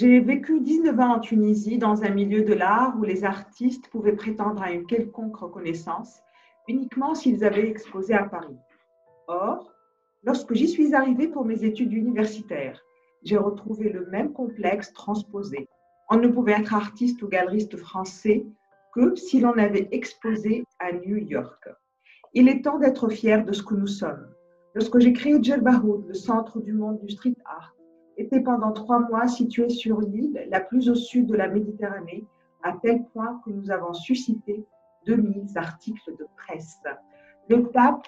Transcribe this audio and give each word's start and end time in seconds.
J'ai 0.00 0.20
vécu 0.20 0.60
19 0.60 1.00
ans 1.00 1.16
en 1.16 1.18
Tunisie 1.18 1.76
dans 1.76 2.04
un 2.04 2.10
milieu 2.10 2.44
de 2.44 2.54
l'art 2.54 2.94
où 3.00 3.02
les 3.02 3.24
artistes 3.24 3.88
pouvaient 3.88 4.14
prétendre 4.14 4.62
à 4.62 4.70
une 4.70 4.86
quelconque 4.86 5.34
reconnaissance 5.38 6.20
uniquement 6.68 7.16
s'ils 7.16 7.44
avaient 7.44 7.68
exposé 7.68 8.14
à 8.14 8.22
Paris. 8.22 8.60
Or, 9.26 9.72
lorsque 10.22 10.54
j'y 10.54 10.68
suis 10.68 10.94
arrivée 10.94 11.26
pour 11.26 11.44
mes 11.44 11.64
études 11.64 11.92
universitaires, 11.92 12.80
j'ai 13.24 13.38
retrouvé 13.38 13.88
le 13.88 14.06
même 14.06 14.32
complexe 14.32 14.92
transposé. 14.92 15.68
On 16.10 16.18
ne 16.18 16.28
pouvait 16.28 16.52
être 16.52 16.74
artiste 16.74 17.20
ou 17.22 17.26
galeriste 17.26 17.76
français 17.76 18.46
que 18.94 19.16
si 19.16 19.40
l'on 19.40 19.58
avait 19.58 19.88
exposé 19.90 20.64
à 20.78 20.92
New 20.92 21.16
York. 21.16 21.68
Il 22.34 22.48
est 22.48 22.62
temps 22.62 22.78
d'être 22.78 23.08
fier 23.08 23.44
de 23.44 23.52
ce 23.52 23.64
que 23.64 23.74
nous 23.74 23.88
sommes. 23.88 24.28
Lorsque 24.74 25.00
j'ai 25.00 25.12
créé 25.12 25.42
Djelbahoud, 25.42 26.06
le 26.06 26.14
centre 26.14 26.60
du 26.60 26.72
monde 26.72 27.00
du 27.00 27.10
street 27.10 27.34
art, 27.46 27.74
était 28.18 28.40
pendant 28.40 28.72
trois 28.72 29.00
mois 29.00 29.28
situé 29.28 29.68
sur 29.68 30.00
l'île 30.00 30.46
la 30.50 30.60
plus 30.60 30.90
au 30.90 30.94
sud 30.94 31.26
de 31.26 31.36
la 31.36 31.48
Méditerranée, 31.48 32.26
à 32.62 32.72
tel 32.82 33.04
point 33.12 33.40
que 33.44 33.50
nous 33.50 33.70
avons 33.70 33.94
suscité 33.94 34.64
2000 35.06 35.46
articles 35.56 36.16
de 36.18 36.26
presse. 36.36 36.80
Le 37.48 37.62
pape 37.62 38.06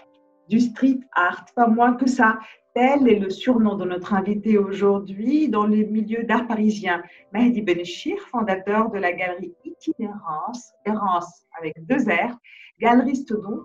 du 0.48 0.60
street 0.60 1.00
art, 1.12 1.46
pas 1.54 1.68
moins 1.68 1.94
que 1.94 2.08
ça. 2.08 2.38
Tel 2.74 3.08
est 3.08 3.18
le 3.18 3.30
surnom 3.30 3.76
de 3.76 3.84
notre 3.84 4.14
invité 4.14 4.58
aujourd'hui 4.58 5.48
dans 5.48 5.66
les 5.66 5.84
milieux 5.86 6.24
d'art 6.24 6.46
parisien. 6.46 7.02
Mahdi 7.32 7.62
Benchir, 7.62 8.18
fondateur 8.30 8.90
de 8.90 8.98
la 8.98 9.12
galerie 9.12 9.54
Itinérance, 9.64 10.72
Errance 10.84 11.46
avec 11.58 11.74
deux 11.86 12.04
R, 12.04 12.36
galeriste 12.80 13.32
donc, 13.32 13.62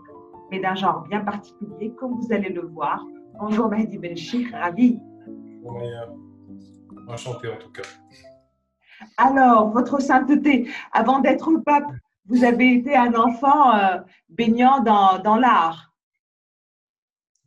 mais 0.51 0.59
d'un 0.59 0.75
genre 0.75 1.01
bien 1.07 1.21
particulier, 1.21 1.91
comme 1.97 2.19
vous 2.19 2.31
allez 2.31 2.49
le 2.49 2.61
voir. 2.61 3.03
Bonjour 3.39 3.67
Mahdi 3.67 3.97
Benchir, 3.97 4.47
ravi. 4.53 4.99
Bonjour 5.63 6.24
Enchanté 7.07 7.47
en 7.47 7.57
tout 7.57 7.71
cas. 7.71 7.83
Alors, 9.17 9.71
votre 9.71 10.01
sainteté, 10.01 10.69
avant 10.91 11.19
d'être 11.19 11.51
pape, 11.65 11.91
vous 12.27 12.43
avez 12.43 12.73
été 12.73 12.95
un 12.95 13.13
enfant 13.13 13.75
euh, 13.77 13.97
baignant 14.29 14.79
dans, 14.79 15.19
dans 15.19 15.35
l'art. 15.35 15.93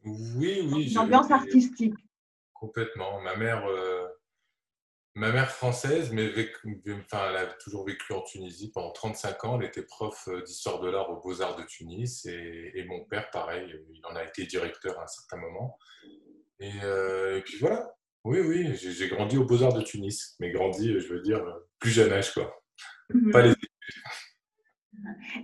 Oui, 0.05 0.69
oui. 0.73 0.91
Une 0.92 0.98
ambiance 0.98 1.31
artistique. 1.31 1.95
Complètement. 2.55 3.20
Ma 3.20 3.36
mère, 3.36 3.67
euh, 3.67 4.06
ma 5.14 5.33
mère 5.33 5.51
française, 5.51 6.12
mais 6.12 6.33
enfin, 6.92 7.31
elle 7.31 7.36
a 7.36 7.47
toujours 7.47 7.84
vécu 7.84 8.12
en 8.12 8.23
Tunisie 8.23 8.70
pendant 8.70 8.92
35 8.92 9.45
ans. 9.45 9.61
Elle 9.61 9.67
était 9.67 9.83
prof 9.83 10.29
euh, 10.29 10.42
d'histoire 10.42 10.81
de 10.81 10.89
l'art 10.89 11.11
aux 11.11 11.20
Beaux-Arts 11.20 11.56
de 11.56 11.64
Tunis. 11.64 12.25
Et, 12.27 12.73
et, 12.75 12.84
mon 12.84 13.05
père, 13.05 13.31
pareil, 13.31 13.75
il 13.92 14.06
en 14.06 14.14
a 14.14 14.25
été 14.25 14.47
directeur 14.47 14.98
à 15.01 15.05
un 15.05 15.09
certain 15.09 15.39
moment. 15.39 15.77
Et, 16.61 16.70
et 16.70 17.41
puis 17.42 17.56
voilà, 17.59 17.97
oui, 18.24 18.41
oui, 18.41 18.74
j'ai 18.74 19.08
grandi 19.08 19.36
aux 19.36 19.44
Beaux-Arts 19.44 19.74
de 19.74 19.83
Tunis, 19.83 20.36
mais 20.41 20.50
grandi, 20.50 20.98
je 20.98 21.14
veux 21.14 21.20
dire, 21.20 21.42
plus 21.78 21.91
jeune 21.91 22.12
âge, 22.12 22.33
quoi. 22.34 22.55
Mhm. 23.12 23.30
Pas 23.30 23.42
les 23.42 23.55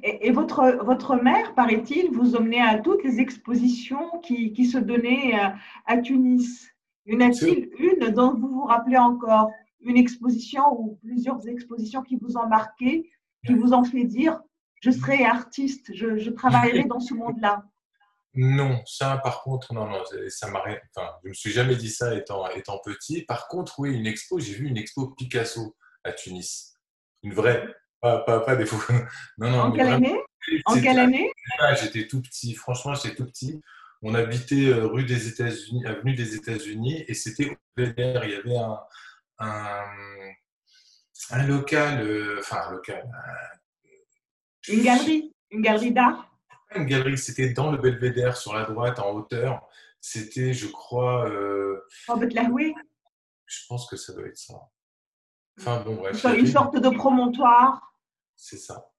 et, 0.02 0.26
et, 0.26 0.30
votre, 0.32 0.84
votre 0.84 1.16
mère, 1.16 1.54
paraît-il, 1.54 2.10
vous 2.10 2.36
emmenait 2.36 2.60
à 2.60 2.78
toutes 2.78 3.04
les 3.04 3.20
expositions 3.20 4.18
qui, 4.22 4.52
qui 4.52 4.66
se 4.66 4.78
donnaient 4.78 5.34
à, 5.34 5.52
euh, 5.52 5.56
à 5.86 5.98
Tunis? 5.98 6.68
Y 7.06 7.16
en 7.16 7.20
a-t-il 7.20 7.70
une 7.78 8.10
dont 8.10 8.34
vous 8.34 8.48
vous 8.48 8.64
rappelez 8.64 8.96
encore? 8.96 9.50
Une 9.80 9.96
exposition 9.96 10.62
ou 10.72 10.98
plusieurs 11.02 11.46
expositions 11.46 12.02
qui 12.02 12.16
vous 12.16 12.36
ont 12.36 12.48
marqué, 12.48 13.10
qui 13.46 13.54
vous 13.54 13.74
ont 13.74 13.84
fait 13.84 14.04
dire 14.04 14.40
je 14.80 14.90
serai 14.90 15.24
artiste, 15.24 15.94
je, 15.94 16.18
je 16.18 16.30
travaillerai 16.30 16.84
dans 16.84 17.00
ce 17.00 17.14
monde-là? 17.14 17.64
Non, 18.34 18.82
ça 18.84 19.20
par 19.22 19.42
contre, 19.42 19.72
non, 19.74 19.86
non, 19.86 20.02
ça 20.28 20.50
m'a 20.50 20.60
enfin, 20.60 21.12
je 21.22 21.28
me 21.28 21.34
suis 21.34 21.52
jamais 21.52 21.76
dit 21.76 21.90
ça 21.90 22.14
étant, 22.14 22.48
étant 22.50 22.78
petit. 22.78 23.22
Par 23.22 23.46
contre, 23.46 23.78
oui, 23.78 23.94
une 23.94 24.06
expo, 24.06 24.40
j'ai 24.40 24.54
vu 24.54 24.66
une 24.66 24.76
expo 24.76 25.08
Picasso 25.08 25.76
à 26.02 26.12
Tunis. 26.12 26.74
Une 27.22 27.32
vraie, 27.32 27.64
pas, 28.00 28.18
pas, 28.40 28.56
des 28.56 28.66
faux. 28.66 28.82
Non, 29.38 29.50
non, 29.50 29.60
en 29.60 29.72
quelle 29.72 29.88
année? 29.88 30.20
En 30.66 30.80
quelle 30.80 30.98
année? 30.98 31.32
J'étais 31.80 32.06
tout 32.06 32.20
petit, 32.20 32.54
franchement, 32.54 32.94
j'étais 32.94 33.14
tout 33.14 33.26
petit. 33.26 33.60
On 34.02 34.14
habitait 34.14 34.66
euh, 34.66 34.86
rue 34.86 35.04
des 35.04 35.28
États-Unis, 35.28 35.86
avenue 35.86 36.14
des 36.14 36.34
États-Unis, 36.34 37.04
et 37.08 37.14
c'était 37.14 37.50
au 37.50 37.54
Belvédère. 37.76 38.24
Il 38.24 38.30
y 38.32 38.34
avait 38.34 38.56
un, 38.56 38.78
un, 39.38 39.84
un 41.30 41.46
local, 41.46 42.02
euh, 42.02 42.36
enfin, 42.40 42.68
un 42.68 42.72
local. 42.72 43.08
Une 44.68 44.82
galerie 44.82 45.32
Une 45.50 45.62
galerie 45.62 45.92
d'art? 45.92 46.33
Une 46.76 46.86
galerie, 46.86 47.18
c'était 47.18 47.50
dans 47.50 47.70
le 47.70 47.78
belvédère, 47.78 48.36
sur 48.36 48.54
la 48.54 48.64
droite, 48.64 48.98
en 48.98 49.12
hauteur. 49.12 49.66
C'était, 50.00 50.52
je 50.52 50.66
crois. 50.66 51.28
Euh... 51.28 51.80
Je 53.46 53.60
pense 53.68 53.88
que 53.88 53.96
ça 53.96 54.12
doit 54.12 54.26
être 54.26 54.36
ça. 54.36 54.54
Enfin 55.58 55.82
bon, 55.82 55.94
bref. 55.94 56.24
Une 56.36 56.46
sorte 56.46 56.76
de 56.76 56.88
promontoire. 56.90 57.94
C'est 58.36 58.58
ça. 58.58 58.90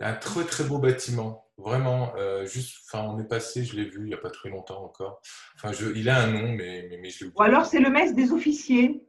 Un 0.00 0.14
très 0.14 0.44
très 0.44 0.64
beau 0.64 0.78
bâtiment. 0.78 1.44
Vraiment, 1.56 2.14
euh, 2.16 2.44
juste, 2.46 2.78
enfin, 2.86 3.04
on 3.08 3.20
est 3.20 3.28
passé, 3.28 3.64
je 3.64 3.76
l'ai 3.76 3.84
vu 3.84 4.00
il 4.00 4.06
n'y 4.06 4.14
a 4.14 4.18
pas 4.18 4.30
très 4.30 4.48
longtemps 4.48 4.82
encore. 4.82 5.20
Enfin, 5.54 5.72
je, 5.72 5.86
il 5.94 6.08
a 6.08 6.22
un 6.22 6.26
nom, 6.26 6.52
mais, 6.52 6.88
mais, 7.00 7.10
je 7.10 7.24
l'ai 7.24 7.30
Ou 7.32 7.42
alors 7.42 7.64
c'est 7.64 7.78
le 7.78 7.90
mess 7.90 8.12
des 8.12 8.32
officiers. 8.32 9.06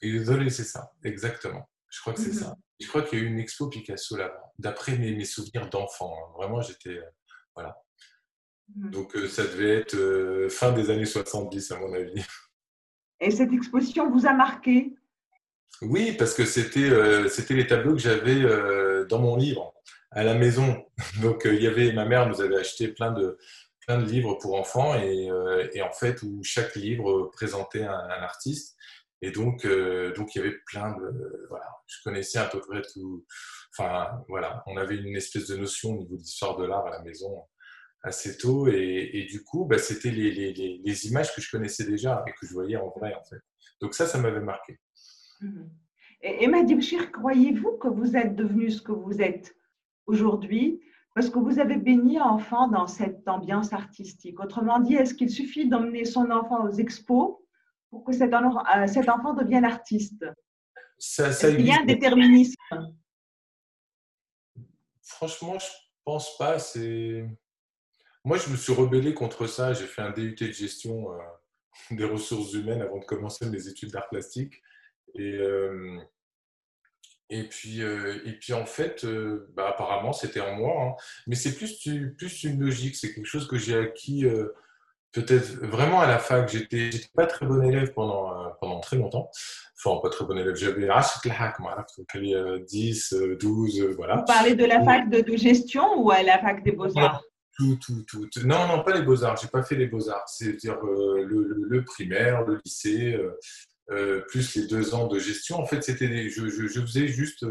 désolé, 0.00 0.48
c'est 0.50 0.64
ça, 0.64 0.92
exactement. 1.02 1.68
Je 1.88 2.00
crois 2.00 2.12
que 2.12 2.20
c'est 2.20 2.28
mhm. 2.28 2.38
ça. 2.38 2.56
Je 2.78 2.86
crois 2.86 3.02
qu'il 3.02 3.18
y 3.18 3.22
a 3.22 3.24
eu 3.24 3.28
une 3.28 3.40
expo 3.40 3.68
Picasso 3.68 4.16
là-bas, 4.16 4.52
d'après 4.58 4.96
mes, 4.96 5.12
mes, 5.16 5.24
souvenirs 5.24 5.68
d'enfant. 5.70 6.14
Hein. 6.16 6.32
Vraiment, 6.36 6.60
j'étais. 6.60 7.00
Voilà. 7.58 7.76
Mmh. 8.76 8.90
Donc 8.90 9.16
euh, 9.16 9.26
ça 9.26 9.42
devait 9.42 9.78
être 9.78 9.96
euh, 9.96 10.48
fin 10.48 10.70
des 10.70 10.90
années 10.90 11.04
70 11.04 11.72
à 11.72 11.78
mon 11.80 11.92
avis. 11.92 12.22
Et 13.20 13.32
cette 13.32 13.52
exposition 13.52 14.08
vous 14.08 14.26
a 14.26 14.32
marqué? 14.32 14.94
Oui, 15.82 16.12
parce 16.16 16.34
que 16.34 16.44
c'était 16.44 16.88
euh, 16.88 17.28
c'était 17.28 17.54
les 17.54 17.66
tableaux 17.66 17.94
que 17.94 18.00
j'avais 18.00 18.44
dans 19.06 19.18
mon 19.18 19.36
livre 19.36 19.74
à 20.12 20.22
la 20.22 20.34
maison. 20.34 20.84
Donc 21.20 21.42
il 21.46 21.60
y 21.60 21.66
avait 21.66 21.92
ma 21.92 22.04
mère 22.04 22.28
nous 22.28 22.40
avait 22.40 22.58
acheté 22.58 22.86
plein 22.86 23.10
de 23.10 23.38
plein 23.80 23.98
de 23.98 24.04
livres 24.04 24.34
pour 24.34 24.54
enfants 24.54 24.94
et, 24.94 25.28
et 25.72 25.82
en 25.82 25.92
fait 25.92 26.22
où 26.22 26.40
chaque 26.44 26.76
livre 26.76 27.30
présentait 27.32 27.84
un, 27.84 28.08
artiste 28.20 28.76
et 29.20 29.30
donc 29.30 29.66
donc 30.16 30.34
il 30.34 30.38
y 30.38 30.40
avait 30.40 30.56
plein 30.66 30.96
de 30.96 31.46
voilà 31.48 31.66
je 31.86 31.96
connaissais 32.04 32.38
à 32.38 32.46
peu 32.46 32.60
près 32.60 32.82
tout 32.92 33.26
enfin 33.76 34.24
voilà 34.28 34.62
on 34.66 34.76
avait 34.76 34.96
une 34.96 35.16
espèce 35.16 35.48
de 35.48 35.56
notion 35.56 35.90
au 35.90 35.98
niveau 35.98 36.16
d'histoire 36.16 36.56
de 36.56 36.64
l'art 36.64 36.86
à 36.86 36.90
la 36.90 37.02
maison 37.02 37.44
assez 38.02 38.36
tôt. 38.36 38.68
Et, 38.68 39.26
du 39.30 39.42
coup, 39.44 39.64
bah, 39.64 39.78
c'était 39.78 40.10
les, 40.10 40.30
les, 40.30 40.80
les, 40.84 41.06
images 41.06 41.34
que 41.34 41.40
je 41.40 41.50
connaissais 41.50 41.84
déjà 41.84 42.24
et 42.26 42.30
que 42.32 42.46
je 42.46 42.52
voyais 42.52 42.76
en 42.76 42.90
vrai, 42.90 43.14
en 43.14 43.24
fait. 43.24 43.40
Donc 43.80 43.94
ça, 43.94 44.06
ça 44.06 44.18
m'avait 44.18 44.40
marqué. 44.40 44.78
Mhm. 45.40 45.70
Et 46.22 46.44
Emma 46.44 46.64
Dibchir, 46.64 47.12
croyez-vous 47.12 47.78
que 47.78 47.88
vous 47.88 48.16
êtes 48.16 48.34
devenu 48.34 48.70
ce 48.70 48.82
que 48.82 48.92
vous 48.92 49.22
êtes 49.22 49.54
aujourd'hui? 50.06 50.80
Parce 51.14 51.30
que 51.30 51.38
vous 51.38 51.58
avez 51.58 51.76
baigné 51.76 52.20
enfant 52.20 52.68
dans 52.68 52.86
cette 52.86 53.26
ambiance 53.28 53.72
artistique 53.72 54.40
Autrement 54.40 54.80
dit, 54.80 54.94
est-ce 54.94 55.14
qu'il 55.14 55.30
suffit 55.30 55.68
d'emmener 55.68 56.04
son 56.04 56.30
enfant 56.30 56.64
aux 56.64 56.72
expos 56.72 57.36
pour 57.90 58.04
que 58.04 58.12
cet, 58.12 58.32
euh, 58.32 58.86
cet 58.86 59.08
enfant 59.08 59.34
devienne 59.34 59.64
artiste 59.64 60.24
ça, 60.98 61.32
ça 61.32 61.48
Il 61.48 61.66
y 61.66 61.70
a 61.70 61.80
un 61.80 61.84
déterminisme? 61.84 62.56
Franchement, 65.02 65.58
je 65.58 65.66
pense 66.04 66.36
pas. 66.36 66.58
C'est 66.58 67.24
moi, 68.24 68.36
je 68.36 68.50
me 68.50 68.56
suis 68.56 68.72
rebellé 68.72 69.14
contre 69.14 69.46
ça. 69.46 69.72
J'ai 69.72 69.86
fait 69.86 70.02
un 70.02 70.10
DUT 70.10 70.34
de 70.34 70.52
gestion 70.52 71.12
euh, 71.12 71.18
des 71.92 72.04
ressources 72.04 72.52
humaines 72.52 72.82
avant 72.82 72.98
de 72.98 73.04
commencer 73.04 73.48
mes 73.48 73.68
études 73.68 73.92
d'art 73.92 74.08
plastique. 74.08 74.60
Et, 75.14 75.34
euh, 75.34 75.98
et, 77.30 77.44
puis, 77.48 77.82
euh, 77.82 78.20
et 78.26 78.32
puis, 78.32 78.52
en 78.52 78.66
fait, 78.66 79.06
bah, 79.54 79.68
apparemment, 79.68 80.12
c'était 80.12 80.40
en 80.40 80.56
moi. 80.56 80.82
Hein. 80.82 80.94
Mais 81.26 81.36
c'est 81.36 81.54
plus, 81.54 81.80
plus 82.16 82.44
une 82.44 82.60
logique. 82.60 82.96
C'est 82.96 83.14
quelque 83.14 83.26
chose 83.26 83.46
que 83.46 83.56
j'ai 83.56 83.78
acquis 83.78 84.24
peut-être 85.22 85.64
vraiment 85.64 86.00
à 86.00 86.06
la 86.06 86.18
fac. 86.18 86.48
J'étais 86.48 86.90
pas 87.14 87.26
très 87.26 87.46
bon 87.46 87.62
élève 87.62 87.92
pendant, 87.92 88.52
pendant 88.60 88.80
très 88.80 88.96
longtemps. 88.96 89.30
Enfin, 89.76 90.00
pas 90.02 90.08
très 90.10 90.24
bon 90.24 90.36
élève. 90.36 90.54
J'avais 90.54 90.88
10, 92.66 93.14
12, 93.40 93.82
voilà. 93.96 94.16
Vous 94.16 94.24
parlez 94.24 94.54
de 94.54 94.64
la 94.64 94.82
fac 94.82 95.08
de, 95.08 95.20
de 95.20 95.36
gestion 95.36 96.00
ou 96.02 96.10
à 96.10 96.22
la 96.22 96.38
fac 96.38 96.62
des 96.62 96.72
beaux-arts? 96.72 97.22
Tout, 97.56 97.76
tout, 97.84 98.04
tout. 98.06 98.28
Non, 98.44 98.68
non, 98.68 98.84
pas 98.84 98.94
les 98.94 99.02
beaux-arts. 99.02 99.36
J'ai 99.40 99.48
pas 99.48 99.64
fait 99.64 99.74
les 99.74 99.88
beaux-arts. 99.88 100.28
C'est-à-dire 100.28 100.78
euh, 100.84 101.24
le, 101.24 101.84
primaire, 101.84 102.44
le 102.44 102.60
lycée, 102.64 103.14
euh, 103.14 103.36
euh, 103.90 104.20
plus 104.28 104.54
les 104.54 104.66
deux 104.68 104.94
ans 104.94 105.08
de 105.08 105.18
gestion. 105.18 105.58
En 105.58 105.66
fait, 105.66 105.82
c'était 105.82 106.28
je, 106.28 106.48
je, 106.48 106.80
faisais 106.80 107.08
juste 107.08 107.44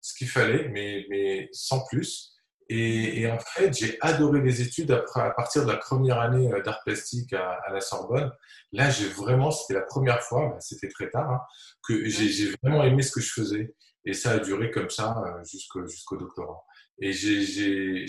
ce 0.00 0.14
qu'il 0.14 0.28
fallait, 0.28 0.68
mais, 0.68 1.06
mais 1.08 1.48
sans 1.52 1.84
plus. 1.86 2.33
Et, 2.68 3.30
en 3.30 3.38
fait, 3.38 3.76
j'ai 3.76 3.98
adoré 4.00 4.40
les 4.40 4.62
études 4.62 4.90
après, 4.90 5.20
à 5.20 5.30
partir 5.30 5.64
de 5.64 5.70
la 5.70 5.76
première 5.76 6.20
année 6.20 6.50
d'art 6.64 6.82
plastique 6.84 7.32
à, 7.32 7.60
la 7.70 7.80
Sorbonne. 7.80 8.32
Là, 8.72 8.90
j'ai 8.90 9.08
vraiment, 9.08 9.50
c'était 9.50 9.74
la 9.74 9.84
première 9.84 10.22
fois, 10.22 10.48
bah, 10.48 10.60
c'était 10.60 10.88
très 10.88 11.10
tard, 11.10 11.30
hein, 11.30 11.40
que 11.86 12.08
j'ai 12.08 12.54
vraiment 12.62 12.82
aimé 12.82 13.02
ce 13.02 13.12
que 13.12 13.20
je 13.20 13.32
faisais. 13.32 13.74
Et 14.06 14.12
ça 14.12 14.32
a 14.32 14.38
duré 14.38 14.70
comme 14.70 14.90
ça 14.90 15.14
jusqu'au 15.44 16.16
doctorat. 16.16 16.62
Et 17.00 17.12
j'ai, 17.12 18.06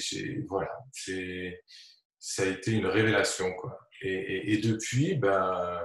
voilà, 0.47 0.71
ça 2.19 2.43
a 2.43 2.45
été 2.45 2.71
une 2.71 2.85
révélation, 2.85 3.53
quoi. 3.55 3.79
Et, 4.01 4.53
et, 4.53 4.57
depuis, 4.57 5.15
ben, 5.15 5.79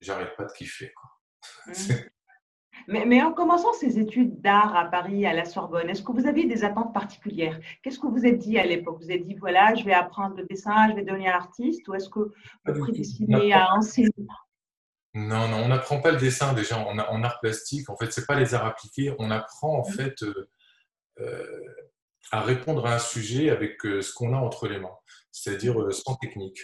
j'arrête 0.00 0.36
pas 0.36 0.44
de 0.44 0.52
kiffer, 0.52 0.92
quoi. 0.92 1.10
Mmh. 1.66 1.94
Mais, 2.88 3.22
en 3.22 3.32
commençant 3.32 3.72
ces 3.72 3.98
études 3.98 4.40
d'art 4.40 4.76
à 4.76 4.84
Paris, 4.84 5.26
à 5.26 5.32
la 5.32 5.44
Sorbonne, 5.44 5.88
est-ce 5.88 6.02
que 6.02 6.12
vous 6.12 6.26
aviez 6.26 6.46
des 6.46 6.64
attentes 6.64 6.92
particulières? 6.92 7.58
Qu'est-ce 7.82 7.98
que 7.98 8.06
vous 8.06 8.26
êtes 8.26 8.38
dit 8.38 8.58
à 8.58 8.66
l'époque? 8.66 8.98
Vous 9.00 9.10
êtes 9.10 9.24
dit, 9.24 9.34
voilà, 9.34 9.74
je 9.74 9.84
vais 9.84 9.94
apprendre 9.94 10.36
le 10.36 10.44
dessin, 10.44 10.90
je 10.90 10.94
vais 10.96 11.02
devenir 11.02 11.34
artiste 11.34 11.86
Ou 11.88 11.94
est-ce 11.94 12.08
que 12.08 12.32
vous 12.66 12.80
prédestinez 12.80 13.52
à 13.52 13.74
enseigner? 13.74 14.10
Non, 15.14 15.46
non, 15.48 15.58
on 15.58 15.68
n'apprend 15.68 16.00
pas 16.00 16.10
le 16.10 16.18
dessin 16.18 16.52
déjà 16.54 16.76
en, 16.76 17.22
art 17.22 17.40
plastique. 17.40 17.88
En 17.88 17.96
fait, 17.96 18.12
ce 18.12 18.20
n'est 18.20 18.26
pas 18.26 18.38
les 18.38 18.52
arts 18.52 18.66
appliqués. 18.66 19.14
On 19.20 19.30
apprend 19.30 19.78
en 19.78 19.84
fait 19.84 20.24
euh, 20.24 20.48
euh, 21.20 21.64
à 22.32 22.40
répondre 22.40 22.84
à 22.84 22.96
un 22.96 22.98
sujet 22.98 23.50
avec 23.50 23.86
euh, 23.86 24.02
ce 24.02 24.12
qu'on 24.12 24.34
a 24.34 24.38
entre 24.38 24.66
les 24.66 24.80
mains, 24.80 24.96
c'est-à-dire 25.30 25.92
sans 25.92 26.16
technique. 26.16 26.60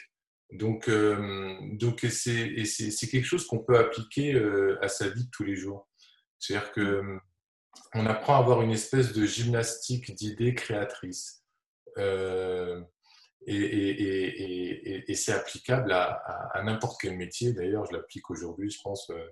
Donc, 0.53 0.91
donc 0.91 2.05
c'est 2.11 3.09
quelque 3.09 3.25
chose 3.25 3.47
qu'on 3.47 3.61
peut 3.61 3.79
appliquer 3.79 4.35
à 4.83 4.89
sa 4.89 5.09
vie 5.09 5.27
de 5.27 5.31
tous 5.31 5.45
les 5.45 5.55
jours. 5.55 5.89
C'est-à-dire 6.41 6.73
que 6.73 7.19
on 7.95 8.07
apprend 8.07 8.35
à 8.35 8.39
avoir 8.39 8.63
une 8.63 8.73
espèce 8.73 9.13
de 9.13 9.25
gymnastique 9.25 10.13
d'idées 10.15 10.55
créatrices. 10.55 11.45
Et, 13.47 15.15
c'est 15.15 15.33
applicable 15.33 15.93
à, 15.93 16.63
n'importe 16.65 17.01
quel 17.01 17.17
métier. 17.17 17.53
D'ailleurs, 17.53 17.87
je 17.87 17.93
l'applique 17.93 18.31
aujourd'hui, 18.31 18.71
je 18.71 18.81
pense, 18.83 19.09
euh, 19.11 19.29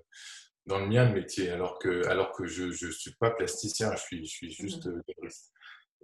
dans 0.65 0.79
le 0.79 0.87
mien 0.87 1.07
de 1.07 1.13
métier, 1.13 1.49
alors 1.49 1.79
que, 1.79 2.05
alors 2.07 2.31
que 2.31 2.45
je 2.45 2.65
ne 2.65 2.91
suis 2.91 3.15
pas 3.19 3.31
plasticien, 3.31 3.95
je 3.95 4.01
suis, 4.01 4.25
je 4.25 4.31
suis 4.31 4.51
juste 4.51 4.85
mmh. 4.87 5.01
galeriste. 5.07 5.51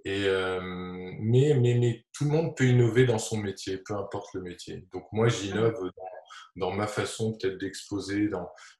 Et, 0.05 0.25
euh, 0.25 0.59
mais, 0.61 1.55
mais, 1.55 1.75
mais, 1.75 2.05
tout 2.13 2.25
le 2.25 2.31
monde 2.31 2.55
peut 2.55 2.65
innover 2.65 3.05
dans 3.05 3.17
son 3.17 3.37
métier, 3.37 3.77
peu 3.77 3.95
importe 3.95 4.33
le 4.33 4.41
métier. 4.41 4.87
Donc 4.93 5.05
moi, 5.11 5.27
j'innove 5.27 5.91
dans, 6.55 6.71
ma 6.71 6.87
façon 6.87 7.37
peut-être 7.37 7.57
d'exposer, 7.57 8.29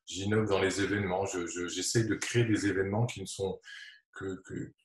j'innove 0.06 0.48
dans 0.48 0.62
les 0.62 0.82
événements. 0.82 1.26
J'essaie 1.26 2.06
de 2.06 2.16
créer 2.16 2.46
des 2.46 2.68
événements 2.68 3.06
qui 3.06 3.22
ne 3.22 3.26
sont 3.26 3.60
que 4.16 4.42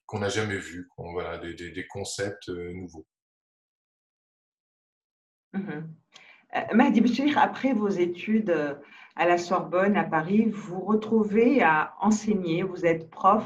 qu'on 0.07 0.19
n'a 0.19 0.29
jamais 0.29 0.59
vus, 0.59 0.89
des, 1.57 1.87
concepts 1.87 2.49
euh, 2.49 2.73
nouveaux. 2.73 3.07
Mahdi 6.75 7.01
Bchir, 7.01 7.39
après 7.39 7.73
vos 7.73 7.89
études 7.89 8.51
euh, 8.51 8.75
à 9.15 9.27
la 9.27 9.39
Sorbonne, 9.39 9.97
à 9.97 10.03
Paris, 10.03 10.47
vous 10.47 10.81
retrouvez 10.81 11.63
à 11.63 11.95
enseigner. 12.01 12.65
Vous 12.65 12.85
êtes 12.85 13.09
prof 13.09 13.45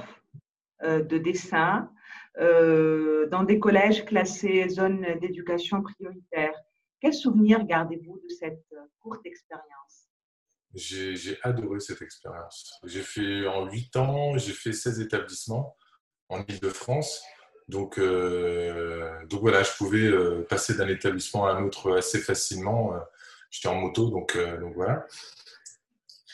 de 0.83 1.17
dessin 1.19 1.91
dans 2.39 3.45
des 3.45 3.59
collèges 3.59 4.05
classés 4.05 4.69
zone 4.69 5.19
d'éducation 5.21 5.83
prioritaire. 5.83 6.55
Quel 7.05 7.13
souvenir 7.13 7.63
gardez-vous 7.67 8.19
de 8.27 8.33
cette 8.33 8.65
courte 8.99 9.27
expérience? 9.27 10.09
J'ai 10.73 11.39
adoré 11.43 11.79
cette 11.79 12.01
expérience. 12.01 12.81
J'ai 12.83 13.03
fait 13.03 13.47
en 13.47 13.67
8 13.67 13.97
ans, 13.97 14.39
j'ai 14.39 14.55
fait 14.55 14.73
16 14.73 15.01
établissements 15.01 15.77
en 16.31 16.43
Ile-de-France. 16.49 17.23
Donc, 17.69 17.99
euh, 17.99 19.23
donc 19.27 19.43
voilà, 19.43 19.63
je 19.63 19.73
pouvais 19.77 20.07
euh, 20.07 20.47
passer 20.49 20.79
d'un 20.79 20.89
établissement 20.89 21.47
à 21.47 21.53
un 21.53 21.65
autre 21.65 21.95
assez 21.95 22.21
facilement. 22.21 22.95
Euh, 22.95 23.01
j'étais 23.51 23.69
en 23.69 23.75
moto, 23.75 24.09
donc, 24.09 24.39
voilà. 24.75 25.05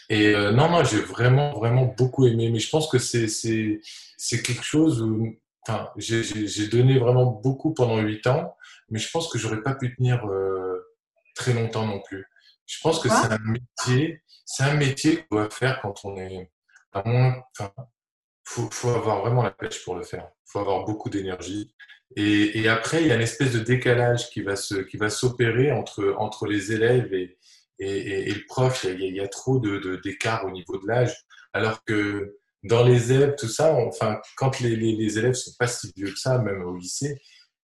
Et 0.08 0.34
non, 0.34 0.70
non, 0.70 0.84
j'ai 0.84 1.00
vraiment, 1.00 1.52
vraiment 1.52 1.86
beaucoup 1.86 2.26
aimé. 2.28 2.48
Mais 2.48 2.60
je 2.60 2.70
pense 2.70 2.88
que 2.88 3.00
c'est, 3.00 3.26
c'est, 3.26 3.80
c'est 4.16 4.40
quelque 4.40 4.62
chose 4.62 5.02
où, 5.02 5.36
enfin, 5.70 5.90
j'ai, 5.96 6.68
donné 6.68 6.98
vraiment 6.98 7.26
beaucoup 7.26 7.74
pendant 7.74 7.98
huit 7.98 8.26
ans, 8.26 8.56
mais 8.88 8.98
je 8.98 9.10
pense 9.10 9.28
que 9.30 9.38
j'aurais 9.38 9.62
pas 9.62 9.74
pu 9.74 9.94
tenir 9.94 10.22
très 11.34 11.52
longtemps 11.52 11.86
non 11.86 12.00
plus. 12.00 12.26
Je 12.66 12.78
pense 12.82 13.00
que 13.00 13.08
c'est 13.08 13.32
un 13.32 13.38
métier, 13.38 14.22
c'est 14.44 14.64
un 14.64 14.74
métier 14.74 15.24
qu'on 15.24 15.36
doit 15.36 15.50
faire 15.50 15.80
quand 15.80 16.04
on 16.04 16.16
est 16.16 16.50
à 16.92 17.02
moins, 17.04 17.42
enfin, 17.58 17.72
faut, 18.44 18.68
faut 18.70 18.90
avoir 18.90 19.20
vraiment 19.22 19.42
la 19.42 19.50
pêche 19.50 19.84
pour 19.84 19.96
le 19.96 20.02
faire. 20.02 20.28
Il 20.46 20.50
faut 20.52 20.58
avoir 20.60 20.84
beaucoup 20.84 21.10
d'énergie. 21.10 21.72
Et, 22.16 22.68
après, 22.68 23.02
il 23.02 23.06
y 23.06 23.12
a 23.12 23.14
une 23.14 23.20
espèce 23.20 23.52
de 23.52 23.60
décalage 23.60 24.30
qui 24.30 24.42
va 24.42 24.56
se, 24.56 24.74
qui 24.74 24.96
va 24.96 25.10
s'opérer 25.10 25.70
entre, 25.70 26.14
entre 26.18 26.46
les 26.46 26.72
élèves 26.72 27.14
et, 27.14 27.38
et, 27.78 28.28
et 28.28 28.34
le 28.34 28.44
prof. 28.46 28.84
Il 28.84 29.00
y 29.00 29.04
a, 29.04 29.06
il 29.06 29.14
y 29.14 29.20
a 29.20 29.28
trop 29.28 29.60
de, 29.60 30.00
d'écart 30.02 30.44
au 30.44 30.50
niveau 30.50 30.78
de 30.78 30.86
l'âge. 30.88 31.14
Alors 31.52 31.84
que 31.84 32.38
dans 32.62 32.84
les 32.84 33.12
élèves, 33.12 33.36
tout 33.38 33.48
ça, 33.48 33.74
enfin, 33.74 34.20
quand 34.36 34.60
les, 34.60 34.76
les, 34.76 34.92
les, 34.94 35.18
élèves 35.18 35.34
sont 35.34 35.52
pas 35.58 35.66
si 35.66 35.92
vieux 35.96 36.10
que 36.10 36.18
ça, 36.18 36.38
même 36.38 36.62
au 36.62 36.76
lycée, 36.76 37.20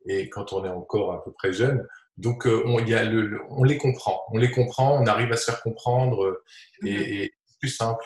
et 0.09 0.31
quand 0.31 0.53
on 0.53 0.65
est 0.65 0.71
encore 0.71 1.13
à 1.13 1.23
peu 1.23 1.33
près 1.33 1.53
jeune, 1.53 1.87
donc 2.17 2.47
euh, 2.47 2.63
on, 2.65 2.85
y 2.85 2.95
a 2.95 3.05
le, 3.05 3.41
on 3.51 3.65
les 3.65 3.77
comprend, 3.77 4.25
on 4.33 4.39
les 4.39 4.51
comprend, 4.51 5.03
on 5.03 5.07
arrive 5.07 5.33
à 5.33 5.37
se 5.37 5.45
faire 5.45 5.63
comprendre, 5.63 6.41
et, 6.83 6.87
mm-hmm. 6.87 7.23
et 7.25 7.33
c'est 7.47 7.59
plus 7.61 7.69
simple. 7.69 8.05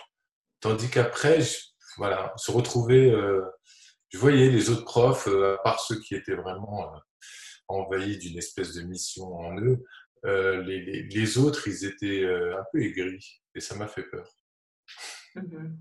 Tandis 0.61 0.91
qu'après, 0.91 1.41
voilà, 1.97 2.33
se 2.37 2.51
retrouver. 2.51 3.11
Euh, 3.11 3.45
je 4.09 4.19
voyais 4.19 4.51
les 4.51 4.71
autres 4.71 4.85
profs, 4.85 5.29
euh, 5.29 5.55
à 5.55 5.59
part 5.63 5.81
ceux 5.81 6.01
qui 6.01 6.15
étaient 6.15 6.35
vraiment 6.35 6.93
euh, 6.93 6.99
envahis 7.69 8.19
d'une 8.19 8.39
espèce 8.39 8.75
de 8.75 8.83
mission 8.83 9.35
en 9.35 9.57
eux, 9.61 9.85
les, 10.25 11.39
autres, 11.39 11.69
ils 11.69 11.85
étaient 11.85 12.27
un 12.27 12.65
peu 12.73 12.83
aigris 12.83 13.41
et 13.55 13.61
ça 13.61 13.75
m'a 13.77 13.87
fait 13.87 14.03
peur. 14.03 14.29
Mhm. 15.37 15.79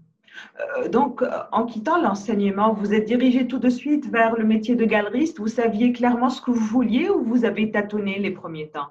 Donc, 0.90 1.24
en 1.52 1.66
quittant 1.66 2.02
l'enseignement, 2.02 2.74
vous 2.74 2.94
êtes 2.94 3.06
dirigé 3.06 3.48
tout 3.48 3.60
de 3.60 3.70
suite 3.70 4.10
vers 4.12 4.36
le 4.36 4.46
métier 4.46 4.76
de 4.76 4.86
galeriste. 4.86 5.40
Vous 5.40 5.48
saviez 5.48 5.94
clairement 5.94 6.30
ce 6.30 6.42
que 6.42 6.52
vous 6.52 6.66
vouliez 6.66 7.10
ou 7.10 7.24
vous 7.24 7.46
avez 7.46 7.72
tâtonné 7.72 8.20
les 8.20 8.32
premiers 8.32 8.70
temps? 8.70 8.90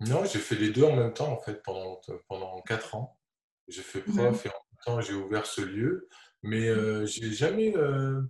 Non, 0.00 0.24
j'ai 0.24 0.38
fait 0.38 0.54
les 0.54 0.70
deux 0.70 0.84
en 0.84 0.94
même 0.94 1.12
temps, 1.12 1.32
en 1.32 1.38
fait, 1.38 1.62
pendant, 1.62 2.00
pendant 2.28 2.60
quatre 2.62 2.94
ans. 2.94 3.18
J'ai 3.66 3.82
fait 3.82 4.06
mhm. 4.06 4.14
prof 4.14 4.46
et 4.46 4.50
en 4.86 5.00
j'ai 5.00 5.12
ouvert 5.12 5.44
ce 5.44 5.60
lieu, 5.60 6.08
mais 6.42 6.68
euh, 6.68 7.04
j'ai 7.04 7.32
jamais. 7.32 7.76
Euh, 7.76 8.22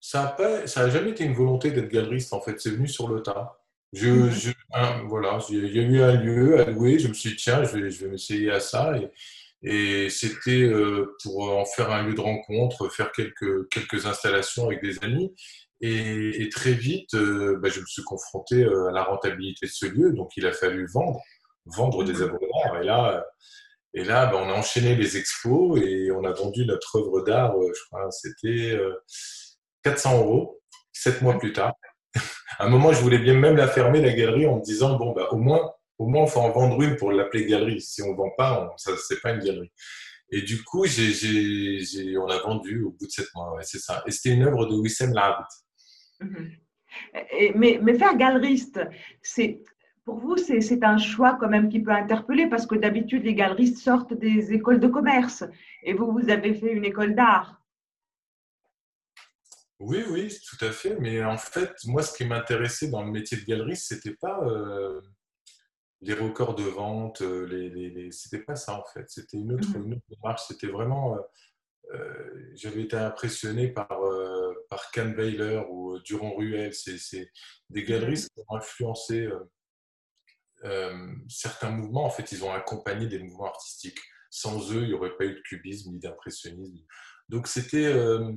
ça 0.00 0.22
n'a 0.22 0.28
pas, 0.28 0.66
ça 0.66 0.82
a 0.82 0.90
jamais 0.90 1.10
été 1.10 1.24
une 1.24 1.34
volonté 1.34 1.72
d'être 1.72 1.88
galeriste 1.88 2.32
en 2.32 2.40
fait. 2.40 2.60
C'est 2.60 2.70
venu 2.70 2.86
sur 2.86 3.08
le 3.08 3.22
tas. 3.22 3.58
Je, 3.92 4.08
mhm. 4.08 5.08
voilà, 5.08 5.38
il 5.48 5.74
y 5.74 5.80
a 5.80 5.82
eu 5.82 6.00
un 6.00 6.12
lieu 6.12 6.60
à 6.60 6.64
louer. 6.66 6.98
Je 6.98 7.08
me 7.08 7.14
suis 7.14 7.30
dit 7.30 7.36
tiens, 7.36 7.64
je 7.64 7.76
vais, 7.76 7.90
je 7.90 8.04
vais 8.04 8.10
m'essayer 8.12 8.50
à 8.50 8.60
ça 8.60 8.96
et, 8.96 9.10
et 9.62 10.08
c'était 10.08 10.62
euh, 10.62 11.16
pour 11.22 11.50
en 11.58 11.64
faire 11.64 11.90
un 11.90 12.02
lieu 12.02 12.14
de 12.14 12.20
rencontre, 12.20 12.88
faire 12.88 13.12
quelques 13.12 13.68
quelques 13.70 14.06
installations 14.06 14.66
avec 14.66 14.82
des 14.82 15.02
amis. 15.02 15.34
Et, 15.80 16.48
très 16.52 16.72
vite, 16.72 17.14
bah, 17.14 17.68
je 17.68 17.80
me 17.80 17.86
suis 17.86 18.02
confronté 18.02 18.64
à 18.64 18.90
la 18.90 19.04
rentabilité 19.04 19.66
de 19.66 19.70
ce 19.70 19.86
lieu, 19.86 20.12
donc 20.12 20.32
il 20.36 20.44
a 20.44 20.52
fallu 20.52 20.88
vendre, 20.92 21.20
vendre 21.66 22.02
des 22.02 22.14
mhm. 22.14 22.22
abonnements. 22.22 22.80
Et 22.80 22.84
là, 22.84 23.24
et 23.94 24.04
là, 24.04 24.26
ben, 24.26 24.38
on 24.38 24.50
a 24.50 24.52
enchaîné 24.52 24.94
les 24.94 25.16
expos 25.16 25.80
et 25.80 26.10
on 26.12 26.24
a 26.24 26.32
vendu 26.32 26.66
notre 26.66 26.98
œuvre 26.98 27.22
d'art, 27.22 27.56
euh, 27.56 27.72
je 27.74 27.84
crois, 27.86 28.10
c'était 28.10 28.78
400 29.82 30.14
euh, 30.14 30.18
euros, 30.18 30.60
sept 30.92 31.22
mois 31.22 31.38
plus 31.38 31.52
tard. 31.52 31.72
à 32.58 32.66
un 32.66 32.68
moment, 32.68 32.92
je 32.92 33.00
voulais 33.00 33.18
bien 33.18 33.34
même 33.34 33.56
la 33.56 33.68
fermer, 33.68 34.00
la 34.00 34.12
galerie, 34.12 34.46
en 34.46 34.56
me 34.56 34.62
disant, 34.62 34.96
bon, 34.96 35.12
bah, 35.12 35.28
au 35.30 35.36
moins, 35.36 35.72
au 35.98 36.06
moins, 36.06 36.24
il 36.24 36.30
faut 36.30 36.40
en 36.40 36.50
vendre 36.50 36.80
une 36.82 36.96
pour 36.96 37.12
l'appeler 37.12 37.46
galerie. 37.46 37.80
Si 37.80 38.02
on 38.02 38.12
ne 38.12 38.16
vend 38.16 38.30
pas, 38.36 38.72
ce 38.76 38.90
n'est 38.90 39.20
pas 39.20 39.32
une 39.32 39.40
galerie. 39.40 39.72
Et 40.30 40.42
du 40.42 40.62
coup, 40.62 40.84
on 40.84 42.28
a 42.28 42.38
vendu 42.38 42.82
au 42.82 42.90
bout 42.90 43.06
de 43.06 43.10
sept 43.10 43.28
mois, 43.34 43.56
c'est 43.62 43.78
ça. 43.78 44.02
Et 44.06 44.10
c'était 44.10 44.34
une 44.34 44.42
œuvre 44.42 44.66
de 44.66 44.74
Wissem 44.74 45.12
Labd. 45.12 45.44
Mhm. 46.20 46.52
Mais, 47.54 47.78
mais, 47.82 47.98
faire 47.98 48.16
galeriste, 48.16 48.80
c'est 49.22 49.60
pour 50.04 50.18
vous, 50.18 50.36
c'est 50.36 50.84
un 50.84 50.96
choix 50.96 51.36
quand 51.38 51.48
même 51.48 51.68
qui 51.68 51.80
peut 51.80 51.92
interpeller 51.92 52.48
parce 52.48 52.66
que 52.66 52.76
d'habitude, 52.76 53.24
les 53.24 53.34
galeristes 53.34 53.78
sortent 53.78 54.14
des 54.14 54.52
écoles 54.52 54.80
de 54.80 54.88
commerce 54.88 55.44
et 55.82 55.92
vous, 55.92 56.10
vous 56.10 56.30
avez 56.30 56.54
fait 56.54 56.72
une 56.72 56.84
école 56.84 57.14
d'art. 57.14 57.60
Oui, 59.80 60.02
oui, 60.10 60.34
tout 60.48 60.64
à 60.64 60.72
fait. 60.72 60.96
Mais 60.98 61.22
en 61.22 61.36
fait, 61.36 61.72
moi, 61.84 62.02
ce 62.02 62.16
qui 62.16 62.24
m'intéressait 62.24 62.88
dans 62.88 63.04
le 63.04 63.12
métier 63.12 63.36
de 63.36 63.44
galeriste, 63.44 63.88
c'était 63.88 64.16
pas 64.16 64.40
euh, 64.44 65.00
les 66.00 66.14
records 66.14 66.54
de 66.54 66.64
vente, 66.64 67.22
euh, 67.22 67.46
les, 67.46 67.70
les, 67.70 68.12
c'était 68.12 68.44
pas 68.44 68.56
ça 68.56 68.78
en 68.78 68.84
fait. 68.92 69.08
C'était 69.08 69.36
une 69.36 69.52
autre, 69.52 69.76
mhm. 69.76 70.00
démarche. 70.08 70.42
C'était 70.48 70.68
vraiment. 70.68 71.16
Euh, 71.92 72.52
j'avais 72.54 72.82
été 72.82 72.96
impressionné 72.96 73.68
par, 73.68 74.00
par 74.68 74.90
Can 74.92 75.10
Baylor 75.10 75.70
ou 75.70 75.98
Durand 76.00 76.34
Ruel. 76.34 76.74
C'est 76.74 77.30
des 77.70 77.84
galeristes 77.84 78.30
qui 78.34 78.40
ont 78.46 78.56
influencé 78.56 79.28
euh, 80.64 81.14
certains 81.28 81.70
mouvements, 81.70 82.04
en 82.04 82.10
fait, 82.10 82.32
ils 82.32 82.44
ont 82.44 82.52
accompagné 82.52 83.06
des 83.06 83.18
mouvements 83.18 83.46
artistiques. 83.46 84.00
Sans 84.30 84.72
eux, 84.72 84.82
il 84.82 84.88
n'y 84.88 84.94
aurait 84.94 85.16
pas 85.16 85.24
eu 85.24 85.34
de 85.34 85.40
cubisme 85.40 85.92
ni 85.92 85.98
d'impressionnisme. 85.98 86.78
Donc, 87.28 87.46
c'était 87.46 87.86
euh, 87.86 88.32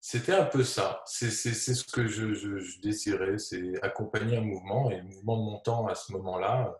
c'était 0.00 0.32
un 0.32 0.44
peu 0.44 0.64
ça. 0.64 1.02
C'est 1.06 1.30
ce 1.30 1.84
que 1.84 2.06
je, 2.06 2.80
désirais, 2.82 3.38
c'est 3.38 3.80
accompagner 3.82 4.36
un 4.36 4.42
mouvement. 4.42 4.90
Et 4.90 4.96
le 4.96 5.04
mouvement 5.04 5.36
de 5.38 5.42
mon 5.42 5.58
temps 5.60 5.86
à 5.86 5.94
ce 5.94 6.12
moment-là, 6.12 6.76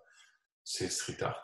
c'est 0.65 0.91
street 0.91 1.23
art. 1.23 1.43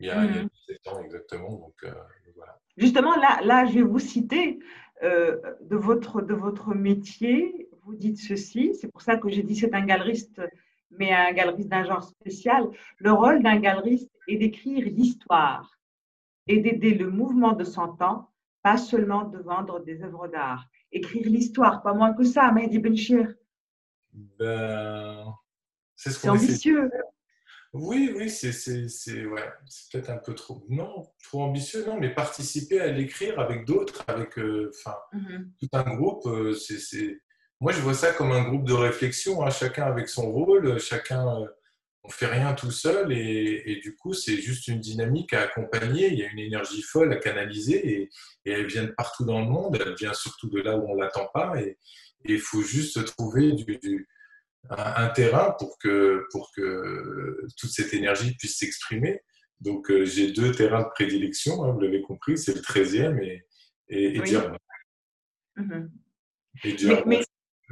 Il 0.00 0.06
y 0.06 0.10
a, 0.10 0.26
17 0.26 0.46
mmh. 0.46 0.88
ans 0.90 1.02
exactement. 1.02 1.52
Donc, 1.56 1.74
euh, 1.84 1.92
voilà. 2.34 2.58
Justement, 2.76 3.14
là, 3.16 3.40
là, 3.44 3.66
je 3.66 3.74
vais 3.74 3.82
vous 3.82 3.98
citer 3.98 4.58
de, 5.02 5.76
votre, 5.76 6.22
de 6.22 6.34
votre 6.34 6.74
métier. 6.74 7.68
Vous 7.82 7.94
dites 7.94 8.18
ceci, 8.18 8.74
c'est 8.80 8.88
pour 8.88 9.02
ça 9.02 9.16
que 9.16 9.28
j'ai 9.28 9.42
dit 9.42 9.56
c'est 9.56 9.74
un 9.74 9.84
galeriste 9.84 10.40
mais 10.98 11.12
un 11.12 11.32
galeriste 11.32 11.68
d'un 11.68 11.84
genre 11.84 12.02
spécial, 12.02 12.68
le 12.98 13.12
rôle 13.12 13.42
d'un 13.42 13.58
galeriste 13.58 14.10
est 14.28 14.36
d'écrire 14.36 14.84
l'histoire. 14.84 15.78
et 16.48 16.58
d'aider 16.58 16.94
le 16.94 17.08
mouvement 17.08 17.52
de 17.52 17.62
son 17.62 17.94
temps, 17.94 18.28
pas 18.62 18.76
seulement 18.76 19.22
de 19.24 19.38
vendre 19.38 19.78
des 19.84 20.02
œuvres 20.02 20.26
d'art. 20.26 20.66
Écrire 20.90 21.28
l'histoire, 21.28 21.82
pas 21.82 21.94
moins 21.94 22.12
que 22.14 22.24
ça, 22.24 22.50
Mehdi 22.50 22.80
Benchir. 22.80 23.32
Ben, 24.12 25.24
c'est 25.94 26.28
ambitieux. 26.28 26.90
Oui, 27.74 28.12
oui, 28.14 28.28
c'est 28.28 28.50
ouais, 29.24 29.48
peut-être 29.90 30.10
un 30.10 30.18
peu 30.18 30.34
trop, 30.34 30.62
non, 30.68 31.06
trop 31.22 31.42
ambitieux, 31.42 31.86
non, 31.86 31.98
mais 31.98 32.12
participer 32.12 32.80
à 32.80 32.88
l'écrire 32.88 33.40
avec 33.40 33.64
d'autres, 33.64 34.04
avec 34.08 34.38
euh, 34.38 34.70
mm-hmm. 35.14 35.44
tout 35.58 35.68
un 35.72 35.94
groupe, 35.94 36.26
euh, 36.26 36.52
c'est, 36.52 37.18
moi 37.60 37.72
je 37.72 37.80
vois 37.80 37.94
ça 37.94 38.12
comme 38.12 38.30
un 38.32 38.42
groupe 38.42 38.66
de 38.66 38.74
réflexion, 38.74 39.42
hein, 39.42 39.48
chacun 39.48 39.86
avec 39.86 40.10
son 40.10 40.30
rôle, 40.30 40.78
chacun, 40.78 41.26
euh, 41.40 41.46
on 42.04 42.10
fait 42.10 42.26
rien 42.26 42.52
tout 42.52 42.70
seul, 42.70 43.10
et, 43.10 43.62
et 43.64 43.76
du 43.80 43.96
coup 43.96 44.12
c'est 44.12 44.36
juste 44.36 44.68
une 44.68 44.80
dynamique 44.80 45.32
à 45.32 45.40
accompagner, 45.40 46.08
il 46.08 46.18
y 46.18 46.24
a 46.24 46.30
une 46.30 46.40
énergie 46.40 46.82
folle 46.82 47.10
à 47.10 47.16
canaliser, 47.16 47.88
et, 47.88 48.10
et 48.44 48.52
elle 48.52 48.66
vient 48.66 48.84
de 48.84 48.92
partout 48.92 49.24
dans 49.24 49.40
le 49.40 49.46
monde, 49.46 49.78
elle 49.80 49.94
vient 49.94 50.12
surtout 50.12 50.50
de 50.50 50.60
là 50.60 50.76
où 50.76 50.90
on 50.90 50.94
l'attend 50.94 51.30
pas, 51.32 51.58
et 51.58 51.78
il 52.26 52.38
faut 52.38 52.60
juste 52.60 53.02
trouver 53.16 53.52
du, 53.52 53.78
du 53.78 54.08
un, 54.70 55.08
terrain 55.08 55.54
pour 55.58 55.78
que, 55.78 56.26
pour 56.30 56.50
que 56.54 57.46
toute 57.56 57.70
cette 57.70 57.92
énergie 57.94 58.34
puisse 58.36 58.58
s'exprimer. 58.58 59.20
Donc, 59.60 59.90
euh, 59.90 60.04
j'ai 60.04 60.32
deux 60.32 60.52
terrains 60.52 60.82
de 60.82 60.88
prédilection, 60.88 61.62
hein, 61.62 61.72
vous 61.72 61.80
l'avez 61.80 62.02
compris, 62.02 62.36
c'est 62.36 62.54
le 62.54 62.60
13e 62.60 63.20
et, 63.22 63.44
et, 63.88 64.20
dire. 64.20 64.56
Mm-hmm. 65.56 65.88
Et 66.64 66.76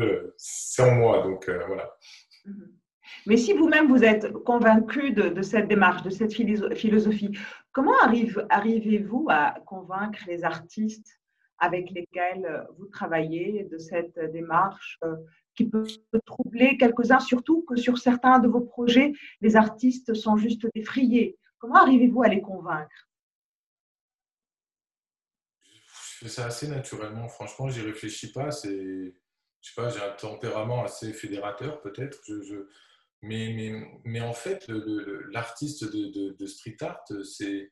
euh, 0.00 0.34
c'est 0.36 0.82
en 0.82 0.94
moi, 0.94 1.22
donc 1.22 1.48
euh, 1.48 1.64
voilà. 1.66 1.90
Mm-hmm. 2.46 2.70
Mais 3.26 3.36
si 3.36 3.52
vous-même 3.54 3.88
vous 3.88 4.04
êtes 4.04 4.32
convaincu 4.32 5.10
de, 5.10 5.28
de, 5.28 5.42
cette 5.42 5.68
démarche, 5.68 6.02
de 6.02 6.10
cette 6.10 6.32
philosophie, 6.32 7.36
comment 7.72 7.98
arrive, 8.00 8.46
arrivez-vous 8.50 9.26
à 9.28 9.56
convaincre 9.66 10.20
les 10.26 10.44
artistes 10.44 11.19
avec 11.60 11.90
lesquels 11.90 12.66
vous 12.78 12.86
travaillez 12.86 13.64
de 13.64 13.78
cette 13.78 14.18
démarche 14.32 14.98
qui 15.54 15.68
peut 15.68 15.86
troubler 16.24 16.76
quelques-uns, 16.78 17.20
surtout 17.20 17.62
que 17.62 17.76
sur 17.76 17.98
certains 17.98 18.38
de 18.38 18.48
vos 18.48 18.60
projets, 18.60 19.12
les 19.40 19.56
artistes 19.56 20.14
sont 20.14 20.36
juste 20.36 20.66
défrayés. 20.74 21.38
Comment 21.58 21.76
arrivez-vous 21.76 22.22
à 22.22 22.28
les 22.28 22.40
convaincre? 22.40 23.08
Je 26.20 26.26
fais 26.26 26.28
ça 26.28 26.46
assez 26.46 26.68
naturellement. 26.68 27.28
Franchement, 27.28 27.68
j'y 27.68 27.80
réfléchis 27.80 28.32
pas. 28.32 28.50
Je 28.50 29.12
sais 29.62 29.74
pas, 29.74 29.88
j'ai 29.90 30.02
un 30.02 30.12
tempérament 30.12 30.84
assez 30.84 31.12
fédérateur 31.12 31.80
peut-être. 31.80 32.18
Mais, 33.22 34.20
en 34.20 34.32
fait, 34.32 34.66
l'artiste 35.30 35.84
de, 35.84 36.46
street 36.46 36.76
art, 36.80 37.04
c'est 37.24 37.70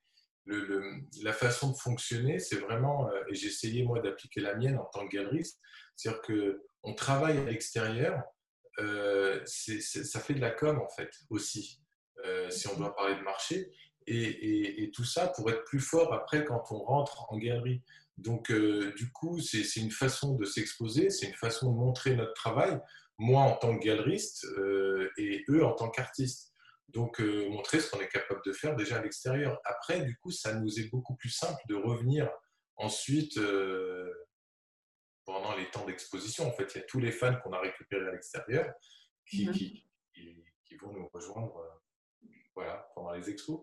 la 1.23 1.33
façon 1.33 1.71
de 1.73 1.77
fonctionner, 1.77 2.39
c'est 2.39 2.57
vraiment, 2.57 3.09
euh, 3.09 3.23
et 3.29 3.35
j'ai 3.35 3.49
essayé 3.49 3.85
moi 3.85 4.01
d'appliquer 4.01 4.41
la 4.41 4.55
mienne 4.57 4.79
en 4.79 4.85
tant 4.87 5.07
que 5.07 5.17
galeriste, 5.17 5.61
c'est-à-dire 5.97 6.23
que 6.23 6.63
on 6.83 6.95
travaille 6.95 7.39
à 7.39 7.45
l'extérieur, 7.45 8.23
euh, 8.79 9.45
ça 9.45 10.21
fait 10.21 10.35
de 10.35 10.41
la 10.41 10.51
com 10.51 10.79
en 10.79 10.89
fait 10.89 11.11
aussi, 11.29 11.83
euh, 12.25 12.49
si 12.51 12.69
on 12.69 12.77
doit 12.77 12.95
parler 12.95 13.17
de 13.17 13.23
marché. 13.23 13.71
Et, 14.11 14.91
tout 14.95 15.05
ça 15.05 15.29
pour 15.29 15.51
être 15.51 15.65
plus 15.65 15.81
fort 15.81 16.15
après 16.15 16.45
quand 16.45 16.63
on 16.71 16.79
rentre 16.79 17.31
en 17.31 17.37
galerie. 17.37 17.83
Donc, 18.17 18.51
du 18.51 19.13
coup, 19.13 19.39
c'est 19.39 19.77
une 19.77 19.91
façon 19.91 20.35
de 20.35 20.45
s'exposer, 20.47 21.11
c'est 21.11 21.27
une 21.27 21.35
façon 21.35 21.71
de 21.71 21.77
montrer 21.77 22.17
notre 22.17 22.33
travail, 22.33 22.81
moi 23.19 23.43
en 23.43 23.55
tant 23.57 23.79
que 23.79 23.85
galeriste 23.85 24.47
et 25.19 25.45
eux 25.51 25.63
en 25.63 25.75
tant 25.75 25.91
qu'artistes. 25.91 26.48
Donc, 26.89 27.21
montrer 27.21 27.81
ce 27.81 27.91
qu'on 27.91 28.01
est 28.01 28.09
capable 28.09 28.41
de 28.47 28.53
faire 28.53 28.75
déjà 28.75 28.97
à 28.97 29.03
l'extérieur. 29.03 29.61
Après, 29.65 30.01
du 30.01 30.17
coup, 30.17 30.31
ça 30.31 30.55
nous 30.55 30.81
est 30.81 30.91
beaucoup 30.91 31.15
plus 31.17 31.29
simple 31.29 31.61
de 31.69 31.75
revenir 31.75 32.31
ensuite 32.77 33.39
pendant 35.29 35.55
les 35.55 35.67
temps 35.67 35.85
d'exposition. 35.85 36.49
En 36.49 36.53
fait, 36.53 36.75
il 36.75 36.79
y 36.79 36.81
a 36.81 36.87
tous 36.87 37.01
les 37.01 37.13
fans 37.13 37.37
qu'on 37.45 37.53
a 37.53 37.61
récupérés 37.61 38.09
à 38.09 38.13
l'extérieur 38.13 38.73
qui, 39.27 39.47
mhm. 39.47 39.53
qui, 39.53 40.77
vont 40.81 40.93
nous 40.93 41.07
rejoindre 41.13 41.59
euh, 41.59 42.29
voilà, 42.55 42.89
pendant 42.95 43.13
les 43.13 43.29
expos. 43.29 43.61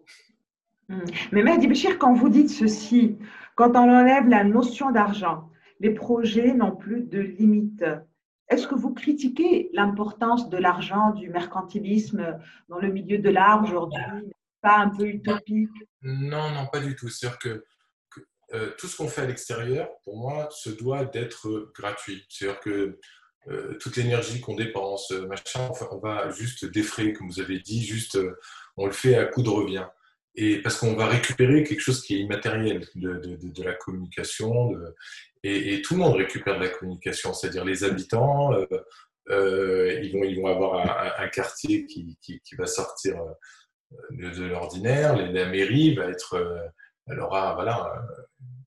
Mhm. 0.90 1.06
Mais 1.32 1.42
Mehdi 1.42 1.68
Béchir, 1.68 1.98
quand 1.98 2.14
vous 2.14 2.30
dites 2.30 2.52
ceci, 2.52 3.18
quand 3.56 3.72
on 3.72 3.90
enlève 3.90 4.28
la 4.28 4.44
notion 4.44 4.92
d'argent, 4.92 5.50
les 5.80 5.92
projets 5.92 6.54
n'ont 6.54 6.76
plus 6.76 7.02
de 7.02 7.20
limite. 7.20 7.84
Est-ce 8.50 8.68
que 8.68 8.76
vous 8.76 8.94
critiquez 8.94 9.70
l'importance 9.74 10.50
de 10.50 10.58
l'argent, 10.58 11.12
du 11.12 11.30
mercantilisme 11.30 12.40
dans 12.70 12.78
le 12.78 12.92
milieu 12.92 13.18
de 13.18 13.30
l'art 13.30 13.64
aujourd'hui? 13.64 14.02
Pas 14.62 14.78
un 14.78 14.90
peu 14.90 15.08
utopique? 15.08 15.70
Non, 16.02 16.52
non, 16.52 16.68
pas 16.68 16.80
du 16.80 16.96
tout. 16.96 17.10
C'est-à-dire 17.10 17.40
que 17.40 17.64
euh, 18.54 18.72
tout 18.78 18.88
ce 18.88 18.96
qu'on 18.96 19.08
fait 19.08 19.22
à 19.22 19.26
l'extérieur, 19.26 19.90
pour 20.04 20.18
moi, 20.18 20.48
se 20.52 20.70
doit 20.70 21.06
d'être 21.06 21.72
gratuit. 21.74 22.26
C'est-à-dire 22.30 22.60
que 22.60 23.00
euh, 23.48 23.78
toute 23.80 23.96
l'énergie 23.98 24.40
qu'on 24.42 24.56
dépense, 24.56 25.12
euh, 25.12 25.28
machin, 25.28 25.70
on 25.92 25.98
va 25.98 26.30
juste 26.30 26.66
défrayer, 26.66 27.14
comme 27.14 27.28
vous 27.28 27.40
avez 27.40 27.60
dit, 27.60 27.84
juste 27.84 28.18
on 28.78 28.86
le 28.86 28.92
fait 28.92 29.16
à 29.16 29.26
coup 29.26 29.42
de 29.42 29.50
revient. 29.50 29.88
Et 30.36 30.62
parce 30.62 30.78
qu'on 30.78 30.96
va 30.96 31.08
récupérer 31.08 31.64
quelque 31.64 31.80
chose 31.80 32.04
qui 32.04 32.16
est 32.16 32.20
immatériel 32.20 32.86
de, 32.96 33.64
la 33.64 33.74
communication, 33.74 34.72
et, 35.44 35.82
tout 35.82 35.94
le 35.94 36.02
monde 36.02 36.16
récupère 36.16 36.58
de 36.60 36.64
la 36.64 36.70
communication, 36.70 37.34
c'est-à-dire 37.34 37.64
les 37.64 37.84
habitants, 37.84 38.52
ils, 39.30 40.12
vont, 40.14 40.24
ils 40.24 40.40
vont 40.42 40.48
avoir 40.48 41.20
un, 41.20 41.28
quartier 41.30 41.86
qui, 41.86 42.18
qui, 42.22 42.56
va 42.58 42.66
sortir 42.66 43.16
de, 44.12 44.44
l'ordinaire, 44.44 45.16
la 45.16 45.46
mairie 45.46 45.96
va 45.96 46.10
être 46.10 46.74
elle 47.08 47.20
aura 47.20 47.54
voilà, 47.54 47.94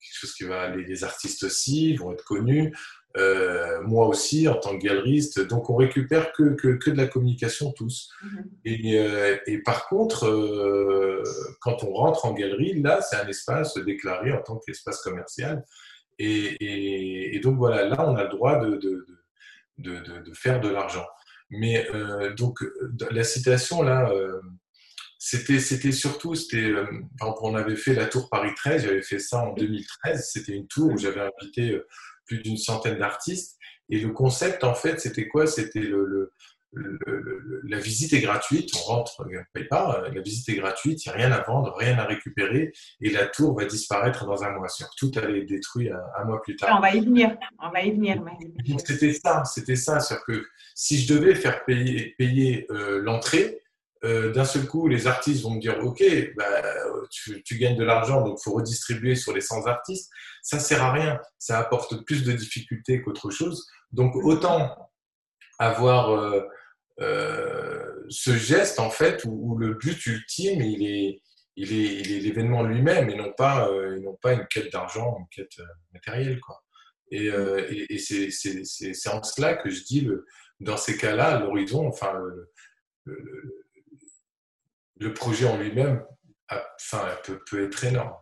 quelque 0.01 0.15
chose 0.15 0.35
qui 0.35 0.45
va. 0.45 0.69
Les, 0.69 0.85
les 0.85 1.05
artistes 1.05 1.43
aussi 1.43 1.97
vont 1.97 2.13
être 2.13 2.25
connus, 2.25 2.75
euh, 3.17 3.81
moi 3.83 4.07
aussi 4.07 4.49
en 4.49 4.55
tant 4.57 4.79
que 4.79 4.85
galeriste. 4.85 5.41
Donc 5.41 5.71
on 5.71 5.77
récupère 5.77 6.33
que, 6.33 6.55
que, 6.55 6.69
que 6.77 6.91
de 6.91 6.97
la 6.97 7.07
communication 7.07 7.73
tous. 7.73 8.13
Et, 8.65 8.99
euh, 8.99 9.39
et, 9.47 9.59
par 9.63 9.89
contre, 9.89 10.27
euh, 10.27 11.23
quand 11.61 11.83
on 11.85 11.93
rentre 11.93 12.27
en 12.27 12.33
galerie, 12.33 12.81
là, 12.81 13.01
c'est 13.01 13.17
un 13.17 13.27
espace 13.27 13.77
déclaré 13.79 14.33
en 14.33 14.43
tant 14.43 14.59
qu'espace 14.59 15.01
commercial. 15.01 15.65
Et, 16.19 17.35
et, 17.35 17.41
donc 17.41 17.57
voilà, 17.57 17.89
là, 17.89 18.09
on 18.09 18.17
a 18.17 18.25
le 18.25 18.31
droit 18.31 18.59
de, 18.59 18.77
de, 18.77 19.07
de, 19.79 20.23
de 20.23 20.35
faire 20.35 20.61
de 20.61 20.69
l'argent. 20.69 21.07
Mais 21.51 21.89
donc 22.37 22.63
la 23.11 23.25
citation 23.25 23.81
là 23.81 24.13
c'était, 25.19 25.59
c'était 25.59 25.93
surtout, 25.93 26.35
c'était, 26.35 26.71
euh, 26.71 26.87
on 27.21 27.55
avait 27.55 27.77
fait 27.77 27.95
la 27.95 28.07
tour 28.07 28.29
Paris 28.31 28.53
13, 28.55 28.85
j'avais 28.85 29.03
fait 29.03 29.19
ça 29.19 29.39
en 29.39 29.53
2013. 29.55 30.31
C'était 30.31 30.53
une 30.53 30.69
tour 30.69 30.93
où 30.93 30.99
j'avais 30.99 31.21
invité 31.21 31.81
plus 32.29 32.39
d'une 32.39 32.57
centaine 32.57 32.99
d'artistes. 32.99 33.59
Et 33.91 33.99
le 33.99 34.11
concept, 34.11 34.63
en 34.63 34.75
fait, 34.75 35.01
c'était 35.01 35.27
quoi? 35.27 35.47
C'était 35.47 35.81
le, 35.81 36.33
la 36.73 37.79
visite 37.79 38.13
est 38.13 38.21
gratuite, 38.21 38.71
on 38.77 38.81
rentre, 38.81 39.15
on 39.21 39.25
ne 39.25 39.39
paye 39.53 39.65
pas, 39.65 40.03
euh, 40.03 40.11
la 40.13 40.21
visite 40.21 40.49
est 40.51 40.57
gratuite, 40.57 41.05
il 41.05 41.09
n'y 41.09 41.15
a 41.15 41.17
rien 41.17 41.33
à 41.33 41.41
vendre, 41.43 41.75
rien 41.77 41.99
à 41.99 42.05
récupérer, 42.05 42.73
et 43.01 43.11
la 43.11 43.27
tour 43.27 43.57
va 43.57 43.65
disparaître 43.65 44.27
dans 44.27 44.45
un 44.45 44.51
mois. 44.51 44.67
Tout 44.99 45.11
allait 45.17 45.41
être 45.41 45.49
détruit 45.49 45.91
un, 45.91 46.25
mois 46.25 46.43
plus 46.43 46.57
tard. 46.57 46.77
On 46.77 46.81
va 46.81 46.95
y 46.95 47.01
venir, 47.01 47.37
on 47.59 47.71
va 47.71 47.81
y 47.83 47.93
venir. 47.93 48.23
C'était 48.85 49.15
ça, 49.15 49.45
c'était 49.45 49.77
ça. 49.77 50.01
C'est-à-dire 50.01 50.25
que 50.27 50.47
si 50.75 50.99
je 50.99 51.15
devais 51.15 51.35
faire 51.35 51.65
payer, 51.65 52.15
payer 52.19 52.67
l'entrée, 52.69 53.63
euh, 54.05 54.33
d'un 54.33 54.45
seul 54.45 54.67
coup, 54.67 54.87
les 54.87 55.07
artistes 55.07 55.43
vont 55.43 55.51
me 55.51 55.61
dire 55.61 55.79
Ok, 55.85 56.03
bah, 56.37 56.63
tu, 57.11 57.59
gagnes 57.59 57.77
de 57.77 57.85
l'argent, 57.85 58.23
donc 58.23 58.39
il 58.41 58.43
faut 58.45 58.55
redistribuer 58.55 59.15
sur 59.17 59.35
les 59.35 59.41
100 59.41 59.67
artistes. 59.67 60.11
Ça 60.43 60.59
sert 60.59 60.83
à 60.83 60.93
rien. 60.93 61.21
Ça 61.39 61.59
apporte 61.59 62.05
plus 62.05 62.23
de 62.23 62.33
difficultés 62.33 63.03
qu'autre 63.03 63.31
chose. 63.31 63.67
Donc, 63.93 64.15
autant 64.15 64.77
avoir 65.59 66.11
euh, 66.11 66.43
euh, 67.01 68.05
ce 68.09 68.37
geste, 68.37 68.79
en 68.79 68.91
fait, 68.91 69.25
où, 69.25 69.57
le 69.59 69.75
but 69.75 70.07
ultime, 70.07 70.63
il 70.63 70.87
est, 70.87 71.21
l'événement 71.57 72.63
lui-même 72.63 73.11
et 73.11 73.17
non 73.17 73.33
pas, 73.37 73.69
une 73.69 74.47
quête 74.49 74.73
d'argent, 74.73 75.17
une 75.19 75.29
quête 75.29 75.61
matérielle. 75.93 76.39
Et, 77.11 77.99
c'est 77.99 79.09
en 79.09 79.23
cela 79.25 79.55
que 79.55 79.71
je 79.71 79.83
dis, 79.83 80.09
dans 80.61 80.77
ces 80.77 80.97
cas-là, 80.97 81.41
l'horizon, 81.41 81.89
enfin, 81.89 82.13
le 82.13 83.68
projet 85.15 85.47
en 85.47 85.57
lui-même 85.57 86.05
enfin, 86.51 87.07
peut, 87.25 87.41
peut, 87.49 87.65
être 87.65 87.85
énorme. 87.85 88.15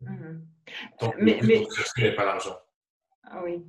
Mhm. 0.00 0.46
Donc, 1.00 1.14
mais, 1.18 1.40
mais... 1.42 1.66
n'est 1.98 2.14
pas 2.14 2.24
l'argent. 2.24 2.56
Ah 3.24 3.42
oui. 3.44 3.62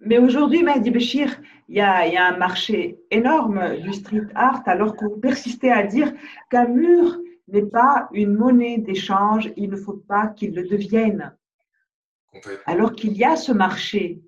Mais 0.00 0.18
aujourd'hui, 0.18 0.62
Mahdi 0.62 0.90
Béchir, 0.90 1.40
il 1.68 1.76
y, 1.76 1.80
a, 1.80 2.06
il 2.06 2.14
y, 2.14 2.16
a, 2.16 2.28
un 2.28 2.36
marché 2.36 3.00
énorme 3.10 3.80
du 3.80 3.92
street 3.92 4.28
art, 4.34 4.62
alors 4.66 4.96
que 4.96 5.04
vous 5.04 5.18
persistez 5.18 5.72
à 5.72 5.82
dire 5.82 6.12
qu'un 6.50 6.68
mur 6.68 7.18
n'est 7.48 7.66
pas 7.66 8.08
une 8.12 8.34
monnaie 8.34 8.78
d'échange, 8.78 9.50
il 9.56 9.70
ne 9.70 9.76
faut 9.76 9.96
pas 9.96 10.28
qu'il 10.28 10.54
le 10.54 10.68
devienne. 10.68 11.36
Alors 12.66 12.92
qu'il 12.92 13.16
y 13.16 13.24
a 13.24 13.34
ce 13.34 13.50
marché. 13.50 14.22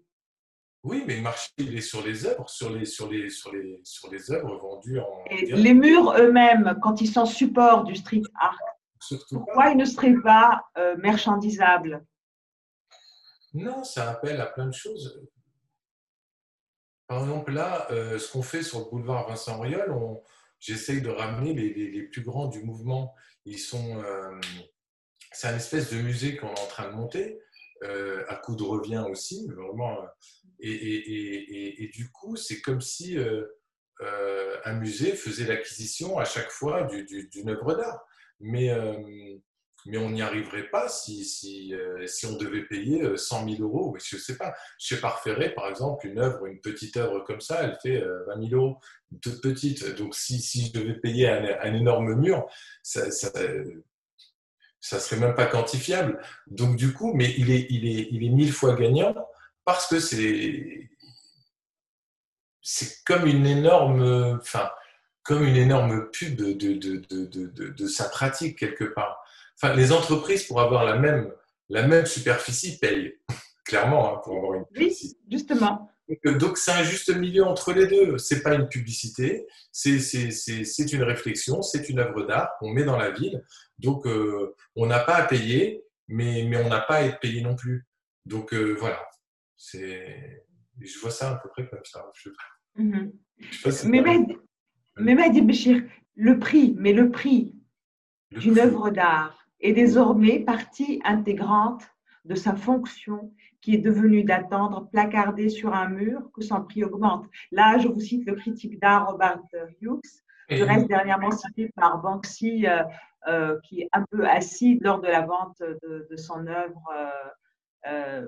Oui, 0.83 1.05
mais 1.07 1.17
le 1.17 1.23
marché, 1.23 1.51
il 1.59 1.77
est 1.77 1.83
sur 1.83 2.03
les 2.05 2.25
œuvres, 2.25 2.49
sur 2.49 2.71
les, 2.71 2.87
sur 2.87 3.11
les, 3.11 3.29
sur 3.29 3.53
les, 3.53 3.81
sur 3.85 4.11
les 4.11 4.31
œuvres 4.33 4.57
vendues 4.57 4.99
en. 4.99 5.25
les 5.31 5.75
murs 5.75 6.15
eux-mêmes, 6.19 6.79
quand 6.81 7.03
ils 7.03 7.11
sont 7.11 7.27
support 7.27 7.85
du 7.85 7.95
street 7.97 8.23
art, 8.39 8.59
Pourquoi 9.29 9.71
il 9.71 9.77
ne 9.77 9.85
serait 9.85 10.15
pas 10.23 10.65
euh, 10.79 10.97
marchandisable 10.97 12.05
Non, 13.53 13.85
ça 13.85 14.11
appelle 14.11 14.41
à 14.41 14.47
plein 14.47 14.69
de 14.69 14.75
choses. 14.75 15.23
Par 17.07 17.23
exemple, 17.23 17.53
là, 17.53 17.89
euh, 17.91 18.19
ce 18.19 18.33
qu'on 18.33 18.43
fait 18.43 18.63
sur 18.63 18.79
le 18.79 18.85
boulevard 18.85 19.29
Vincent 19.29 19.59
Auriol, 19.59 19.93
j'essaye 20.61 21.03
de 21.03 21.11
ramener 21.11 21.53
les, 21.53 22.03
plus 22.05 22.23
grands 22.23 22.47
du 22.47 22.63
mouvement. 22.63 23.15
Ils 23.45 23.59
sont, 23.59 24.01
euh, 24.03 24.41
c'est 25.33 25.49
un 25.49 25.57
espèce 25.57 25.93
de 25.93 26.01
musée 26.01 26.37
qu'on 26.37 26.47
est 26.55 26.61
en 26.61 26.67
train 26.69 26.89
de 26.89 26.95
monter, 26.95 27.41
à 27.83 28.37
coup 28.37 28.57
de 28.57 28.63
revient 28.63 29.05
aussi, 29.11 29.49
vraiment. 29.49 29.99
Et, 30.61 31.91
du 31.95 32.11
coup, 32.11 32.37
c'est 32.37 32.61
comme 32.61 32.81
si 32.81 33.17
un 34.65 34.75
musée 34.75 35.13
faisait 35.13 35.47
l'acquisition 35.47 36.19
à 36.19 36.25
chaque 36.25 36.51
fois 36.51 36.85
d'une 36.85 37.51
œuvre 37.51 37.75
d'art 37.75 38.07
mais, 38.41 38.71
euh, 38.71 38.95
mais 39.87 39.99
on 39.99 40.11
n'y 40.11 40.23
arriverait 40.23 40.69
pas 40.71 40.89
si, 40.89 41.25
si, 41.25 41.75
euh, 41.75 42.07
on 42.29 42.37
devait 42.37 42.65
payer 42.65 43.17
100 43.17 43.43
euh, 43.47 43.57
000 43.57 43.63
euros. 43.63 43.97
Je 44.03 44.17
ne 44.17 44.21
sais 44.21 44.37
pas. 44.37 44.55
Chez 44.79 44.97
Parferré, 44.97 45.55
par 45.55 45.69
exemple, 45.69 46.07
une 46.07 46.19
œuvre, 46.19 46.47
une 46.47 46.61
petite 46.61 46.97
œuvre 46.97 47.21
comme 47.21 47.41
ça, 47.41 47.63
elle 47.63 47.79
fait 47.83 48.03
20 48.27 48.49
000 48.49 48.63
euros, 48.63 48.79
toute 49.23 49.43
petite. 49.43 49.95
Donc, 49.97 50.15
si, 50.15 50.41
si 50.41 50.67
je 50.67 50.81
devais 50.81 50.95
payer 50.95 51.29
un, 51.29 51.75
énorme 51.75 52.15
mur, 52.15 52.47
ça, 52.83 53.11
ça, 53.11 53.31
ça 54.81 54.99
serait 54.99 55.21
même 55.21 55.35
pas 55.35 55.47
quantifiable. 55.47 56.21
Donc, 56.47 56.77
du 56.77 56.93
coup, 56.93 57.13
mais 57.15 57.35
il 57.37 57.51
est, 57.51 57.67
il 57.71 57.87
est, 57.87 58.09
il 58.11 58.25
est 58.25 58.31
mille 58.31 58.53
fois 58.53 58.75
gagnant 58.75 59.15
parce 59.65 59.87
que 59.87 60.01
c'est, 60.01 60.91
c'est 62.63 63.05
comme 63.05 63.27
une 63.27 63.47
énorme, 63.47 64.39
enfin, 64.41 64.71
comme 65.23 65.45
une 65.45 65.57
énorme 65.57 66.11
pub 66.11 66.37
de, 66.37 66.53
de, 66.53 66.75
de, 66.75 67.69
de, 67.69 67.87
sa 67.87 68.09
pratique 68.09 68.59
quelque 68.59 68.85
part. 68.85 69.23
Enfin, 69.57 69.75
les 69.75 69.93
entreprises, 69.93 70.45
pour 70.45 70.61
avoir 70.61 70.85
la 70.85 70.97
même, 70.97 71.31
la 71.69 71.87
même 71.87 72.07
superficie, 72.07 72.79
payent, 72.79 73.19
clairement, 73.65 74.15
hein, 74.15 74.21
pour 74.25 74.37
avoir 74.37 74.55
une 74.55 74.65
superficie. 74.67 75.17
Oui, 75.21 75.27
justement. 75.31 75.91
Donc, 76.25 76.59
c'est 76.59 76.73
un 76.73 76.83
juste 76.83 77.15
milieu 77.15 77.45
entre 77.45 77.73
les 77.73 77.87
deux. 77.87 78.19
C'est 78.19 78.43
pas 78.43 78.55
une 78.55 78.69
publicité, 78.69 79.47
c'est 79.71 80.93
une 80.93 81.03
réflexion, 81.03 81.63
c'est 81.63 81.89
une 81.89 81.99
œuvre 81.99 82.23
d'art 82.27 82.57
qu'on 82.59 82.71
met 82.71 82.85
dans 82.85 82.97
la 82.97 83.11
ville. 83.11 83.43
Donc, 83.79 84.07
euh, 84.07 84.55
on 84.77 84.87
n'a 84.87 85.01
pas 85.01 85.17
à 85.17 85.27
payer, 85.27 85.85
mais, 86.09 86.45
mais 86.49 86.57
on 86.59 86.69
n'a 86.69 86.81
pas 86.81 86.97
à 86.97 87.03
être 87.03 87.21
payé 87.21 87.43
non 87.43 87.55
plus. 87.55 87.87
Donc, 88.27 88.53
euh, 88.53 88.77
voilà. 88.79 89.01
Je 89.73 90.99
vois 91.01 91.11
ça 91.11 91.33
à 91.33 91.37
peu 91.37 91.49
près 91.51 91.69
comme 91.69 91.85
ça. 91.85 92.05
Je... 92.15 92.31
Mm 92.77 93.11
mais, 94.99 95.41
Béchir, 95.41 95.83
le 96.15 96.39
prix, 96.39 96.75
mais 96.79 96.93
le 96.93 97.11
prix 97.11 97.55
d'une 98.33 98.59
œuvre 98.59 98.91
d'art 98.91 99.47
est 99.61 99.73
désormais 99.73 100.41
partie 100.41 101.01
intégrante 101.05 101.83
de 102.25 102.35
sa 102.35 102.55
fonction 102.55 103.33
qui 103.61 103.75
est 103.75 103.79
devenue 103.79 104.25
d'attendre 104.25 104.89
placardée 104.91 105.49
sur 105.49 105.75
un 105.75 105.89
mur 105.89 106.31
que 106.35 106.43
son 106.43 106.63
prix 106.63 106.85
augmente. 106.85 107.27
Là, 107.51 107.79
je 107.79 107.89
vous 107.89 108.01
cite 108.01 108.27
le 108.27 108.35
critique 108.35 108.81
d'art 108.81 109.11
Robert 109.11 109.41
Hughes, 109.81 110.23
je 110.51 110.65
reste 110.65 110.89
dernièrement 110.89 111.31
cité 111.31 111.71
par 111.77 112.01
Banksy, 112.03 112.67
euh, 112.67 112.83
euh, 113.29 113.59
qui 113.65 113.83
est 113.83 113.89
un 113.93 114.05
peu 114.11 114.27
acide 114.27 114.83
lors 114.83 115.01
de 115.01 115.07
la 115.07 115.23
vente 115.23 115.61
de, 115.61 116.17
son 116.17 116.47
œuvre 116.47 116.83
euh, 117.87 118.27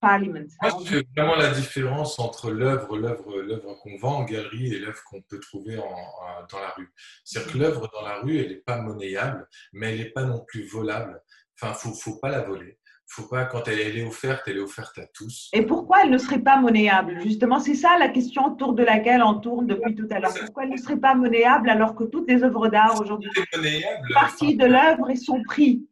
Parliament. 0.00 0.46
Moi, 0.62 0.70
je 0.84 0.88
fais 0.88 1.06
vraiment 1.16 1.34
la 1.34 1.50
différence 1.50 2.20
entre 2.20 2.52
l'œuvre, 2.52 2.96
l'œuvre, 2.96 3.40
l'œuvre 3.40 3.74
qu'on 3.82 3.96
vend 3.96 4.18
en 4.18 4.24
galerie 4.24 4.72
et 4.72 4.78
l'œuvre 4.78 5.02
qu'on 5.10 5.20
peut 5.20 5.40
trouver 5.40 5.74
dans 5.74 6.60
la 6.60 6.68
rue. 6.76 6.92
C'est-à-dire 7.24 7.52
que 7.52 7.58
l'œuvre 7.58 7.90
dans 7.92 8.02
la 8.02 8.20
rue, 8.20 8.38
elle 8.38 8.50
n'est 8.50 8.56
pas 8.56 8.80
monnayable, 8.80 9.48
mais 9.72 9.92
elle 9.92 9.98
n'est 9.98 10.10
pas 10.10 10.22
non 10.22 10.44
plus 10.46 10.64
volable. 10.64 11.20
Enfin, 11.60 11.74
faut, 11.74 11.92
faut 11.92 12.18
pas 12.18 12.28
la 12.28 12.42
voler. 12.42 12.78
Faut 13.10 13.26
pas, 13.26 13.46
quand 13.46 13.66
elle, 13.68 13.96
est 13.96 14.06
offerte, 14.06 14.42
elle 14.46 14.58
est 14.58 14.60
offerte 14.60 14.98
à 14.98 15.06
tous. 15.06 15.48
Et 15.54 15.62
pourquoi 15.62 16.02
elle 16.04 16.10
ne 16.10 16.18
serait 16.18 16.40
pas 16.40 16.60
monnayable? 16.60 17.20
Justement, 17.22 17.58
c'est 17.58 17.74
ça 17.74 17.96
la 17.98 18.10
question 18.10 18.44
autour 18.44 18.74
de 18.74 18.82
laquelle 18.82 19.22
on 19.22 19.40
tourne 19.40 19.66
depuis 19.66 19.94
tout 19.94 20.06
à 20.10 20.18
l'heure. 20.18 20.34
Pourquoi 20.38 20.64
elle 20.64 20.70
ne 20.70 20.76
serait 20.76 20.98
pas 20.98 21.14
monnayable 21.14 21.70
alors 21.70 21.94
que 21.94 22.04
toutes 22.04 22.28
les 22.28 22.42
œuvres 22.42 22.68
d'art 22.68 23.00
aujourd'hui, 23.00 23.30
partie 24.12 24.56
de 24.56 24.66
l'œuvre 24.66 25.08
et 25.08 25.16
son 25.16 25.42
prix? 25.42 25.86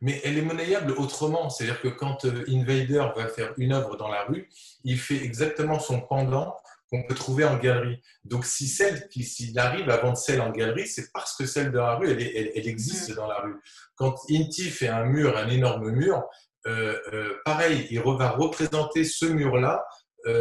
Mais 0.00 0.20
elle 0.24 0.38
est 0.38 0.42
monnayable 0.42 0.92
autrement. 0.92 1.50
C'est-à-dire 1.50 1.82
que 1.82 1.88
quand 1.88 2.24
euh, 2.24 2.44
Invader 2.48 3.04
va 3.14 3.26
faire 3.26 3.52
une 3.58 3.72
œuvre 3.72 3.96
dans 3.96 4.08
la 4.08 4.22
rue, 4.24 4.48
il 4.84 4.98
fait 4.98 5.22
exactement 5.22 5.80
son 5.80 6.00
pendant 6.00 6.56
qu'on 6.90 7.02
peut 7.04 7.14
trouver 7.14 7.44
en 7.44 7.56
galerie. 7.56 8.00
Donc, 8.24 8.44
si 8.44 8.66
celle 8.66 9.08
qui, 9.08 9.24
s'il 9.24 9.58
arrive 9.58 9.90
à 9.90 9.98
vendre 9.98 10.16
celle 10.16 10.40
en 10.40 10.50
galerie, 10.50 10.86
c'est 10.86 11.12
parce 11.12 11.36
que 11.36 11.46
celle 11.46 11.70
de 11.70 11.78
la 11.78 11.96
rue, 11.96 12.10
elle, 12.10 12.20
elle, 12.54 12.68
existe 12.68 13.10
mm. 13.10 13.14
dans 13.14 13.26
la 13.26 13.40
rue. 13.40 13.56
Quand 13.96 14.14
Inti 14.30 14.64
fait 14.64 14.88
un 14.88 15.04
mur, 15.04 15.36
un 15.36 15.48
énorme 15.48 15.90
mur, 15.90 16.24
euh, 16.66 16.98
euh, 17.12 17.34
pareil, 17.44 17.86
il 17.90 18.00
va 18.00 18.30
représenter 18.30 19.04
ce 19.04 19.26
mur-là 19.26 19.84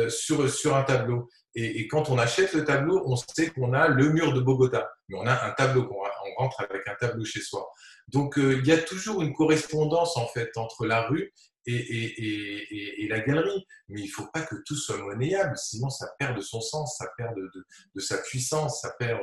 sur, 0.10 0.50
sur 0.50 0.76
un 0.76 0.84
tableau. 0.84 1.30
Et, 1.56 1.80
et, 1.80 1.88
quand 1.88 2.10
on 2.10 2.18
achète 2.18 2.52
le 2.54 2.66
tableau, 2.66 3.04
on 3.06 3.16
sait 3.16 3.52
qu'on 3.52 3.74
a 3.74 3.88
le 3.88 4.10
mur 4.10 4.34
de 4.34 4.42
Bogota. 4.42 4.90
Mais 5.08 5.18
on 5.18 5.26
a 5.26 5.46
un 5.46 5.52
tableau, 5.52 5.90
on 5.90 6.42
rentre 6.42 6.62
avec 6.62 6.86
un 6.88 6.96
tableau 6.96 7.24
chez 7.24 7.42
soi. 7.42 7.72
Donc, 8.08 8.38
euh, 8.38 8.60
il 8.60 8.68
y 8.68 8.72
a 8.72 8.78
toujours 8.78 9.22
une 9.22 9.34
correspondance 9.34 10.16
en 10.18 10.28
fait 10.28 10.56
entre 10.56 10.86
la 10.86 11.08
rue 11.08 11.34
et, 11.68 13.08
la 13.10 13.20
galerie. 13.20 13.66
Mais 13.88 14.02
il 14.02 14.08
ne 14.08 14.12
faut 14.12 14.28
pas 14.34 14.42
que 14.42 14.56
tout 14.66 14.76
soit 14.76 14.98
monnayable, 14.98 15.56
sinon 15.58 15.90
ça 15.90 16.08
perd 16.20 16.36
de 16.36 16.42
son 16.42 16.62
sens, 16.62 16.98
ça 16.98 17.08
perd 17.18 17.36
de, 17.36 18.00
sa 18.00 18.18
puissance, 18.18 18.82
ça 18.82 18.94
perd. 18.98 19.22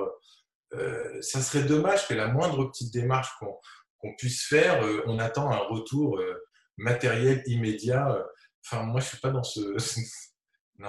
Euh, 0.72 1.20
ça 1.20 1.40
serait 1.40 1.64
dommage 1.64 2.08
que 2.08 2.14
la 2.14 2.28
moindre 2.28 2.64
petite 2.64 2.92
démarche 2.92 3.30
qu'on 3.38 4.14
puisse 4.16 4.44
faire, 4.44 4.82
euh, 4.82 5.02
on 5.06 5.18
attend 5.18 5.50
un 5.50 5.58
retour 5.58 6.20
matériel 6.76 7.42
immédiat. 7.46 8.24
Enfin, 8.64 8.82
moi, 8.82 9.00
je 9.00 9.06
ne 9.06 9.08
suis 9.10 9.20
pas 9.20 9.30
dans 9.30 9.42
ce. 9.42 9.60
non. 10.78 10.88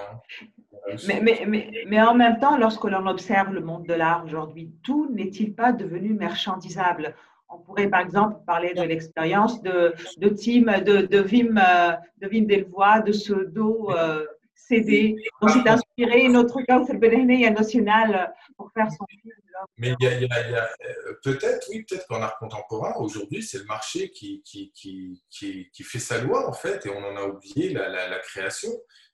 Mais, 1.07 2.01
en 2.01 2.15
même 2.15 2.39
temps, 2.39 2.57
lorsque 2.57 2.85
l'on 2.85 3.05
observe 3.07 3.53
le 3.53 3.61
monde 3.61 3.85
de 3.85 3.93
l'art 3.93 4.25
aujourd'hui, 4.25 4.73
tout 4.83 5.09
n'est-il 5.13 5.55
pas 5.55 5.71
devenu 5.71 6.13
marchandisable 6.13 7.15
on 7.49 7.59
pourrait 7.59 7.89
par 7.89 8.01
exemple 8.01 8.37
parler 8.45 8.73
de 8.73 8.81
l'expérience 8.81 9.61
de, 9.61 9.93
de 10.17 10.29
Tim, 10.29 10.81
de, 10.81 11.05
de 11.05 11.19
Vim, 11.19 11.57
euh, 11.57 11.95
de 12.17 12.27
Vim 12.27 12.43
Delvoye, 12.43 13.01
de 13.01 13.11
ce 13.11 13.33
dos 13.33 13.91
euh, 13.91 14.25
CD, 14.55 15.15
dont 15.41 15.47
s'est 15.47 15.67
inspiré 15.67 16.27
notre 16.27 16.61
Bénéné 16.93 17.49
national 17.51 18.33
pour 18.57 18.71
faire 18.73 18.87
son 18.91 19.05
film. 19.05 19.33
Mais 19.77 19.93
il 19.99 20.03
y 20.03 20.07
a, 20.07 20.63
euh, 20.65 21.13
peut-être, 21.23 21.67
oui, 21.69 21.83
peut-être 21.83 22.07
qu'en 22.07 22.21
art 22.21 22.37
contemporain, 22.39 22.93
aujourd'hui, 22.97 23.41
c'est 23.41 23.59
le 23.59 23.65
marché 23.65 24.09
qui, 24.11 24.41
qui, 24.43 24.71
qui, 24.73 25.21
qui, 25.29 25.83
fait 25.83 25.99
sa 25.99 26.19
loi, 26.19 26.49
en 26.49 26.53
fait, 26.53 26.85
et 26.85 26.89
on 26.89 26.97
en 26.97 27.15
a 27.15 27.23
oublié 27.23 27.69
la, 27.69 27.89
la, 27.89 28.19
création. 28.19 28.71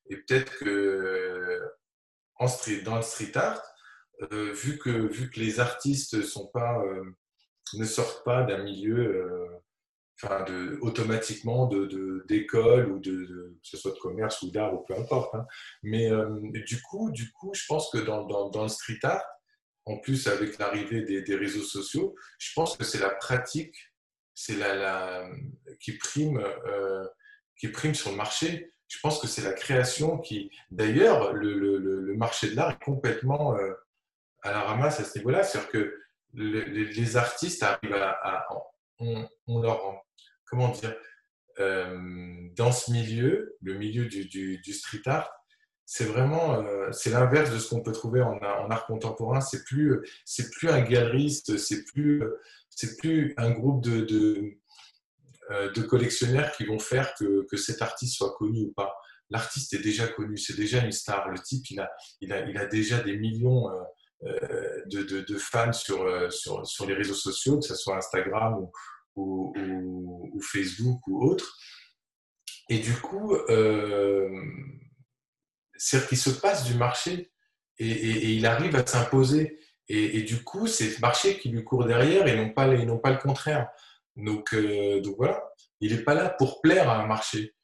Et 0.10 0.16
peut-être 0.16 0.58
que 0.58 1.62
en 2.38 2.48
street, 2.48 2.82
dans 2.82 2.96
le 2.96 3.04
street 3.04 3.36
art, 3.36 3.62
vu, 4.32 4.80
que, 4.80 4.90
vu 4.90 5.30
que 5.30 5.40
les 5.40 5.60
artistes 5.60 6.16
ne 6.16 6.22
sont 6.22 6.48
pas 6.48 6.82
ne 7.78 7.86
sortent 7.86 8.24
pas 8.24 8.44
d'un 8.44 8.64
milieu 8.64 8.98
euh, 8.98 9.62
enfin 10.22 10.44
de, 10.44 10.78
automatiquement 10.82 11.68
d'école 11.68 12.86
de, 12.86 12.92
ou 12.92 13.00
de, 13.00 13.58
que 13.62 13.68
ce 13.68 13.78
soit 13.78 13.92
de 13.92 14.00
commerce 14.00 14.42
ou 14.42 14.52
d'art 14.52 14.74
ou 14.74 14.84
peu 14.84 14.96
importe. 14.96 15.34
Hein. 15.36 15.46
Mais 15.84 16.12
euh, 16.12 16.40
du, 16.66 16.82
coup, 16.82 17.12
du 17.12 17.32
coup, 17.32 17.52
je 17.54 17.64
pense 17.68 17.90
que 17.92 17.98
dans, 17.98 18.26
dans, 18.50 18.64
le 18.64 18.70
street 18.70 19.00
art, 19.04 19.24
en 19.86 19.98
plus 19.98 20.28
avec 20.28 20.58
l'arrivée 20.60 21.02
des, 21.04 21.22
des, 21.22 21.36
réseaux 21.36 21.64
sociaux, 21.64 22.16
je 22.38 22.52
pense 22.54 22.78
que 22.78 22.84
c'est 22.84 23.00
la 23.00 23.10
pratique 23.10 23.76
c'est 24.34 24.56
la, 24.56 25.30
qui, 25.80 25.98
prime, 25.98 26.38
euh, 26.38 27.06
qui 27.60 27.68
prime 27.68 27.94
sur 27.94 28.12
le 28.12 28.18
marché. 28.18 28.74
Je 28.88 28.98
pense 29.00 29.20
que 29.20 29.28
c'est 29.28 29.44
la 29.44 29.54
création 29.54 30.18
qui... 30.18 30.50
D'ailleurs, 30.72 31.34
le, 31.34 31.54
le, 31.54 31.78
le, 31.78 32.16
marché 32.16 32.50
de 32.50 32.56
l'art 32.56 32.72
est 32.72 32.84
complètement 32.84 33.56
à 34.42 34.52
la 34.52 34.62
ramasse 34.62 35.00
à 35.00 35.04
ce 35.04 35.18
niveau-là. 35.20 35.44
C'est-à-dire 35.44 35.70
que 35.70 36.02
les, 36.34 37.18
artistes 37.18 37.64
arrivent 37.64 37.94
à, 37.94 38.48
on, 39.00 39.62
leur, 39.62 40.04
comment 40.46 40.70
dire, 40.70 40.96
euh, 41.60 42.50
dans 42.56 42.72
ce 42.72 42.92
milieu, 42.92 43.58
le 43.62 43.74
milieu 43.76 44.06
du, 44.06 44.74
street 44.74 45.02
art, 45.06 45.30
c'est 45.86 46.06
vraiment, 46.06 46.56
euh, 46.56 46.92
c'est 46.92 47.10
l'inverse 47.10 47.52
de 47.52 47.60
ce 47.60 47.70
qu'on 47.70 47.82
peut 47.82 47.92
trouver 47.92 48.22
en, 48.22 48.38
art 48.40 48.86
contemporain. 48.86 49.42
C'est 49.42 49.64
plus, 49.66 50.00
c'est 50.26 50.50
plus 50.52 50.70
un 50.70 50.82
galeriste, 50.82 51.58
c'est 51.58 51.84
plus, 51.86 52.24
c'est 52.70 52.98
plus 52.98 53.34
un 53.38 53.52
groupe 53.52 53.84
de, 53.84 54.02
de, 54.02 54.58
euh, 55.52 55.72
de, 55.72 55.82
collectionneurs 55.82 56.52
qui 56.54 56.66
vont 56.66 56.80
faire 56.80 57.14
que, 57.16 57.46
que 57.50 57.58
cet 57.58 57.82
artiste 57.82 58.16
soit 58.16 58.34
connu 58.38 58.62
ou 58.68 58.72
pas. 58.72 58.96
L'artiste 59.30 59.74
est 59.74 59.82
déjà 59.82 60.08
connu, 60.08 60.38
c'est 60.38 60.56
déjà 60.56 60.84
une 60.84 60.92
star. 60.92 61.30
Le 61.30 61.40
type, 61.40 61.70
il 61.72 61.80
a, 61.80 61.92
il 62.22 62.32
a, 62.32 62.48
il 62.50 62.58
a 62.58 62.66
déjà 62.66 63.00
des 63.00 63.18
millions 63.18 63.70
euh, 64.24 64.84
de, 64.86 65.38
fans 65.38 65.74
sur, 65.74 66.04
euh, 66.04 66.30
sur, 66.30 66.64
sur, 66.68 66.86
les 66.86 66.94
réseaux 66.94 67.16
sociaux, 67.16 67.60
que 67.60 67.66
ce 67.66 67.74
soit 67.74 67.98
Instagram 67.98 68.68
ou, 69.16 69.52
Facebook 70.42 71.00
ou 71.08 71.26
autre. 71.26 71.58
Et 72.70 72.78
du 72.78 72.94
coup, 72.94 73.34
euh, 73.34 74.30
c'est 75.76 76.08
qu'il 76.08 76.20
se 76.20 76.30
passe 76.30 76.66
du 76.66 76.76
marché 76.76 77.32
et, 77.80 78.34
il 78.34 78.46
arrive 78.46 78.76
à 78.76 78.86
s'imposer. 78.86 79.60
Et, 79.88 80.22
du 80.22 80.44
coup, 80.44 80.68
c'est 80.68 80.90
le 80.90 81.00
marché 81.02 81.40
qui 81.40 81.50
lui 81.50 81.64
court 81.64 81.86
derrière 81.86 82.28
et 82.28 82.38
non 82.38 82.50
pas, 82.50 82.68
pas 83.00 83.12
le 83.12 83.18
contraire. 83.18 83.70
Donc, 84.16 84.56
donc 84.56 85.16
voilà, 85.18 85.44
il 85.80 85.96
n'est 85.96 86.04
pas 86.04 86.14
là 86.14 86.30
pour 86.30 86.62
plaire 86.62 86.90
à 86.90 87.02
un 87.02 87.08
marché. 87.08 87.56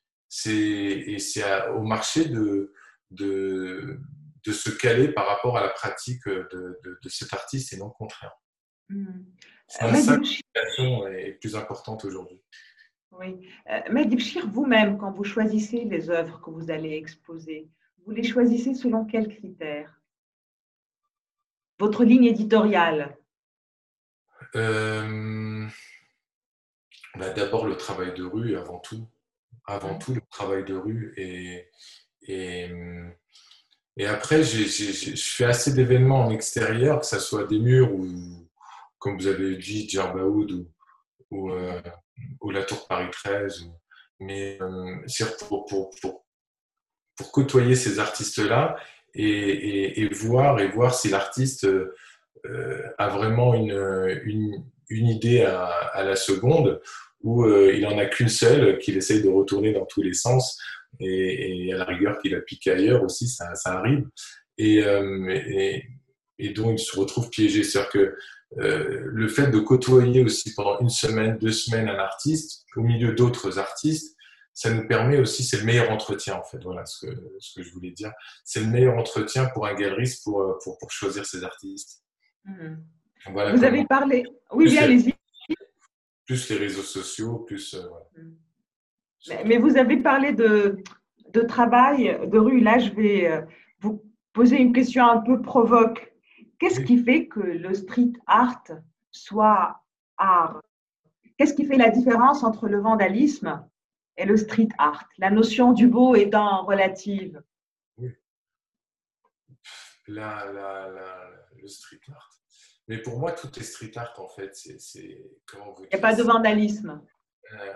Et 0.47 1.19
c'est 1.19 1.69
au 1.69 1.83
marché 1.83 2.25
de, 2.25 2.73
de, 3.11 4.01
de, 4.45 4.51
se 4.51 4.69
caler 4.69 5.09
par 5.09 5.27
rapport 5.27 5.57
à 5.57 5.61
la 5.61 5.69
pratique 5.69 6.25
de, 6.25 6.79
de, 6.83 7.09
cet 7.09 7.33
artiste 7.33 7.73
et 7.73 7.77
non 7.77 7.87
le 7.87 7.91
contraire. 7.91 8.33
Mmh. 8.89 9.05
Ça, 9.67 9.87
est 11.11 11.33
plus 11.39 11.55
importante 11.55 12.05
aujourd'hui. 12.05 12.41
Oui. 13.11 13.47
Euh, 13.69 13.81
vous-même, 14.47 14.97
quand 14.97 15.11
vous 15.11 15.23
choisissez 15.23 15.85
les 15.85 16.09
œuvres 16.09 16.39
que 16.41 16.49
vous 16.49 16.71
allez 16.71 16.93
exposer, 16.93 17.69
vous 18.05 18.11
les 18.11 18.23
choisissez 18.23 18.73
selon 18.75 19.05
quels 19.05 19.27
critères? 19.27 20.01
Votre 21.79 22.03
ligne 22.03 22.25
éditoriale? 22.25 23.17
Euh, 24.55 25.67
bah, 27.15 27.29
D'abord 27.31 27.67
le 27.67 27.75
travail 27.75 28.13
de 28.13 28.23
rue 28.23 28.55
avant 28.55 28.79
tout. 28.79 29.07
Avant 29.65 29.97
tout 29.97 30.13
le 30.13 30.21
travail 30.29 30.63
de 30.63 30.75
rue. 30.75 31.13
Et, 31.17 31.69
et, 32.21 32.69
et 33.97 34.05
après, 34.05 34.43
je 34.43 35.15
fais 35.15 35.45
assez 35.45 35.73
d'événements 35.73 36.25
en 36.25 36.29
extérieur, 36.29 36.99
que 36.99 37.05
ce 37.07 37.19
soit 37.19 37.45
des 37.45 37.57
murs 37.57 37.91
ou, 37.91 38.05
comme 38.99 39.17
vous 39.17 39.25
avez 39.25 39.57
dit, 39.57 39.89
Djerbaoud 39.89 40.67
ou, 41.31 41.51
euh, 41.51 41.81
la 42.43 42.63
Tour 42.63 42.87
Paris 42.87 43.09
13. 43.11 43.71
Mais 44.19 44.59
euh, 44.61 44.97
pour, 45.47 45.65
pour, 45.65 45.89
pour, 45.99 47.31
côtoyer 47.31 47.75
ces 47.75 47.97
artistes-là 47.97 48.75
et, 49.15 50.07
voir, 50.13 50.59
et 50.59 50.67
voir 50.67 50.93
si 50.93 51.09
l'artiste 51.09 51.65
euh, 51.65 52.93
a 52.99 53.09
vraiment 53.09 53.55
une, 53.55 54.21
une, 54.23 54.63
une 54.89 55.07
idée 55.07 55.41
à, 55.41 55.65
à, 55.65 56.03
la 56.03 56.15
seconde 56.15 56.79
ou 57.23 57.47
il 57.47 57.81
n'en 57.81 57.97
a 57.97 58.05
qu'une 58.05 58.29
seule 58.29 58.77
qu'il 58.77 58.95
essaye 58.97 59.23
de 59.23 59.29
retourner 59.29 59.73
dans 59.73 59.85
tous 59.85 60.03
les 60.03 60.13
sens 60.13 60.59
et, 60.99 61.73
à 61.73 61.77
la 61.77 61.85
rigueur 61.85 62.19
qu'il 62.19 62.35
a 62.35 62.41
piqué 62.41 62.71
ailleurs 62.71 63.03
aussi, 63.03 63.27
ça, 63.27 63.53
ça 63.55 63.73
arrive. 63.79 64.07
Et, 64.57 64.77
et, 64.79 65.85
et, 66.39 66.49
donc 66.49 66.79
il 66.79 66.83
se 66.83 66.97
retrouve 66.99 67.29
piégé. 67.29 67.63
C'est-à-dire 67.63 67.91
que 67.91 68.15
euh, 68.59 69.01
le 69.03 69.27
fait 69.27 69.51
de 69.51 69.59
côtoyer 69.59 70.23
aussi 70.23 70.53
pendant 70.53 70.79
une 70.79 70.89
semaine, 70.89 71.37
deux 71.37 71.51
semaines 71.51 71.89
un 71.89 71.99
artiste 71.99 72.65
au 72.77 72.81
milieu 72.81 73.13
d'autres 73.13 73.59
artistes, 73.59 74.15
ça 74.53 74.73
nous 74.73 74.87
permet 74.87 75.19
aussi, 75.19 75.43
c'est 75.43 75.57
le 75.57 75.65
meilleur 75.65 75.91
entretien 75.91 76.35
en 76.35 76.43
fait, 76.43 76.57
voilà 76.63 76.85
ce 76.85 77.05
que, 77.05 77.11
ce 77.39 77.59
que 77.59 77.63
je 77.63 77.71
voulais 77.73 77.91
dire. 77.91 78.11
C'est 78.45 78.61
le 78.61 78.67
meilleur 78.67 78.97
entretien 78.97 79.47
pour 79.53 79.67
un 79.67 79.73
galeriste 79.75 80.23
pour, 80.23 80.41
euh, 80.41 80.57
pour, 80.63 80.77
pour 80.77 80.91
choisir 80.91 81.25
ses 81.25 81.43
artistes. 81.43 82.01
Mmh. 82.45 82.75
Voilà 83.33 83.53
vous 83.53 83.63
avez 83.63 83.85
parlé, 83.85 84.23
oui, 84.53 84.65
bien, 84.65 84.83
allez-y. 84.83 85.13
Plus 86.25 86.49
les 86.49 86.57
réseaux 86.57 86.83
sociaux, 86.83 87.39
plus. 87.39 87.73
Euh, 87.73 87.81
mmh. 88.15 88.35
Mais, 89.27 89.43
mais, 89.45 89.57
vous 89.57 89.77
avez 89.77 89.97
parlé 89.97 90.33
de, 90.33 90.83
de 91.33 91.41
travail 91.41 92.19
de 92.27 92.37
rue. 92.37 92.59
Là, 92.59 92.79
je 92.79 92.91
vais 92.91 93.45
vous 93.79 94.03
poser 94.33 94.57
une 94.57 94.73
question 94.73 95.05
un 95.05 95.19
peu 95.19 95.41
provoque. 95.41 96.13
Qu'est-ce 96.59 96.81
qui 96.81 97.03
fait 97.03 97.27
que 97.27 97.39
le 97.39 97.73
street 97.73 98.13
art 98.25 98.63
soit 99.11 99.83
art? 100.17 100.61
Qu'est-ce 101.37 101.53
qui 101.53 101.65
fait 101.65 101.77
la 101.77 101.89
différence 101.89 102.43
entre 102.43 102.67
le 102.67 102.79
vandalisme 102.79 103.67
et 104.17 104.25
le 104.25 104.37
street 104.37 104.69
art? 104.77 105.07
La 105.17 105.29
notion 105.29 105.73
du 105.73 105.87
beau 105.87 106.15
étant 106.15 106.65
relative. 106.65 107.41
Oui. 107.97 108.11
La, 110.07 110.45
le 111.55 111.67
street 111.67 112.01
art. 112.09 112.31
Mais 112.87 112.99
pour 112.99 113.19
moi, 113.19 113.33
tout 113.33 113.49
est 113.59 113.63
street 113.63 113.91
art 113.95 114.13
en 114.17 114.27
fait. 114.27 114.55
C'est, 114.55 115.23
comment 115.45 115.73
vous 115.73 115.83
Il 115.83 115.89
n'y 115.89 115.99
a 115.99 116.01
pas 116.01 116.15
de 116.15 116.23
vandalisme. 116.23 117.01
Euh, 117.53 117.73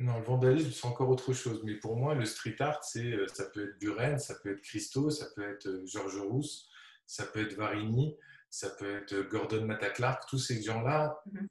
non, 0.00 0.18
le 0.18 0.24
vandalisme, 0.24 0.70
c'est 0.70 0.86
encore 0.86 1.08
autre 1.08 1.32
chose. 1.32 1.60
Mais 1.64 1.74
pour 1.74 1.96
moi, 1.96 2.14
le 2.14 2.24
street 2.24 2.56
art, 2.60 2.84
c'est, 2.84 3.12
euh, 3.12 3.26
ça 3.26 3.46
peut 3.46 3.68
être 3.68 3.78
Buren, 3.80 4.18
ça 4.18 4.36
peut 4.36 4.52
être 4.52 4.62
Christo, 4.62 5.10
ça 5.10 5.26
peut 5.34 5.50
être 5.50 5.66
euh, 5.66 5.84
Georges 5.86 6.20
Rousse, 6.20 6.68
ça 7.04 7.26
peut 7.26 7.42
être 7.42 7.54
Varini, 7.54 8.16
ça 8.48 8.70
peut 8.70 8.98
être 8.98 9.28
Gordon 9.28 9.64
Matta-Clark, 9.64 10.28
tous 10.28 10.38
ces 10.38 10.62
gens-là, 10.62 11.20
mhm. 11.32 11.48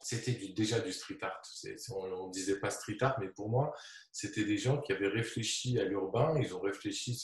c'était 0.00 0.32
déjà 0.54 0.80
du 0.80 0.92
street 0.92 1.18
art. 1.20 1.42
on 1.90 2.28
ne 2.28 2.32
disait 2.32 2.58
pas 2.60 2.70
street 2.70 2.96
art, 3.02 3.18
mais 3.20 3.28
pour 3.28 3.50
moi, 3.50 3.74
c'était 4.10 4.44
des 4.44 4.56
gens 4.56 4.80
qui 4.80 4.92
avaient 4.92 5.08
réfléchi 5.08 5.78
à 5.78 5.84
l'urbain, 5.84 6.34
ils 6.40 6.54
ont 6.54 6.60
réfléchi 6.60 7.20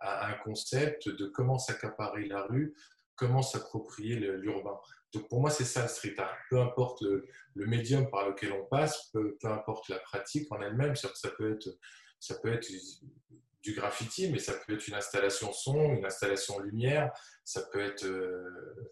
à 0.00 0.26
un 0.26 0.34
concept 0.38 1.08
de 1.08 1.26
comment 1.26 1.58
s'accaparer 1.58 2.26
la 2.26 2.42
rue, 2.42 2.74
comment 3.14 3.42
s'approprier 3.42 4.16
l'urbain. 4.16 4.78
Donc 5.14 5.28
pour 5.28 5.40
moi, 5.40 5.50
c'est 5.50 5.64
ça 5.64 5.82
le 5.82 5.88
street 5.88 6.14
art. 6.18 6.36
Peu 6.50 6.60
importe 6.60 7.02
le, 7.02 7.26
médium 7.66 8.10
par 8.10 8.28
lequel 8.28 8.52
on 8.52 8.64
passe, 8.64 9.10
peu, 9.12 9.36
importe 9.44 9.88
la 9.88 9.98
pratique 9.98 10.50
en 10.52 10.60
elle-même, 10.60 10.96
ça 10.96 11.08
peut 11.36 11.52
être, 11.52 11.68
ça 12.18 12.34
peut 12.36 12.52
être 12.52 12.68
du 13.62 13.74
graffiti, 13.74 14.30
mais 14.30 14.38
ça 14.38 14.52
peut 14.52 14.74
être 14.74 14.86
une 14.88 14.94
installation 14.94 15.52
son, 15.52 15.94
une 15.94 16.04
installation 16.04 16.58
lumière, 16.58 17.10
ça 17.44 17.62
peut 17.72 17.80
être 17.80 18.04
euh, 18.04 18.90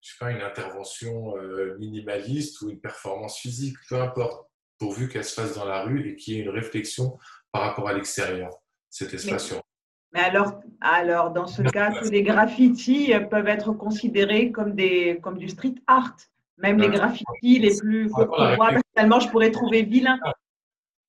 je 0.00 0.10
sais 0.10 0.16
pas, 0.18 0.30
une 0.30 0.42
intervention 0.42 1.36
euh, 1.36 1.76
minimaliste 1.78 2.60
ou 2.62 2.70
une 2.70 2.80
performance 2.80 3.38
physique, 3.38 3.76
peu 3.88 4.00
importe, 4.00 4.48
pourvu 4.78 5.08
qu'elle 5.08 5.24
se 5.24 5.34
fasse 5.34 5.54
dans 5.54 5.64
la 5.64 5.82
rue 5.82 6.08
et 6.08 6.16
qu'il 6.16 6.34
y 6.34 6.38
ait 6.38 6.42
une 6.42 6.50
réflexion 6.50 7.18
par 7.52 7.62
rapport 7.62 7.88
à 7.88 7.92
l'extérieur, 7.92 8.50
cet 8.90 9.12
espace. 9.12 9.54
Mais, 10.12 10.20
alors, 10.20 10.60
alors, 10.80 11.30
dans 11.32 11.46
ce 11.46 11.62
cas, 11.62 11.92
tous 11.92 12.10
les 12.10 12.22
graffitis 12.22 13.12
peuvent 13.30 13.48
être 13.48 13.72
considérés 13.72 14.50
comme, 14.50 14.74
des, 14.74 15.18
comme 15.22 15.38
du 15.38 15.48
street 15.48 15.74
art. 15.86 16.16
Même 16.56 16.78
les 16.78 16.88
graffitis 16.88 17.58
les 17.58 17.76
plus. 17.76 18.10
Personnellement, 18.10 19.20
je 19.20 19.28
pourrais 19.28 19.50
trouver 19.50 19.82
vilain. 19.82 20.18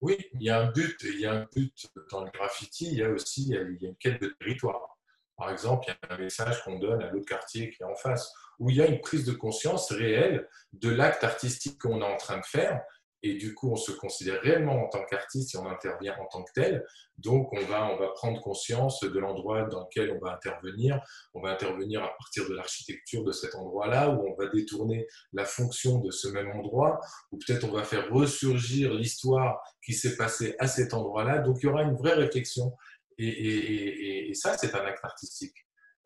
Oui, 0.01 0.17
il 0.33 0.43
y 0.43 0.49
a 0.49 0.59
un 0.61 0.71
but, 0.71 0.97
il 1.03 1.19
y 1.19 1.25
a 1.25 1.33
un 1.33 1.47
but 1.53 1.89
dans 2.11 2.23
le 2.23 2.31
graffiti, 2.31 2.87
il 2.91 2.99
y 2.99 3.03
a 3.03 3.09
aussi 3.09 3.49
il 3.49 3.77
y 3.81 3.85
a 3.85 3.89
une 3.89 3.95
quête 3.97 4.21
de 4.21 4.27
territoire. 4.39 4.97
Par 5.35 5.51
exemple, 5.51 5.85
il 5.87 5.91
y 5.91 6.11
a 6.11 6.15
un 6.15 6.17
message 6.17 6.63
qu'on 6.63 6.79
donne 6.79 7.01
à 7.01 7.09
l'autre 7.11 7.25
quartier 7.25 7.69
qui 7.69 7.83
est 7.83 7.85
en 7.85 7.95
face, 7.95 8.33
où 8.59 8.69
il 8.69 8.77
y 8.77 8.81
a 8.81 8.87
une 8.87 9.01
prise 9.01 9.25
de 9.25 9.33
conscience 9.33 9.91
réelle 9.91 10.47
de 10.73 10.89
l'acte 10.89 11.23
artistique 11.23 11.79
qu'on 11.79 12.01
est 12.01 12.05
en 12.05 12.17
train 12.17 12.37
de 12.37 12.45
faire 12.45 12.81
et 13.21 13.35
du 13.35 13.53
coup, 13.53 13.69
on 13.71 13.75
se 13.75 13.91
considère 13.91 14.41
réellement 14.41 14.81
en 14.81 14.87
tant 14.87 15.03
qu'artiste 15.05 15.53
et 15.53 15.57
on 15.57 15.67
intervient 15.67 16.15
en 16.19 16.25
tant 16.27 16.43
que 16.43 16.51
tel. 16.53 16.85
Donc, 17.17 17.51
on 17.51 17.59
va, 17.65 17.91
on 17.91 17.97
va 17.97 18.09
prendre 18.09 18.41
conscience 18.41 19.01
de 19.01 19.19
l'endroit 19.19 19.63
dans 19.63 19.81
lequel 19.81 20.11
on 20.11 20.25
va 20.25 20.33
intervenir. 20.33 21.01
On 21.33 21.41
va 21.41 21.49
intervenir 21.51 22.01
à 22.01 22.09
partir 22.17 22.47
de 22.47 22.55
l'architecture 22.55 23.25
de 23.25 23.33
cet 23.33 23.55
endroit-là, 23.55 24.09
où 24.11 24.25
on 24.25 24.35
va 24.35 24.47
détourner 24.47 25.05
la 25.33 25.43
fonction 25.43 25.99
de 25.99 26.11
ce 26.11 26.29
même 26.29 26.49
endroit, 26.51 27.01
ou 27.31 27.37
peut-être 27.37 27.65
on 27.65 27.71
va 27.71 27.83
faire 27.83 28.09
ressurgir 28.09 28.93
l'histoire 28.93 29.61
qui 29.83 29.93
s'est 29.93 30.15
passée 30.15 30.55
à 30.59 30.67
cet 30.67 30.93
endroit-là. 30.93 31.39
Donc, 31.39 31.57
il 31.61 31.65
y 31.65 31.69
aura 31.69 31.83
une 31.83 31.95
vraie 31.95 32.13
réflexion. 32.13 32.73
Et, 33.17 33.27
et, 33.27 34.29
et, 34.29 34.33
ça, 34.33 34.57
c'est 34.57 34.73
un 34.75 34.85
acte 34.85 35.03
artistique. 35.03 35.55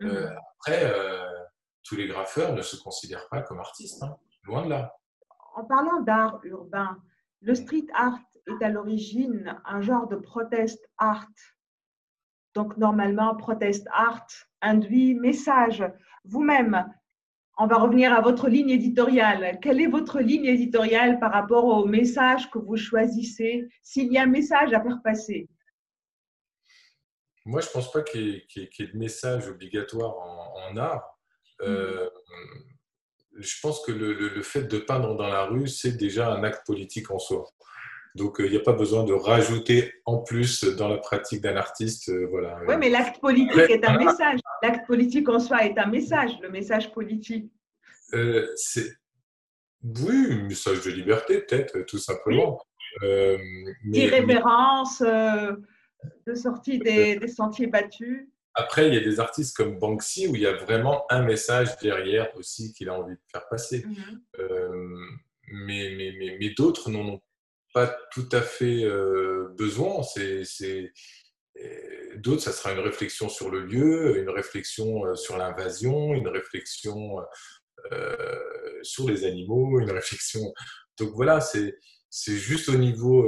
Euh, 0.01 0.27
mmh. 0.27 0.37
après, 0.55 0.83
euh, 0.91 1.29
tous 1.83 1.95
les 1.95 2.07
graffeurs 2.07 2.55
ne 2.55 2.63
se 2.63 2.75
considèrent 2.77 3.29
pas 3.29 3.43
comme 3.43 3.59
artistes, 3.59 4.01
hein. 4.01 4.17
loin 4.45 4.65
de 4.65 4.69
là 4.71 4.95
en 5.55 5.63
parlant 5.63 6.01
d'art 6.01 6.39
urbain, 6.43 6.97
le 7.41 7.55
street 7.55 7.87
art 7.93 8.19
est 8.47 8.63
à 8.63 8.69
l'origine 8.69 9.59
un 9.65 9.81
genre 9.81 10.07
de 10.07 10.15
protest 10.15 10.79
art. 10.97 11.27
Donc 12.53 12.77
normalement, 12.77 13.35
protest 13.35 13.87
art 13.91 14.27
induit 14.61 15.15
message. 15.15 15.83
Vous-même, 16.25 16.85
on 17.57 17.67
va 17.67 17.77
revenir 17.77 18.13
à 18.13 18.21
votre 18.21 18.47
ligne 18.47 18.69
éditoriale. 18.69 19.59
Quelle 19.61 19.81
est 19.81 19.87
votre 19.87 20.19
ligne 20.19 20.45
éditoriale 20.45 21.19
par 21.19 21.31
rapport 21.31 21.65
au 21.65 21.85
message 21.85 22.49
que 22.49 22.57
vous 22.57 22.77
choisissez 22.77 23.69
S'il 23.81 24.11
y 24.11 24.17
a 24.17 24.23
un 24.23 24.27
message 24.27 24.73
à 24.73 24.81
faire 24.81 25.01
passer? 25.03 25.49
Moi, 27.45 27.61
je 27.61 27.67
ne 27.67 27.73
pense 27.73 27.91
pas 27.91 28.01
qu'il 28.01 28.41
y, 28.55 28.59
ait 28.61 28.87
de 28.87 28.97
message 28.97 29.49
obligatoire 29.49 30.15
en, 30.69 30.77
art. 30.77 31.19
Euh, 31.61 32.09
je 33.37 33.55
pense 33.61 33.81
que 33.85 33.91
le, 33.91 34.41
fait 34.41 34.63
de 34.63 34.77
peindre 34.77 35.15
dans 35.15 35.27
la 35.27 35.45
rue, 35.45 35.67
c'est 35.67 35.97
déjà 35.97 36.31
un 36.31 36.43
acte 36.43 36.65
politique 36.65 37.11
en 37.11 37.19
soi. 37.19 37.45
Donc, 38.15 38.35
il 38.39 38.51
n'y 38.51 38.57
a 38.57 38.61
pas 38.61 38.73
besoin 38.73 39.03
de 39.03 39.13
rajouter 39.13 39.91
en 40.05 40.19
plus 40.19 40.63
dans 40.63 40.87
la 40.87 40.97
pratique 40.97 41.41
d'un 41.41 41.55
artiste. 41.55 42.09
Euh, 42.09 42.27
voilà. 42.29 42.59
Oui, 42.67 42.75
mais 42.77 42.89
l'acte 42.89 43.19
politique 43.19 43.69
est 43.69 43.83
un 43.83 43.97
message. 43.97 44.39
L'acte 44.61 44.85
politique 44.85 45.27
en 45.29 45.39
soi 45.39 45.65
est 45.65 45.77
un 45.79 45.87
message, 45.87 46.31
le 46.41 46.49
message 46.49 46.91
politique. 46.91 47.51
Euh, 48.13 48.47
c'est... 48.55 48.93
Oui, 49.83 50.27
un 50.29 50.43
message 50.43 50.81
de 50.81 50.91
liberté, 50.91 51.39
peut-être, 51.39 51.79
tout 51.87 51.97
simplement. 51.97 52.61
Euh, 53.01 53.37
D'irrévérence, 53.83 55.01
de 55.01 56.35
sortie 56.35 56.77
des, 56.77 57.17
des 57.17 57.27
sentiers 57.27 57.67
battus. 57.67 58.29
Après, 58.55 58.87
il 58.87 58.93
y 58.93 58.97
a 58.97 59.01
des 59.01 59.19
artistes 59.19 59.55
comme 59.55 59.79
Banksy 59.79 60.27
où 60.27 60.35
il 60.35 60.41
y 60.41 60.47
a 60.47 60.53
vraiment 60.53 61.05
un 61.09 61.23
message 61.23 61.75
derrière 61.81 62.35
aussi 62.35 62.73
qu'il 62.73 62.89
a 62.89 62.93
envie 62.93 63.15
de 63.15 63.21
faire 63.31 63.47
passer. 63.49 63.83
Mhm. 63.85 64.21
Euh, 64.39 64.97
mais 65.47 65.93
mais, 65.95 66.13
mais, 66.17 66.37
mais 66.39 66.49
d'autres 66.51 66.89
n'en 66.89 67.07
ont 67.15 67.21
pas 67.73 67.97
tout 68.11 68.29
à 68.31 68.41
fait 68.41 68.83
euh, 68.83 69.49
besoin. 69.57 70.03
C'est, 70.03 70.43
euh, 71.59 72.17
d'autres, 72.17 72.43
ça 72.43 72.51
sera 72.51 72.73
une 72.73 72.79
réflexion 72.79 73.27
sur 73.27 73.49
le 73.49 73.65
lieu, 73.65 74.19
une 74.19 74.29
réflexion 74.29 75.15
sur 75.15 75.37
l'invasion, 75.37 76.13
une 76.13 76.27
réflexion 76.27 77.17
sur 78.83 79.09
les 79.09 79.25
animaux, 79.25 79.79
une 79.79 79.91
réflexion. 79.99 80.53
Donc 80.99 81.09
voilà, 81.15 81.41
c'est 81.41 82.37
juste 82.37 82.69
au 82.69 82.75
niveau 82.75 83.25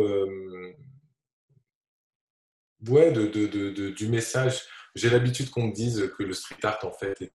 ouais, 2.88 3.12
de, 3.12 3.26
de, 3.26 3.48
de, 3.48 3.90
du 3.90 4.08
message. 4.08 4.62
J'ai 4.96 5.10
l'habitude 5.10 5.50
qu'on 5.50 5.68
me 5.68 5.74
dise 5.74 6.10
que 6.18 6.24
le 6.24 6.34
street 6.34 6.64
art, 6.64 6.80
en 6.84 6.92
fait, 6.92 7.22
est 7.22 7.34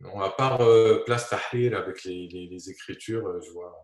Non, 0.00 0.20
à 0.20 0.30
part 0.30 0.60
euh, 0.60 1.02
Place 1.06 1.30
Tahrir 1.30 1.76
avec 1.76 2.04
les, 2.04 2.28
les, 2.28 2.70
écritures, 2.70 3.26
euh, 3.26 3.40
je 3.40 3.50
vois. 3.50 3.74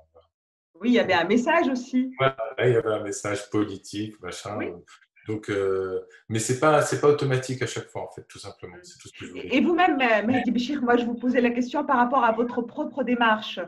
Oui, 0.75 0.91
il 0.91 0.95
y 0.95 0.99
avait 0.99 1.15
un 1.15 1.25
message 1.25 1.69
aussi. 1.69 2.13
Ouais, 2.21 2.35
il 2.59 2.73
y 2.73 2.77
avait 2.77 2.93
un 2.93 3.03
message 3.03 3.49
politique, 3.49 4.21
machin. 4.21 4.59
Donc, 5.29 5.49
euh, 5.49 6.01
mais 6.29 6.41
c'est 6.41 6.59
pas 6.59 6.83
c'est 6.83 7.01
pas 7.01 7.09
automatique 7.09 7.63
à 7.63 7.67
chaque 7.67 7.87
fois 7.87 8.03
en 8.03 8.11
fait, 8.11 8.27
tout 8.29 8.41
simplement. 8.41 8.77
Tout 8.77 9.09
ce 9.09 9.19
que 9.19 9.27
je 9.27 9.55
Et 9.55 9.61
vous-même, 9.61 9.97
Mehdi 10.27 10.51
Bichir, 10.51 10.83
moi 10.83 10.97
je 10.97 11.05
vous 11.05 11.15
posais 11.15 11.41
la 11.41 11.51
question 11.51 11.87
par 11.87 11.97
rapport 11.97 12.25
à 12.25 12.33
votre 12.33 12.61
propre 12.61 13.05
démarche. 13.05 13.61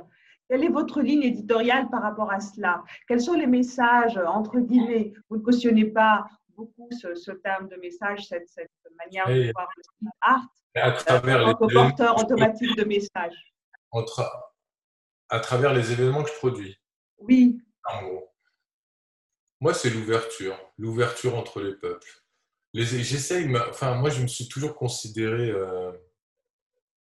Quelle 0.49 0.65
est 0.65 0.69
votre 0.69 1.01
ligne 1.01 1.23
éditoriale 1.23 1.89
par 1.91 2.03
rapport 2.03 2.31
à 2.31 2.41
cela? 2.41 2.83
Quels 3.09 3.21
sont 3.21 3.35
les 3.35 3.47
messages 3.47 4.19
entre 4.19 4.59
guillemets? 4.59 5.13
Vous 5.29 5.39
ne 5.39 5.43
cautionnez 5.43 5.87
pas 5.87 6.27
beaucoup 6.57 6.89
ce, 6.93 7.33
terme 7.33 7.69
de 7.69 7.77
message, 7.77 8.27
cette, 8.29 8.49
cette 8.49 8.71
manière 8.99 9.27
de 9.27 9.53
voir 9.53 9.69
le 9.77 9.83
street 9.83 10.19
art 10.21 10.47
à 10.77 10.93
travers 10.93 11.47
les 11.47 11.55
porteur 11.55 12.19
automatique 12.19 12.77
de 12.77 12.85
messages. 12.85 13.55
à 15.29 15.41
travers 15.41 15.73
les 15.73 15.93
événements 15.93 16.23
que 16.23 16.31
je 16.31 16.37
produis. 16.37 16.77
Oui. 17.19 17.59
En 17.85 18.03
gros. 18.03 18.35
Moi, 19.61 19.73
c'est 19.73 19.91
l'ouverture, 19.91 20.59
l'ouverture 20.79 21.37
entre 21.37 21.61
les 21.61 21.75
peuples. 21.75 22.23
J'essaye, 22.75 23.49
enfin, 23.71 23.95
moi, 23.95 24.11
je 24.11 24.21
me 24.21 24.27
suis 24.27 24.49
toujours 24.49 24.75
considéré 24.75 25.51
euh, 25.51 25.93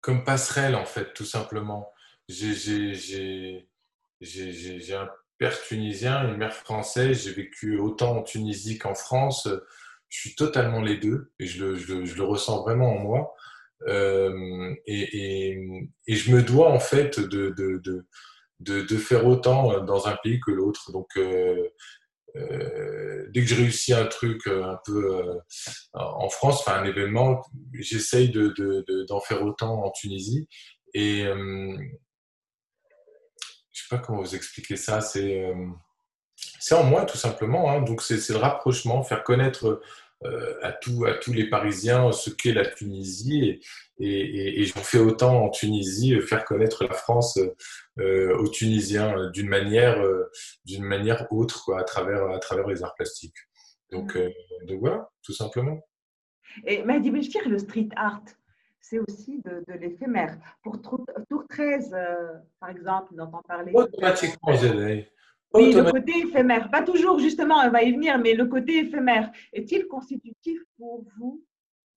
comme 0.02 0.24
passerelle, 0.24 0.76
en 0.76 0.86
fait, 0.86 1.14
tout 1.14 1.26
simplement. 1.26 1.92
J'ai 2.28 3.66
un 4.94 5.10
père 5.38 5.62
tunisien, 5.62 6.28
une 6.30 6.38
mère 6.38 6.54
française. 6.54 7.24
J'ai 7.24 7.34
vécu 7.34 7.78
autant 7.78 8.18
en 8.18 8.24
Tunisie 8.24 8.78
qu'en 8.78 8.96
France. 8.96 9.48
Je 10.10 10.20
suis 10.20 10.36
totalement 10.36 10.82
les 10.82 10.98
deux 10.98 11.32
et 11.40 11.46
je 11.46 11.66
le, 11.66 11.76
je 11.76 12.06
je 12.06 12.16
le 12.16 12.24
ressens 12.24 12.62
vraiment 12.62 12.96
en 12.96 13.00
moi. 13.00 13.36
Euh, 13.88 14.74
et, 14.86 15.52
et, 15.52 15.90
et, 16.08 16.16
je 16.16 16.32
me 16.32 16.42
dois, 16.42 16.72
en 16.72 16.80
fait, 16.80 17.20
de, 17.20 17.50
de, 17.50 17.82
de, 18.60 18.82
de, 18.82 18.98
faire 18.98 19.26
autant 19.26 19.84
dans 19.84 20.08
un 20.08 20.16
pays 20.24 20.40
que 20.40 20.52
l'autre. 20.52 20.92
Donc, 20.92 21.08
euh, 21.18 21.68
euh, 22.38 23.28
dès 23.30 23.42
que 23.42 23.48
je 23.48 23.56
réussis 23.56 23.94
un 23.94 24.06
truc 24.06 24.48
euh, 24.48 24.66
un 24.66 24.78
peu 24.86 25.16
euh, 25.16 25.36
en 25.94 26.30
France, 26.30 26.60
enfin 26.62 26.82
un 26.82 26.86
événement, 26.86 27.42
j'essaye 27.74 28.30
d'en 28.30 28.42
de, 28.42 29.06
d'en 29.08 29.20
faire 29.20 29.44
autant 29.44 29.84
en 29.86 29.92
Tunisie. 29.92 30.48
Et 30.94 31.24
je 31.24 31.74
sais 33.88 33.96
pas 33.96 34.00
comment 34.00 34.22
vous 34.22 34.36
expliquer 34.36 34.76
ça. 34.76 35.02
C'est 35.02 35.54
c'est 36.60 36.76
en 36.76 36.84
moi 36.84 37.06
tout 37.06 37.18
simplement. 37.18 37.72
Hein. 37.72 37.82
Donc 37.82 38.02
c'est 38.02 38.30
le 38.30 38.38
rapprochement, 38.38 39.04
faire 39.04 39.24
connaître 39.24 39.82
à, 40.64 40.72
tout, 40.72 41.06
à 41.06 41.14
tous 41.14 41.34
les 41.34 41.50
Parisiens 41.50 42.12
ce 42.12 42.30
qu'est 42.32 42.54
la 42.54 42.66
Tunisie. 42.66 43.62
Et, 44.00 44.08
et, 44.08 44.62
et 44.62 44.66
j'en 44.66 44.82
fais 44.82 44.98
autant 44.98 45.46
en 45.46 45.50
Tunisie, 45.50 46.20
faire 46.22 46.44
connaître 46.44 46.84
la 46.84 46.94
France 46.94 47.40
euh, 48.00 48.36
aux 48.38 48.50
Tunisiens 48.50 49.18
euh, 49.18 49.30
d'une 49.30 49.48
manière, 49.48 50.02
euh, 50.02 50.30
d'une 50.66 50.84
manière 50.84 51.32
autre, 51.32 51.64
quoi, 51.64 51.80
à 51.80 51.84
travers, 51.84 52.30
à 52.30 52.40
travers 52.40 52.68
les 52.68 52.84
arts 52.84 52.94
plastiques. 52.94 53.38
Donc, 53.92 54.16
mm. 54.16 54.68
donc 54.68 54.80
voilà, 54.82 55.10
tout 55.24 55.32
simplement. 55.32 55.80
Et 56.66 56.84
Mahdi 56.84 57.12
Belchir, 57.12 57.48
le 57.48 57.58
street 57.58 57.90
art, 57.96 58.22
c'est 58.88 59.00
aussi 59.00 59.42
de, 59.42 59.64
de 59.68 59.74
l'éphémère. 59.74 60.38
Pour 60.62 60.80
Tour, 60.82 61.06
13, 61.50 61.96
par 62.60 62.70
exemple, 62.70 63.16
dont 63.16 63.32
on 63.34 63.42
parlait. 63.42 63.72
Automatiquement, 63.74 64.54
Oui, 65.54 65.74
le 65.74 65.92
côté 65.92 66.20
éphémère. 66.20 66.70
Pas 66.70 66.84
toujours, 66.84 67.18
justement, 67.20 67.56
on 67.66 67.72
va 67.72 67.82
y 67.82 67.92
venir, 67.94 68.20
mais 68.20 68.36
le 68.36 68.46
côté 68.46 68.80
éphémère 68.80 69.32
est-il 69.54 69.88
constitutif 69.88 70.60
pour 70.78 71.04
vous 71.18 71.44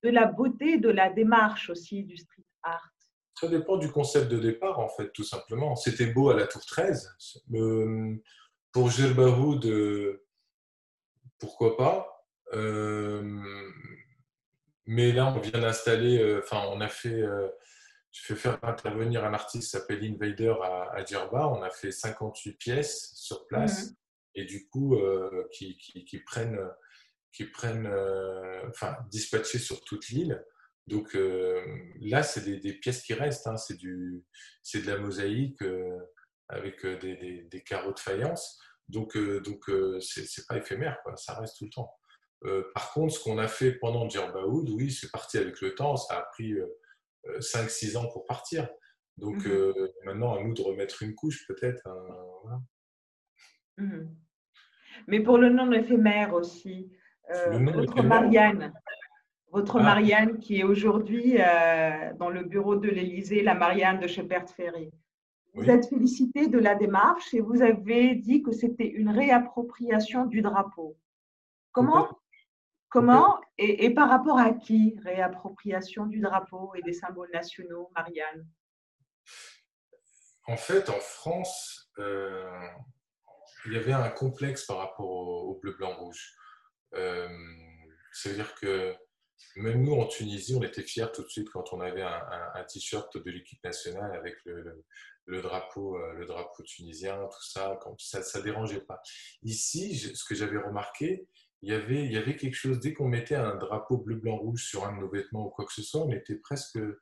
de 0.03 0.11
la 0.11 0.27
beauté, 0.27 0.79
de 0.79 0.89
la 0.89 1.11
démarche 1.11 1.69
aussi 1.69 2.05
du 2.05 2.17
street 2.17 2.45
art? 2.63 2.91
Ça 3.39 3.49
dépend 3.49 3.77
du 3.77 3.91
concept 3.91 4.31
de 4.31 4.39
départ, 4.39 4.79
en 4.79 4.89
fait, 4.89 5.13
tout 5.13 5.25
simplement. 5.25 5.77
C'était 5.77 6.07
beau 6.07 6.31
à 6.31 6.37
la 6.37 6.47
tour 6.47 6.65
13. 6.65 7.45
Euh, 7.55 8.17
pour 8.73 8.89
euh, 8.89 10.25
pourquoi 11.39 11.77
pas 11.77 12.27
euh, 12.55 13.43
Mais 14.91 15.13
là, 15.13 15.27
on 15.27 15.39
vient 15.39 15.61
d'installer, 15.61 16.39
enfin, 16.43 16.65
on 16.71 16.81
a 16.81 16.89
fait, 16.89 17.23
je 18.11 18.23
fais 18.23 18.35
faire 18.35 18.59
intervenir 18.63 19.25
un 19.25 19.35
artiste 19.35 19.65
qui 19.65 19.71
s'appelle 19.71 20.03
Invader 20.03 20.55
à, 20.63 20.91
à 20.95 21.05
Djerba. 21.05 21.47
On 21.47 21.63
a 21.63 21.71
fait 21.71 21.93
58 21.93 22.53
pièces 22.55 23.13
sur 23.15 23.47
place. 23.47 23.87
Mhm. 23.87 23.95
Et 24.35 24.45
du 24.45 24.67
coup, 24.69 24.99
qui, 25.53 25.77
qui, 25.77 26.19
prennent, 26.21 26.59
qui 27.33 27.45
prennent 27.45 27.87
enfin, 28.69 28.97
dispatchées 29.11 29.59
sur 29.59 29.83
toute 29.83 30.09
l'île. 30.09 30.43
Donc 30.89 31.15
euh, 31.15 31.63
là, 32.01 32.23
c'est 32.23 32.59
des, 32.61 32.73
pièces 32.73 33.03
qui 33.03 33.15
restent. 33.15 33.47
Hein. 33.47 33.57
C'est 33.57 33.77
de 33.79 34.87
la 34.87 34.99
mosaïque 34.99 35.63
euh, 35.63 35.99
avec 36.49 36.85
euh, 36.85 36.99
des, 36.99 37.63
carreaux 37.63 37.93
de 37.93 38.01
faïence. 38.01 38.59
Donc, 38.89 39.19
donc 39.19 39.71
c'est 40.01 40.47
pas 40.47 40.57
éphémère, 40.57 40.97
ça 41.17 41.35
reste 41.35 41.59
tout 41.59 41.65
le 41.65 41.71
temps. 41.71 41.93
Par 42.75 42.93
contre, 42.93 43.15
ce 43.15 43.23
qu'on 43.23 43.39
a 43.39 43.49
fait 43.49 43.73
pendant 43.73 44.09
Djerbaoud, 44.09 44.69
oui, 44.71 44.91
c'est 44.91 45.11
parti 45.11 45.39
avec 45.39 45.61
le 45.61 45.75
temps. 45.75 45.97
Ça 45.97 46.19
a 46.19 46.23
pris 46.23 46.55
5-6 47.39 47.97
ans 47.97 48.09
pour 48.09 48.27
partir. 48.27 48.69
Donc 49.17 49.45
mmh 49.45 49.73
maintenant, 50.05 50.37
à 50.37 50.43
nous 50.43 50.55
de 50.55 50.63
remettre 50.63 51.03
une 51.03 51.15
couche, 51.15 51.47
peut-être. 51.49 51.87
Hein, 51.87 52.63
mmh 53.79 54.07
Mais 55.09 55.21
pour 55.21 55.39
le 55.39 55.51
nom 55.51 55.73
éphémère 55.73 56.35
aussi, 56.35 56.93
notre 57.29 58.03
Marianne, 58.03 58.73
votre 59.51 59.79
ah. 59.79 59.83
Marianne 59.83 60.39
qui 60.39 60.61
est 60.61 60.65
aujourd'hui 60.65 61.37
euh, 61.39 62.13
dans 62.15 62.31
le 62.31 62.45
bureau 62.45 62.77
de 62.77 62.89
l'Élysée, 62.89 63.43
la 63.43 63.55
Marianne 63.55 64.01
de 64.01 64.07
Shepard-Ferry. 64.07 64.91
Vous 65.55 65.69
êtes 65.71 65.89
félicité 65.89 66.49
de 66.49 66.59
la 66.59 66.75
démarche 66.75 67.35
et 67.35 67.41
vous 67.41 67.63
avez 67.63 68.15
dit 68.15 68.43
que 68.43 68.53
c'était 68.53 68.87
une 68.87 69.09
réappropriation 69.09 70.27
du 70.27 70.43
drapeau. 70.43 70.97
Comment 71.73 72.09
Comment 72.91 73.41
et, 73.59 73.93
par 73.93 74.09
rapport 74.09 74.39
à 74.39 74.53
qui 74.53 74.99
réappropriation 75.05 76.07
du 76.07 76.21
drapeau 76.21 76.73
et 76.75 76.83
des 76.83 76.95
symboles 76.95 77.31
nationaux, 77.33 77.91
Marianne 77.95 78.47
En 80.47 80.57
fait, 80.57 80.89
en 80.89 81.01
France, 81.01 81.91
euh, 81.99 82.69
il 83.67 83.75
y 83.75 83.77
avait 83.77 83.93
un 83.93 84.09
complexe 84.09 84.65
par 84.65 84.79
rapport 84.79 85.07
au, 85.07 85.59
bleu, 85.61 85.75
blanc, 85.75 85.97
rouge. 85.97 86.33
Euh, 86.95 87.29
C'est-à-dire 88.13 88.55
que 88.55 88.97
même 89.57 89.83
nous, 89.83 89.95
en 89.95 90.07
Tunisie, 90.07 90.55
on 90.55 90.63
était 90.63 90.83
fiers 90.83 91.13
tout 91.13 91.23
de 91.23 91.29
suite 91.29 91.51
quand 91.51 91.73
on 91.73 91.81
avait 91.81 92.03
un, 92.03 92.65
t-shirt 92.69 93.17
de 93.17 93.31
l'équipe 93.31 93.63
nationale 93.63 94.15
avec 94.15 94.37
le, 94.45 95.43
drapeau, 95.43 95.97
euh, 95.97 96.13
le 96.15 96.27
drapeau 96.27 96.63
tunisien, 96.63 97.17
tout 97.17 97.45
ça. 97.45 97.79
ça 97.99 98.39
ne 98.39 98.45
dérangeait 98.45 98.81
pas. 98.81 99.01
Ici, 99.43 99.97
ce 99.97 100.25
que 100.25 100.35
j'avais 100.35 100.59
remarqué, 100.59 101.27
il 101.63 101.71
y, 101.71 101.75
avait, 101.75 102.05
il 102.05 102.13
y 102.13 102.17
avait 102.17 102.37
quelque 102.37 102.55
chose, 102.55 102.79
dès 102.79 102.93
qu'on 102.93 103.09
mettait 103.09 103.35
un 103.35 103.57
drapeau 103.57 103.99
bleu, 103.99 104.17
blanc, 104.17 104.37
rouge 104.37 104.65
sur 104.65 104.85
un 104.87 104.95
de 104.95 105.01
nos 105.01 105.11
vêtements 105.11 105.47
ou 105.47 105.51
quoi 105.51 105.65
que 105.65 105.73
ce 105.73 105.83
soit, 105.83 106.03
on 106.03 106.13
était 106.13 106.37
presque, 106.37 106.77
euh, 106.77 106.95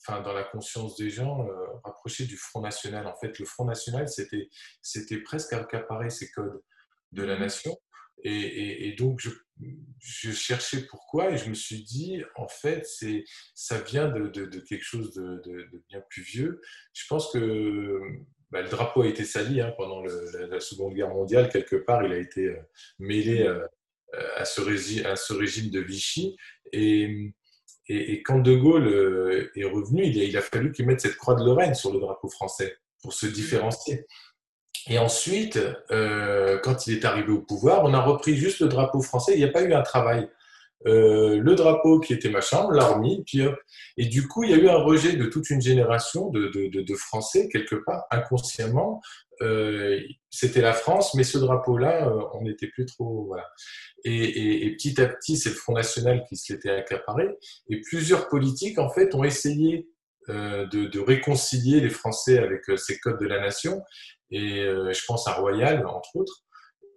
enfin, 0.00 0.22
dans 0.22 0.32
la 0.32 0.44
conscience 0.44 0.96
des 0.96 1.10
gens, 1.10 1.46
euh, 1.46 1.66
rapproché 1.84 2.24
du 2.24 2.38
Front 2.38 2.62
National. 2.62 3.06
En 3.06 3.16
fait, 3.16 3.38
le 3.38 3.44
Front 3.44 3.66
National, 3.66 4.08
c'était, 4.08 4.48
c'était 4.80 5.18
presque 5.18 5.52
accaparer 5.52 6.08
ces 6.08 6.30
codes 6.30 6.62
de 7.12 7.22
la 7.22 7.36
mmh 7.36 7.40
nation. 7.40 7.76
Et, 8.22 8.94
donc, 8.98 9.20
je, 9.98 10.30
cherchais 10.32 10.86
pourquoi 10.86 11.30
et 11.30 11.38
je 11.38 11.48
me 11.48 11.54
suis 11.54 11.82
dit, 11.82 12.22
en 12.36 12.48
fait, 12.48 12.84
c'est, 12.86 13.24
ça 13.54 13.80
vient 13.80 14.08
de, 14.08 14.26
quelque 14.60 14.84
chose 14.84 15.14
de, 15.14 15.82
bien 15.88 16.02
plus 16.08 16.22
vieux. 16.22 16.60
Je 16.92 17.04
pense 17.08 17.32
que 17.32 17.98
bah, 18.50 18.62
le 18.62 18.68
drapeau 18.68 19.02
a 19.02 19.06
été 19.06 19.24
sali 19.24 19.60
hein, 19.60 19.72
pendant 19.76 20.02
la, 20.02 20.60
Seconde 20.60 20.94
Guerre 20.94 21.10
mondiale. 21.10 21.48
Quelque 21.48 21.76
part, 21.76 22.02
il 22.04 22.12
a 22.12 22.18
été 22.18 22.46
euh, 22.46 22.56
mêlé 22.98 23.44
mmh. 23.44 23.46
euh, 23.46 23.66
à, 24.36 24.44
ce 24.44 24.60
régime, 24.60 25.06
à 25.06 25.16
ce 25.16 25.32
régime 25.32 25.70
de 25.70 25.80
Vichy. 25.80 26.36
Et, 26.72 27.32
et, 27.88 28.22
quand 28.22 28.38
De 28.38 28.54
Gaulle 28.54 28.86
euh, 28.86 29.50
est 29.56 29.64
revenu, 29.64 30.04
il 30.04 30.20
a, 30.20 30.24
il 30.24 30.36
a 30.36 30.42
fallu 30.42 30.72
qu'il 30.72 30.86
mette 30.86 31.00
cette 31.00 31.16
croix 31.16 31.34
de 31.34 31.44
Lorraine 31.44 31.74
sur 31.74 31.92
le 31.92 32.00
drapeau 32.00 32.28
français 32.28 32.76
pour 33.02 33.12
se 33.12 33.26
différencier. 33.26 34.06
Et 34.88 34.98
ensuite, 34.98 35.58
euh, 35.90 36.58
quand 36.62 36.86
il 36.86 36.94
est 36.94 37.04
arrivé 37.04 37.32
au 37.32 37.40
pouvoir, 37.40 37.84
on 37.84 37.92
a 37.92 38.00
repris 38.00 38.36
juste 38.36 38.60
le 38.60 38.68
drapeau 38.68 39.02
français. 39.02 39.32
Il 39.34 39.38
n'y 39.38 39.44
a 39.44 39.48
pas 39.48 39.62
eu 39.62 39.72
un 39.72 39.82
travail 39.82 40.28
le 40.84 41.54
drapeau 41.54 42.00
qui 42.00 42.12
était 42.12 42.30
ma 42.30 42.40
chambre, 42.40 42.72
l'armée, 42.72 43.22
puis 43.26 43.42
Et 43.96 44.06
du 44.06 44.26
coup, 44.26 44.44
il 44.44 44.50
y 44.50 44.54
a 44.54 44.56
eu 44.56 44.68
un 44.68 44.82
rejet 44.82 45.14
de 45.14 45.26
toute 45.26 45.50
une 45.50 45.60
génération 45.60 46.30
de, 46.30 46.48
de, 46.48 46.82
de, 46.82 46.94
Français, 46.94 47.48
quelque 47.48 47.76
part, 47.76 48.04
inconsciemment. 48.10 49.00
C'était 50.30 50.62
la 50.62 50.72
France, 50.72 51.14
mais 51.14 51.24
ce 51.24 51.38
drapeau-là, 51.38 52.12
on 52.34 52.42
n'était 52.42 52.68
plus 52.68 52.86
trop. 52.86 53.26
Voilà. 53.26 53.46
Et, 54.04 54.66
et, 54.66 54.76
petit 54.76 55.00
à 55.00 55.06
petit, 55.06 55.36
c'est 55.36 55.50
le 55.50 55.56
Front 55.56 55.74
National 55.74 56.24
qui 56.28 56.36
se 56.36 56.52
l'était 56.52 56.70
accaparé. 56.70 57.28
Et 57.68 57.80
plusieurs 57.80 58.28
politiques, 58.28 58.78
en 58.78 58.90
fait, 58.90 59.14
ont 59.14 59.24
essayé 59.24 59.88
de, 60.28 60.86
de, 60.86 61.00
réconcilier 61.00 61.80
les 61.80 61.90
Français 61.90 62.38
avec 62.38 62.62
ces 62.76 62.98
codes 62.98 63.18
de 63.18 63.26
la 63.26 63.40
nation. 63.40 63.82
Et 64.30 64.62
je 64.62 65.04
pense 65.06 65.26
à 65.26 65.32
Royal, 65.32 65.84
entre 65.86 66.16
autres. 66.16 66.44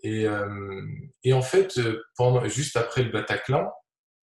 Et, 0.04 0.28
euh, 0.28 0.82
et 1.24 1.34
en 1.34 1.42
fait, 1.42 1.80
pendant, 2.18 2.46
juste 2.48 2.76
après 2.76 3.04
le 3.04 3.12
Bataclan, 3.12 3.72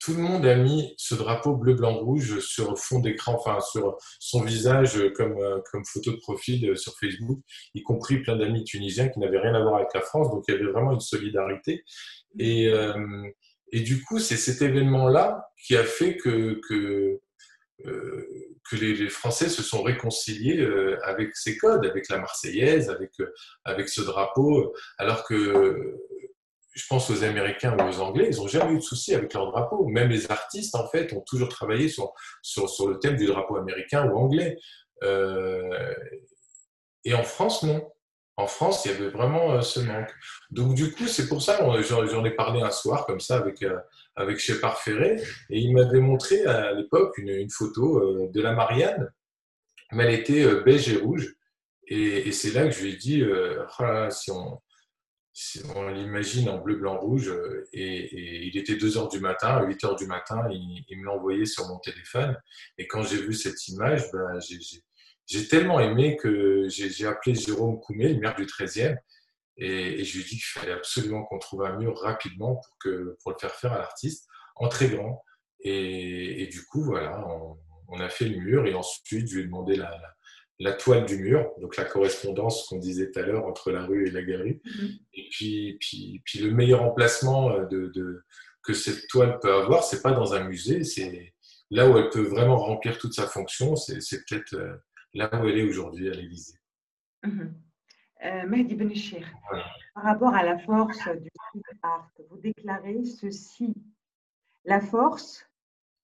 tout 0.00 0.14
le 0.14 0.22
monde 0.22 0.46
a 0.46 0.56
mis 0.56 0.94
ce 0.96 1.14
drapeau 1.14 1.54
bleu, 1.54 1.74
blanc, 1.74 1.98
rouge 1.98 2.40
sur 2.40 2.76
fond 2.78 3.00
d'écran, 3.00 3.34
enfin 3.34 3.60
sur 3.60 3.98
son 4.18 4.42
visage 4.42 4.98
comme, 5.14 5.36
euh, 5.38 5.60
comme 5.70 5.84
photo 5.84 6.12
de 6.12 6.16
profil 6.16 6.76
sur 6.76 6.94
Facebook, 6.98 7.40
y 7.74 7.82
compris 7.82 8.22
plein 8.22 8.36
d'amis 8.36 8.64
tunisiens 8.64 9.08
qui 9.08 9.18
n'avaient 9.18 9.38
rien 9.38 9.54
à 9.54 9.60
voir 9.60 9.76
avec 9.76 9.88
la 9.94 10.00
France. 10.00 10.30
Donc 10.30 10.44
il 10.48 10.54
y 10.54 10.54
avait 10.56 10.70
vraiment 10.70 10.92
une 10.92 11.00
solidarité. 11.00 11.84
Et, 12.38 12.68
euh, 12.68 13.28
et 13.72 13.80
du 13.80 14.02
coup, 14.02 14.18
c'est 14.18 14.38
cet 14.38 14.62
événement-là 14.62 15.44
qui 15.66 15.76
a 15.76 15.84
fait 15.84 16.16
que, 16.16 16.60
que, 16.66 16.74
euh, 16.74 17.22
que 17.84 18.76
les, 18.76 19.08
Français 19.08 19.48
se 19.48 19.62
sont 19.62 19.82
réconciliés 19.82 20.60
euh, 20.60 20.98
avec 21.04 21.34
ces 21.34 21.56
codes, 21.56 21.84
avec 21.86 22.08
la 22.08 22.18
Marseillaise, 22.18 22.90
avec, 22.90 23.12
euh, 23.20 23.32
avec 23.64 23.88
ce 23.88 24.00
drapeau, 24.00 24.74
alors 24.98 25.24
que 25.24 25.98
je 26.72 26.84
pense 26.88 27.10
aux 27.10 27.24
Américains 27.24 27.76
ou 27.76 27.88
aux 27.88 28.00
Anglais, 28.00 28.28
ils 28.30 28.36
n'ont 28.36 28.46
jamais 28.46 28.72
eu 28.72 28.78
de 28.78 28.82
soucis 28.82 29.14
avec 29.14 29.34
leur 29.34 29.50
drapeau. 29.50 29.86
Même 29.86 30.08
les 30.08 30.30
artistes, 30.30 30.74
en 30.74 30.88
fait, 30.88 31.12
ont 31.12 31.24
toujours 31.26 31.48
travaillé 31.48 31.88
sur, 31.88 32.12
sur 32.42 32.88
le 32.88 32.98
thème 32.98 33.16
du 33.16 33.26
drapeau 33.26 33.56
américain 33.56 34.08
ou 34.08 34.16
anglais. 34.16 34.56
et 37.04 37.14
en 37.14 37.24
France, 37.24 37.64
non. 37.64 37.90
En 38.40 38.46
France, 38.46 38.86
il 38.86 38.92
y 38.92 38.94
avait 38.94 39.10
vraiment 39.10 39.60
ce 39.60 39.80
manque. 39.80 40.10
Donc, 40.50 40.74
du 40.74 40.92
coup, 40.92 41.06
c'est 41.06 41.28
pour 41.28 41.42
ça, 41.42 41.60
j'en 41.82 42.24
ai 42.24 42.30
parlé 42.30 42.62
un 42.62 42.70
soir, 42.70 43.04
comme 43.04 43.20
ça, 43.20 43.36
avec, 43.36 43.62
avec 44.16 44.38
Shepard 44.38 44.78
Ferré, 44.78 45.20
et 45.50 45.58
il 45.58 45.74
m'avait 45.74 46.00
montré 46.00 46.44
à 46.46 46.72
l'époque 46.72 47.18
une, 47.18 47.50
photo 47.50 47.98
euh, 47.98 48.30
de 48.32 48.40
la 48.40 48.52
Marianne, 48.52 49.12
mais 49.92 50.04
elle 50.04 50.20
était 50.20 50.42
euh, 50.42 50.62
beige 50.62 50.88
et 50.88 50.96
rouge. 50.96 51.34
Et, 51.86 52.32
c'est 52.32 52.52
là 52.52 52.64
que 52.64 52.70
je 52.70 52.82
lui 52.82 52.92
ai 52.92 52.96
dit, 52.96 53.22
euh, 53.22 53.64
ah, 53.78 54.08
si 54.10 54.30
on, 54.30 54.58
on 55.74 55.88
l'imagine 55.88 56.48
en 56.48 56.58
bleu, 56.58 56.76
blanc, 56.76 56.98
rouge, 56.98 57.30
et, 57.72 58.46
il 58.46 58.56
était 58.56 58.76
2 58.76 58.96
heures 58.96 59.08
du 59.08 59.20
matin, 59.20 59.48
à 59.48 59.64
8 59.64 59.84
heures 59.84 59.96
du 59.96 60.06
matin, 60.06 60.48
il, 60.50 60.98
me 60.98 61.04
l'a 61.04 61.12
envoyé 61.12 61.44
sur 61.44 61.68
mon 61.68 61.78
téléphone. 61.78 62.36
Et 62.78 62.86
quand 62.86 63.02
j'ai 63.02 63.20
vu 63.20 63.34
cette 63.34 63.68
image, 63.68 64.10
ben, 64.12 64.38
j'ai 64.40 64.80
tellement 65.48 65.80
aimé 65.80 66.16
que 66.16 66.68
j'ai 66.68 67.06
appelé 67.06 67.34
Jérôme 67.34 67.80
Coumet, 67.80 68.08
le 68.08 68.20
maire 68.20 68.34
du 68.34 68.44
13e, 68.44 68.96
et, 69.56 70.04
je 70.04 70.14
lui 70.14 70.24
ai 70.24 70.24
dit 70.24 70.30
qu'il 70.30 70.60
fallait 70.60 70.72
absolument 70.72 71.24
qu'on 71.24 71.38
trouve 71.38 71.64
un 71.64 71.76
mur 71.76 71.98
rapidement 71.98 72.56
pour, 72.56 72.78
que, 72.80 73.16
pour 73.22 73.32
le 73.32 73.36
faire 73.38 73.54
faire 73.54 73.72
à 73.72 73.78
l'artiste, 73.78 74.26
en 74.56 74.68
très 74.68 74.88
grand. 74.88 75.22
Et, 75.60 76.48
du 76.50 76.64
coup, 76.64 76.82
voilà, 76.82 77.22
on, 77.88 78.00
a 78.00 78.08
fait 78.08 78.24
le 78.24 78.38
mur 78.38 78.66
et 78.66 78.74
ensuite 78.74 79.28
je 79.28 79.34
lui 79.34 79.42
ai 79.42 79.44
demandé 79.44 79.76
la, 79.76 80.00
la, 80.58 80.72
toile 80.72 81.04
du 81.04 81.18
mur, 81.18 81.50
donc 81.60 81.76
la 81.76 81.84
correspondance 81.84 82.66
qu'on 82.66 82.78
disait 82.78 83.10
tout 83.10 83.18
à 83.18 83.22
l'heure 83.22 83.44
entre 83.44 83.70
la 83.70 83.84
rue 83.84 84.08
et 84.08 84.10
la 84.10 84.22
galerie. 84.22 84.60
Mm-hmm. 84.64 84.98
Et 85.14 85.28
puis, 85.30 85.76
puis, 85.78 86.22
puis, 86.24 86.38
le 86.38 86.52
meilleur 86.52 86.82
emplacement 86.82 87.50
de, 87.64 87.88
de, 87.94 88.24
que 88.62 88.72
cette 88.72 89.06
toile 89.08 89.38
peut 89.40 89.52
avoir, 89.52 89.84
c'est 89.84 90.02
pas 90.02 90.12
dans 90.12 90.32
un 90.32 90.44
musée, 90.44 90.84
c'est 90.84 91.34
là 91.70 91.88
où 91.88 91.98
elle 91.98 92.08
peut 92.08 92.22
vraiment 92.22 92.56
remplir 92.56 92.96
toute 92.96 93.12
sa 93.12 93.26
fonction, 93.26 93.76
c'est 93.76 93.98
peut-être 94.26 94.54
euh, 94.54 94.74
là 95.14 95.30
où 95.32 95.48
elle 95.48 95.58
est 95.58 95.68
aujourd'hui 95.68 96.08
à 96.08 96.12
l'Élysée. 96.12 96.58
Mm-hmm. 97.24 97.52
Euh, 98.22 98.46
Mehdi 98.46 98.74
Benchir, 98.74 99.26
par 99.94 100.04
rapport 100.04 100.34
à 100.34 100.42
la 100.42 100.58
force 100.58 101.08
du 101.08 101.30
street 101.46 101.78
art, 101.82 102.10
vous 102.28 102.36
déclarez 102.36 103.02
ceci. 103.04 103.74
La 104.64 104.80
force 104.80 105.46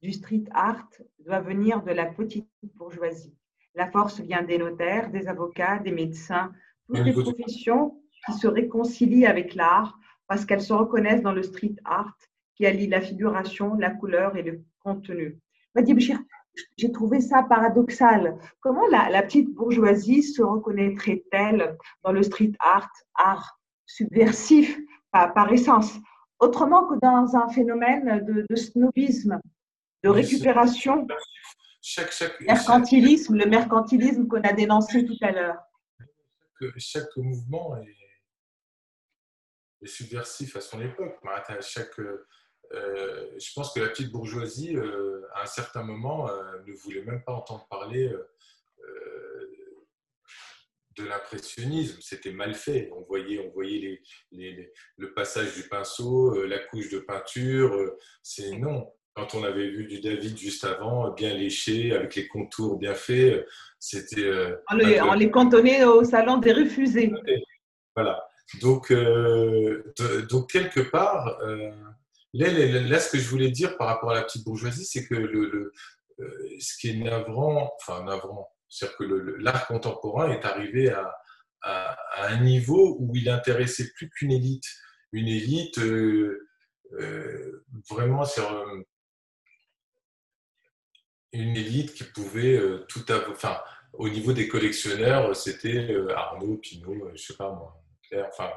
du 0.01 0.13
street 0.13 0.45
art 0.51 0.89
doit 1.19 1.41
venir 1.41 1.83
de 1.83 1.93
la 1.93 2.07
petite 2.07 2.49
bourgeoisie. 2.75 3.37
La 3.75 3.91
force 3.91 4.21
vient 4.21 4.43
des 4.43 4.57
notaires, 4.57 5.11
des 5.11 5.29
avocats, 5.29 5.79
des 5.79 5.93
médecins, 5.93 6.53
toutes 6.87 7.01
les 7.01 7.13
professions 7.13 8.01
qui 8.25 8.33
se 8.33 8.47
réconcilient 8.47 9.27
avec 9.27 9.55
l'art 9.55 9.99
parce 10.27 10.47
qu'elles 10.47 10.63
se 10.63 10.73
reconnaissent 10.73 11.23
dans 11.23 11.33
le 11.33 11.43
street 11.43 11.77
art 11.85 12.17
qui 12.55 12.65
allie 12.65 12.87
la 12.87 13.03
figuration, 13.03 13.75
la 13.75 13.91
couleur 13.91 14.37
et 14.37 14.43
le 14.43 14.65
contenu. 14.81 15.39
Mehdi 15.75 15.93
Benchir, 15.93 16.19
j'ai 16.77 16.93
trouvé 16.93 17.21
ça 17.21 17.43
paradoxal. 17.43 18.39
Comment 18.61 18.87
la, 18.89 19.23
petite 19.23 19.55
bourgeoisie 19.55 20.23
se 20.23 20.43
reconnaîtrait-elle 20.43 21.77
dans 22.05 22.13
le 22.13 22.23
street 22.23 22.53
art, 22.61 22.91
art 23.15 23.59
subversif 23.87 24.79
par, 25.13 25.53
essence, 25.53 25.95
autrement 26.39 26.87
que 26.87 26.99
dans 27.01 27.37
un 27.37 27.49
phénomène 27.49 28.25
de, 28.25 28.57
snobisme, 28.57 29.41
de 30.03 30.09
récupération 30.09 31.07
chaque, 31.81 32.41
mercantilisme, 32.41 33.37
le 33.37 33.47
mercantilisme 33.47 34.27
qu'on 34.27 34.43
a 34.43 34.53
dénoncé 34.53 35.07
tout 35.07 35.17
à 35.23 35.31
l'heure. 35.31 35.57
Chaque 36.79 37.17
mouvement 37.17 37.77
est, 37.77 37.95
subversif 39.87 40.57
à 40.57 40.61
son 40.61 40.81
époque. 40.81 41.17
Chaque, 41.61 42.01
euh, 42.75 43.27
je 43.39 43.53
pense 43.55 43.73
que 43.73 43.81
la 43.81 43.89
petite 43.89 44.11
bourgeoisie, 44.11 44.77
euh, 44.77 45.23
à 45.35 45.43
un 45.43 45.47
certain 45.47 45.83
moment, 45.83 46.29
euh, 46.29 46.59
ne 46.67 46.73
voulait 46.73 47.03
même 47.03 47.23
pas 47.23 47.33
entendre 47.33 47.67
parler 47.71 48.13
de 50.97 51.05
l'impressionnisme. 51.05 51.99
C'était 52.01 52.33
mal 52.33 52.55
fait. 52.55 52.91
On 52.97 53.03
voyait, 53.03 53.39
on 53.47 53.51
voyait 53.51 54.01
les, 54.33 54.73
le 54.97 55.13
passage 55.13 55.55
du 55.55 55.69
pinceau, 55.69 56.47
la 56.47 56.59
couche 56.59 56.89
de 56.91 57.01
peinture. 57.01 57.93
C'est 58.23 58.53
non. 58.53 58.91
Quand 59.15 59.35
on 59.35 59.45
avait 59.45 59.69
vu 59.69 59.87
du 59.87 60.01
David 60.01 60.37
juste 60.39 60.65
avant, 60.65 61.11
bien 61.13 61.35
léché, 61.35 61.95
avec 61.95 62.15
les 62.15 62.29
contours 62.29 62.79
bien 62.79 62.95
faits, 62.95 63.47
c'était. 63.79 64.31
on, 64.71 64.77
les, 64.77 65.01
on 65.03 65.13
les 65.13 65.31
cantonnait 65.31 65.85
au 65.85 66.03
salon 66.05 66.39
des 66.39 66.53
refusés. 66.53 67.13
Voilà. 67.95 68.27
Donc, 68.61 68.93
donc 70.31 70.51
quelque 70.51 70.81
part, 70.81 71.39
Là, 72.39 73.01
ce 73.01 73.11
que 73.11 73.19
je 73.19 73.29
voulais 73.29 73.51
dire 73.51 73.77
par 73.77 73.87
rapport 73.87 74.11
à 74.11 74.15
la 74.15 74.23
petite 74.23 74.45
bourgeoisie, 74.45 74.85
c'est 74.85 75.07
que 75.07 75.15
le, 75.15 75.73
euh, 76.21 76.57
ce 76.61 76.77
qui 76.79 76.91
est 76.91 76.97
navrant, 76.97 77.73
enfin 77.81 78.05
navrant, 78.05 78.51
c'est-à-dire 78.69 78.97
que 78.99 79.05
l'art 79.39 79.67
contemporain 79.67 80.31
est 80.31 80.45
arrivé 80.45 80.91
à, 80.91 81.17
un 82.19 82.41
niveau 82.45 82.97
où 83.01 83.17
il 83.17 83.29
intéressait 83.29 83.91
plus 83.97 84.09
qu'une 84.09 84.31
élite. 84.31 84.63
Une 85.11 85.27
élite 85.27 85.79
euh, 85.79 86.49
euh, 86.93 87.65
vraiment 87.91 88.25
sur 88.25 88.65
une 91.33 91.57
élite 91.57 91.93
qui 91.95 92.05
pouvait 92.05 92.61
tout 92.89 93.05
avoir. 93.09 93.31
Enfin, 93.33 93.61
au 93.95 94.09
niveau 94.09 94.33
des 94.33 94.47
collectionneurs, 94.47 95.35
c'était 95.35 95.93
Arnaud, 96.15 96.59
Pinault, 96.59 97.11
je 97.15 97.21
sais 97.21 97.37
pas 97.37 97.51
moi, 97.51 97.83
enfin 98.29 98.53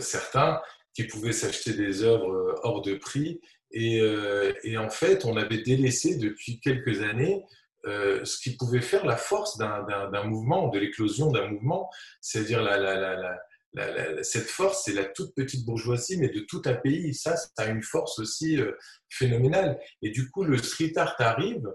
certains 0.00 0.60
qui 0.94 1.04
pouvaient 1.04 1.32
s'acheter 1.32 1.72
des 1.72 2.02
œuvres 2.02 2.32
euh, 2.32 2.54
hors 2.62 2.82
de 2.82 2.94
prix. 2.94 3.40
Et, 3.70 4.00
euh, 4.00 4.52
et, 4.64 4.76
en 4.76 4.90
fait, 4.90 5.24
on 5.24 5.36
avait 5.36 5.62
délaissé 5.62 6.16
depuis 6.16 6.60
quelques 6.60 7.00
années 7.02 7.42
euh, 7.86 8.24
ce 8.24 8.38
qui 8.38 8.56
pouvait 8.56 8.82
faire 8.82 9.06
la 9.06 9.16
force 9.16 9.56
d'un 9.56 10.24
mouvement, 10.24 10.68
de 10.68 10.78
l'éclosion 10.78 11.32
d'un 11.32 11.48
mouvement, 11.48 11.90
c'est-à-dire 12.20 12.62
la, 12.62 12.76
la, 12.76 13.38
la, 13.74 14.22
cette 14.22 14.48
force, 14.48 14.82
c'est 14.84 14.92
la 14.92 15.06
toute 15.06 15.34
petite 15.34 15.64
bourgeoisie, 15.64 16.18
mais 16.18 16.28
de 16.28 16.40
tout 16.40 16.62
un 16.66 16.74
pays. 16.74 17.14
Ça, 17.14 17.34
ça 17.36 17.50
a 17.56 17.66
une 17.68 17.82
force 17.82 18.18
aussi 18.18 18.60
phénoménale. 19.08 19.80
Et 20.02 20.10
du 20.10 20.30
coup, 20.30 20.44
le 20.44 20.58
street 20.58 20.92
art 20.96 21.16
arrive 21.18 21.66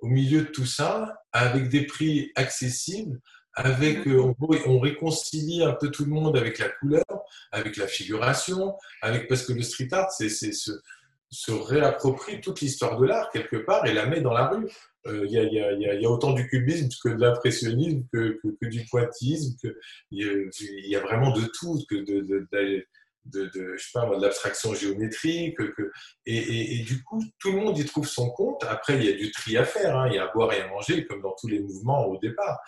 au 0.00 0.08
milieu 0.08 0.42
de 0.42 0.48
tout 0.48 0.66
ça, 0.66 1.22
avec 1.32 1.68
des 1.68 1.86
prix 1.86 2.32
accessibles, 2.34 3.20
avec, 3.54 4.06
euh, 4.06 4.34
on, 4.66 4.80
réconcilie 4.80 5.62
un 5.62 5.72
peu 5.72 5.90
tout 5.90 6.04
le 6.04 6.10
monde 6.10 6.36
avec 6.36 6.58
la 6.58 6.68
couleur, 6.68 7.04
avec 7.50 7.76
la 7.76 7.86
figuration, 7.86 8.74
avec, 9.00 9.28
parce 9.28 9.46
que 9.46 9.52
le 9.52 9.62
street 9.62 9.88
art, 9.92 10.10
c'est 10.10 10.28
se, 10.28 10.72
se 11.30 11.52
réapproprie 11.52 12.40
toute 12.40 12.60
l'histoire 12.60 12.98
de 12.98 13.06
l'art 13.06 13.30
quelque 13.30 13.56
part 13.56 13.86
et 13.86 13.92
la 13.92 14.06
met 14.06 14.20
dans 14.20 14.34
la 14.34 14.48
rue. 14.48 14.68
Euh, 15.06 15.26
il 15.26 15.32
y, 15.32 16.00
y, 16.02 16.06
a, 16.06 16.10
autant 16.10 16.32
du 16.32 16.46
cubisme 16.46 16.88
que 17.02 17.08
de 17.08 17.20
l'impressionnisme, 17.20 18.04
que, 18.12 18.38
que, 18.60 18.66
du 18.66 18.84
pointillisme, 18.88 19.56
il 20.12 20.50
y, 20.86 20.94
a 20.94 21.00
vraiment 21.00 21.32
de 21.32 21.42
tout, 21.58 21.82
que 21.88 21.96
de 21.96 22.46
je 23.32 23.76
sais 23.76 23.90
pas, 23.92 24.06
de 24.06 24.20
l'abstraction 24.20 24.74
géométrique. 24.74 25.56
Que, 25.56 25.90
et, 26.26 26.78
du 26.80 27.02
coup, 27.04 27.22
tout 27.38 27.52
le 27.52 27.58
monde 27.58 27.78
y 27.78 27.84
trouve 27.84 28.06
son 28.06 28.30
compte. 28.30 28.64
Après, 28.64 28.96
il 28.96 29.04
y 29.04 29.08
a 29.08 29.12
du 29.12 29.30
tri 29.30 29.56
à 29.56 29.64
faire, 29.64 29.96
hein. 29.96 30.08
il 30.08 30.14
y 30.14 30.18
a 30.18 30.24
à 30.24 30.32
boire 30.32 30.52
et 30.52 30.60
à 30.60 30.68
manger, 30.68 31.06
comme 31.06 31.22
dans 31.22 31.34
tous 31.40 31.48
les 31.48 31.60
mouvements 31.60 32.06
au 32.06 32.18
départ. 32.18 32.60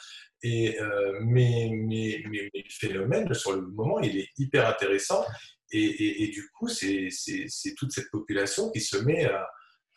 Et, 0.42 0.80
euh, 0.80 1.18
mais, 1.22 1.70
mais, 1.72 2.22
mais, 2.30 2.50
le 2.52 2.70
phénomène, 2.70 3.32
sur 3.34 3.52
le 3.52 3.62
moment, 3.62 3.98
il 4.00 4.18
est 4.18 4.28
hyper 4.38 4.68
intéressant. 4.68 5.24
Et, 5.72 6.28
du 6.28 6.48
coup, 6.56 6.68
c'est 6.68 7.08
toute 7.76 7.90
cette 7.92 8.10
population 8.10 8.70
qui 8.70 8.80
se 8.80 8.96
met 8.98 9.28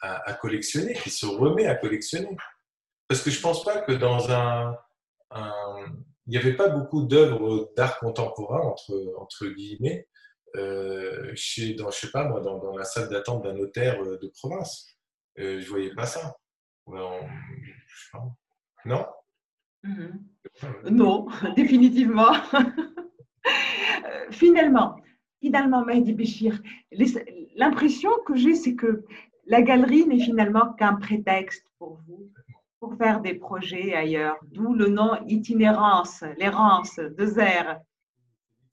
à, 0.01 0.33
collectionner, 0.41 0.93
qui 0.93 1.09
se 1.09 1.25
remet 1.25 1.67
à 1.67 1.75
collectionner. 1.75 2.35
Parce 3.07 3.21
que 3.21 3.29
je 3.29 3.39
pense 3.39 3.63
pas 3.63 3.81
que 3.81 3.93
dans 3.93 4.31
un, 4.31 4.75
il 6.27 6.31
n'y 6.31 6.37
avait 6.37 6.55
pas 6.55 6.69
beaucoup 6.69 7.03
d'œuvres 7.03 7.71
d'art 7.75 7.99
contemporain, 7.99 8.61
entre, 8.61 9.13
entre 9.17 9.47
guillemets, 9.47 10.07
euh, 10.55 11.31
chez, 11.35 11.73
dans, 11.73 11.91
je 11.91 11.99
sais 11.99 12.11
pas 12.11 12.27
moi, 12.27 12.39
dans, 12.39 12.57
dans 12.59 12.75
la 12.75 12.83
salle 12.83 13.09
d'attente 13.09 13.43
d'un 13.43 13.53
notaire 13.53 14.01
euh, 14.01 14.17
de 14.17 14.27
province. 14.27 14.97
Euh, 15.39 15.59
je 15.59 15.69
voyais 15.69 15.93
pas 15.93 16.05
ça. 16.05 16.35
Non, 16.87 17.19
non, 18.85 19.05
mhm. 19.83 20.23
non 20.89 21.27
définitivement. 21.55 22.33
finalement, 24.31 24.95
finalement, 25.41 25.83
Béchir, 25.83 26.61
l'impression 27.55 28.11
que 28.25 28.35
j'ai, 28.35 28.55
c'est 28.55 28.75
que 28.75 29.03
la 29.45 29.61
galerie 29.61 30.07
n'est 30.07 30.23
finalement 30.23 30.73
qu'un 30.73 30.95
prétexte 30.95 31.65
pour 31.77 31.99
vous 32.07 32.31
pour 32.79 32.95
faire 32.95 33.21
des 33.21 33.33
projets 33.33 33.95
ailleurs, 33.95 34.37
d'où 34.51 34.73
le 34.73 34.87
nom 34.87 35.17
itinérance, 35.27 36.23
l'errance, 36.37 36.99
deux 37.17 37.39
R. 37.39 37.79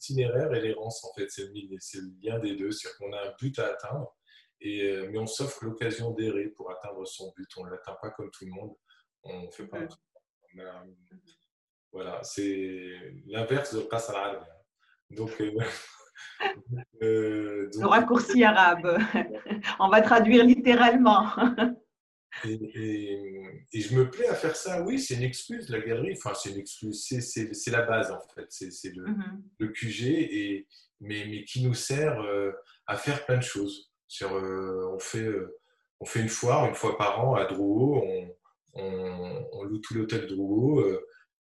Itinéraire 0.05 0.53
et 0.53 0.61
l'errance, 0.61 1.03
en 1.05 1.15
fait, 1.15 1.29
c'est 1.31 1.45
le 1.45 2.13
lien 2.23 2.39
des 2.39 2.57
deux, 2.57 2.71
c'est-à-dire 2.71 2.99
qu'on 2.99 3.13
a 3.13 3.29
un 3.29 3.35
but 3.41 3.59
à 3.59 3.69
atteindre, 3.69 4.15
et, 4.61 4.83
euh, 4.83 5.09
mais 5.11 5.19
on 5.19 5.27
s'offre 5.27 5.65
l'occasion 5.65 6.11
d'errer 6.13 6.49
pour 6.49 6.71
atteindre 6.71 7.07
son 7.07 7.33
but. 7.37 7.49
On 7.57 7.65
ne 7.65 7.71
l'atteint 7.71 7.97
pas 8.01 8.11
comme 8.11 8.31
tout 8.31 8.45
le 8.45 8.53
monde, 8.53 8.75
on 9.23 9.51
fait 9.51 9.67
pas. 9.67 9.79
voilà, 11.93 12.23
c'est 12.23 13.15
l'inverse 13.27 13.75
de 13.75 13.81
passe 13.81 14.13
Donc, 15.11 15.41
euh, 15.41 15.53
euh, 17.03 17.71
donc, 17.73 17.83
le 17.83 17.87
raccourci 17.87 18.45
arabe. 18.45 18.99
on 19.81 19.89
va 19.89 20.03
traduire 20.03 20.45
littéralement. 20.45 21.27
Et, 22.45 23.53
je 23.73 23.95
me 23.95 24.11
plais 24.11 24.29
à 24.29 24.35
faire 24.35 24.57
ça. 24.57 24.83
Oui, 24.83 24.99
c'est 24.99 25.15
une 25.15 25.23
excuse, 25.23 25.69
la 25.69 25.81
galerie. 25.81 26.17
Enfin, 26.17 26.35
c'est 26.35 26.51
une 26.51 26.59
excuse. 26.59 27.07
C'est 27.07 27.71
la 27.71 27.83
base, 27.83 28.11
en 28.11 28.21
fait. 28.35 28.47
C'est 28.49 28.95
le, 28.95 29.05
le, 29.59 29.69
QG, 29.69 30.03
et, 30.07 30.67
mais, 31.01 31.27
mais, 31.27 31.45
qui 31.45 31.63
nous 31.63 31.75
sert 31.75 32.21
euh, 32.21 32.53
à 32.87 32.97
faire 32.97 33.25
plein 33.27 33.39
de 33.39 33.43
choses. 33.43 33.91
Sur, 34.09 34.35
euh, 34.35 34.91
on, 34.93 34.99
fait, 34.99 35.23
euh, 35.23 35.59
on 36.01 36.05
fait 36.05 36.21
une 36.21 36.29
foire, 36.29 36.67
une 36.67 36.75
fois 36.75 36.99
par 36.99 37.25
an, 37.25 37.35
à 37.35 37.45
Drouot. 37.47 38.03
On, 38.03 38.35
on, 39.53 39.63
loue 39.65 39.79
tout 39.79 39.95
l'hôtel 39.95 40.27
Drouot. 40.27 40.85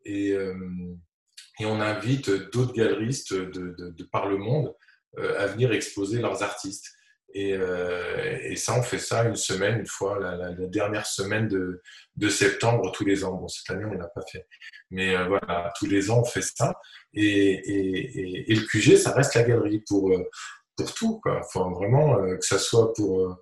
et, 0.05 0.31
et 0.31 1.67
on 1.67 1.81
invite 1.81 2.31
d'autres 2.53 2.73
galeristes 2.73 3.35
de, 3.35 3.75
de, 3.77 3.91
de, 3.91 4.05
par 4.05 4.29
le 4.29 4.39
monde 4.39 4.75
à 5.19 5.47
venir 5.47 5.73
exposer 5.73 6.21
leurs 6.21 6.43
artistes. 6.43 6.95
Euh, 7.37 8.39
et, 8.43 8.57
ça, 8.57 8.79
on 8.79 8.83
fait 8.83 8.99
ça 8.99 9.25
une 9.25 9.35
semaine, 9.37 9.81
une 9.81 9.87
fois, 9.87 10.19
la, 10.21 10.53
dernière 10.69 11.07
semaine 11.07 11.49
de, 11.49 11.83
de, 12.17 12.29
septembre 12.29 12.93
tous 12.93 13.05
les 13.05 13.25
ans. 13.25 13.35
Bon, 13.35 13.49
cette 13.49 13.69
année, 13.71 13.85
on 13.85 13.93
ne 13.93 13.99
l'a 13.99 14.09
pas 14.09 14.23
fait. 14.31 14.47
Mais 14.91 15.17
euh, 15.17 15.27
voilà, 15.27 15.73
tous 15.79 15.87
les 15.87 16.11
ans, 16.11 16.21
on 16.21 16.25
fait 16.25 16.43
ça. 16.43 16.75
Et, 17.13 18.51
et, 18.51 18.55
le 18.55 18.67
QG, 18.67 18.97
ça 18.97 19.13
reste 19.13 19.35
la 19.35 19.43
galerie 19.43 19.83
pour, 19.89 20.11
euh, 20.13 20.31
pour 20.77 20.95
tout. 20.95 21.21
Quoi. 21.21 21.41
Enfin, 21.45 21.71
vraiment, 21.71 22.17
que 22.37 22.45
ça 22.45 22.59
soit 22.59 22.93
pour, 22.95 23.37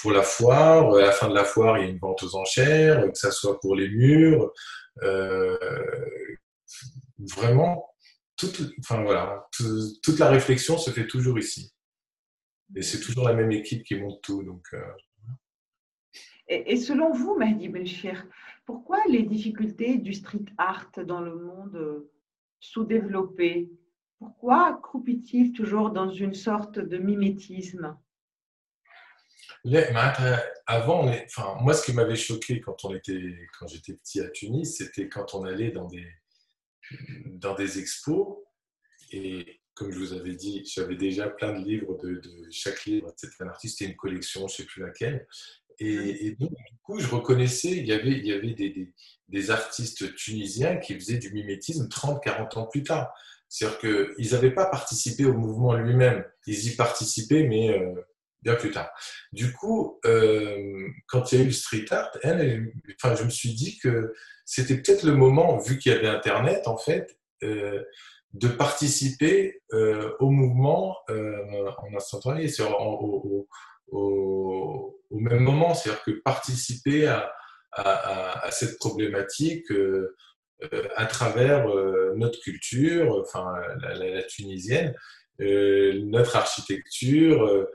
pour 0.00 0.12
la 0.12 0.22
foire, 0.22 0.94
à 0.94 1.00
la 1.00 1.12
fin 1.12 1.28
de 1.28 1.34
la 1.34 1.44
foire, 1.44 1.78
il 1.78 1.84
y 1.84 1.86
a 1.86 1.90
une 1.90 1.98
vente 1.98 2.22
aux 2.24 2.34
enchères, 2.36 3.02
que 3.12 3.18
ça 3.18 3.30
soit 3.30 3.60
pour 3.60 3.76
les 3.76 3.88
murs. 3.88 4.52
vraiment, 7.36 7.88
toute, 8.36 8.60
enfin, 8.80 9.02
voilà, 9.02 9.46
toute 10.02 10.18
la 10.18 10.28
réflexion 10.28 10.78
se 10.78 10.90
fait 10.90 11.06
toujours 11.06 11.38
ici. 11.38 11.72
Et 12.74 12.82
c'est 12.82 13.00
toujours 13.00 13.28
la 13.28 13.34
même 13.34 13.52
équipe 13.52 13.84
qui 13.84 13.94
monte 13.94 14.22
tout. 14.22 14.42
Donc, 14.42 14.66
euh, 14.74 14.82
et, 16.48 16.76
selon 16.76 17.12
vous, 17.12 17.36
Mahdi 17.36 17.68
Benchir, 17.68 18.26
pourquoi 18.64 19.02
les 19.08 19.22
difficultés 19.22 19.98
du 19.98 20.12
street 20.14 20.44
art 20.58 20.90
dans 21.04 21.20
le 21.20 21.34
monde 21.36 22.08
sous-développé 22.60 23.70
Pourquoi 24.18 24.78
croupit-il 24.82 25.52
toujours 25.52 25.90
dans 25.90 26.10
une 26.10 26.34
sorte 26.34 26.78
de 26.78 26.98
mimétisme? 26.98 27.96
Avant, 30.66 31.08
enfin, 31.08 31.56
moi, 31.60 31.74
ce 31.74 31.84
qui 31.84 31.92
m'avait 31.92 32.16
choqué 32.16 32.60
quand 32.60 32.84
on 32.84 32.94
était, 32.94 33.48
quand 33.58 33.66
j'étais 33.66 33.94
petit 33.94 34.20
à 34.20 34.28
Tunis, 34.28 34.76
c'était 34.76 35.08
quand 35.08 35.34
on 35.34 35.44
allait 35.44 35.72
dans 35.72 35.86
des, 35.86 36.06
dans 37.26 37.54
des 37.54 37.80
expos 37.80 38.38
et 39.10 39.60
comme 39.76 39.92
je 39.92 39.98
vous 39.98 40.12
avais 40.14 40.34
dit, 40.34 40.64
j'avais 40.64 40.96
déjà 40.96 41.28
plein 41.28 41.52
de 41.52 41.64
livres 41.64 41.96
de, 42.02 42.20
chaque 42.50 42.86
livre. 42.86 43.12
C'était 43.14 43.44
un 43.44 43.48
artiste 43.48 43.82
et 43.82 43.84
une 43.84 43.94
collection, 43.94 44.48
je 44.48 44.54
ne 44.54 44.56
sais 44.56 44.64
plus 44.64 44.82
laquelle. 44.82 45.28
Et, 45.78 46.34
donc, 46.40 46.50
du 46.50 46.76
coup, 46.82 46.98
je 46.98 47.06
reconnaissais, 47.06 47.72
il 47.72 47.86
y 47.86 47.92
avait, 47.92 48.12
il 48.12 48.26
y 48.26 48.32
avait 48.32 48.54
des, 48.54 48.90
des, 49.28 49.50
artistes 49.50 50.14
tunisiens 50.14 50.76
qui 50.76 50.94
faisaient 50.94 51.18
du 51.18 51.30
mimétisme 51.30 51.88
30, 51.88 52.22
40 52.24 52.56
ans 52.56 52.66
plus 52.66 52.82
tard. 52.82 53.12
C'est-à-dire 53.50 53.78
qu'ils 53.78 54.32
n'avaient 54.32 54.54
pas 54.54 54.66
participé 54.66 55.26
au 55.26 55.34
mouvement 55.34 55.74
lui-même. 55.74 56.24
Ils 56.46 56.72
y 56.72 56.74
participaient, 56.74 57.42
mais 57.42 57.78
euh, 57.78 57.92
bien 58.40 58.54
plus 58.54 58.70
tard. 58.70 58.90
Du 59.32 59.52
coup, 59.52 60.00
euh, 60.06 60.88
quand 61.06 61.30
il 61.30 61.38
y 61.38 61.40
a 61.40 61.44
eu 61.44 61.48
le 61.48 61.52
street 61.52 61.84
art, 61.90 62.10
enfin, 62.24 63.14
je 63.14 63.24
me 63.24 63.30
suis 63.30 63.52
dit 63.52 63.78
que 63.78 64.14
c'était 64.46 64.76
peut-être 64.78 65.02
le 65.02 65.14
moment, 65.14 65.58
vu 65.58 65.78
qu'il 65.78 65.92
y 65.92 65.94
avait 65.94 66.08
Internet, 66.08 66.66
en 66.66 66.78
fait, 66.78 67.18
euh, 67.42 67.82
de 68.38 68.48
participer 68.48 69.62
euh, 69.72 70.12
au 70.20 70.30
mouvement 70.30 70.96
euh, 71.10 71.70
en 71.78 71.96
instantané, 71.96 72.48
au, 72.60 73.48
au, 73.88 74.98
même 75.10 75.40
moment. 75.40 75.74
C'est-à-dire 75.74 76.02
que 76.02 76.10
participer 76.22 77.06
à, 77.06 77.32
cette 78.50 78.78
problématique 78.78 79.70
euh, 79.70 80.14
à 80.96 81.04
travers 81.04 81.66
notre 82.16 82.40
culture, 82.40 83.20
enfin 83.20 83.54
la, 83.80 84.22
tunisienne, 84.22 84.94
notre 85.38 86.36
architecture, 86.36 87.66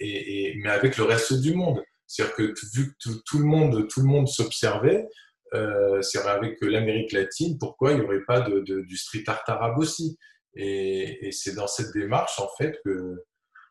et, 0.00 0.54
mais 0.62 0.70
avec 0.70 0.96
le 0.96 1.04
reste 1.04 1.40
du 1.40 1.54
monde. 1.54 1.80
C'est-à-dire 2.06 2.34
que 2.34 2.54
vu 2.74 2.88
que 2.88 3.10
tout, 3.24 3.38
le 3.38 3.44
monde, 3.44 3.86
tout 3.88 4.00
le 4.00 4.06
monde 4.06 4.26
s'observait, 4.26 5.06
euh, 5.54 6.02
c'est 6.02 6.18
avec 6.26 6.60
l'Amérique 6.60 7.12
latine, 7.12 7.58
pourquoi 7.58 7.92
il 7.92 7.98
n'y 7.98 8.04
aurait 8.04 8.24
pas 8.26 8.40
de, 8.40 8.60
du 8.60 8.96
street 8.96 9.24
art 9.26 9.42
arabe 9.46 9.78
aussi? 9.78 10.18
Et, 10.56 11.30
c'est 11.32 11.54
dans 11.54 11.66
cette 11.66 11.92
démarche, 11.92 12.38
en 12.40 12.48
fait, 12.58 12.78
que 12.84 13.24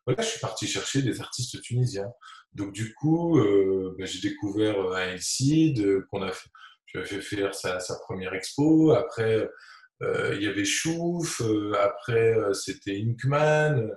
voilà, 0.06 0.22
je 0.22 0.28
suis 0.28 0.40
parti 0.40 0.68
chercher 0.68 1.02
des 1.02 1.22
artistes 1.22 1.62
tunisiens. 1.62 2.12
Donc, 2.54 2.74
du 2.74 2.94
coup, 2.94 3.40
euh, 3.40 3.96
ben, 3.98 4.06
j'ai 4.06 4.30
découvert 4.30 4.80
un 4.94 5.18
Cid, 5.18 6.04
qu'on 6.10 6.24
a 6.24 6.32
fait, 6.32 7.22
faire 7.22 7.54
sa, 7.56 7.80
première 8.06 8.34
expo. 8.34 8.92
Après, 8.92 9.50
euh, 10.02 10.36
il 10.36 10.44
y 10.44 10.48
avait 10.48 10.66
Chouf. 10.66 11.42
après, 11.80 12.36
c'était 12.54 13.02
Inkman. 13.02 13.90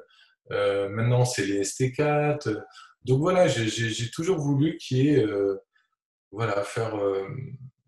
maintenant, 0.51 1.25
c'est 1.25 1.45
les 1.45 1.63
ST4. 1.63 2.63
Donc, 3.05 3.21
voilà, 3.21 3.47
j'ai 3.49 4.11
toujours 4.11 4.39
voulu 4.39 4.77
qu'il 4.79 4.99
y 4.99 5.09
ait 5.09 5.27
voilà, 6.33 6.63
faire 6.63 6.95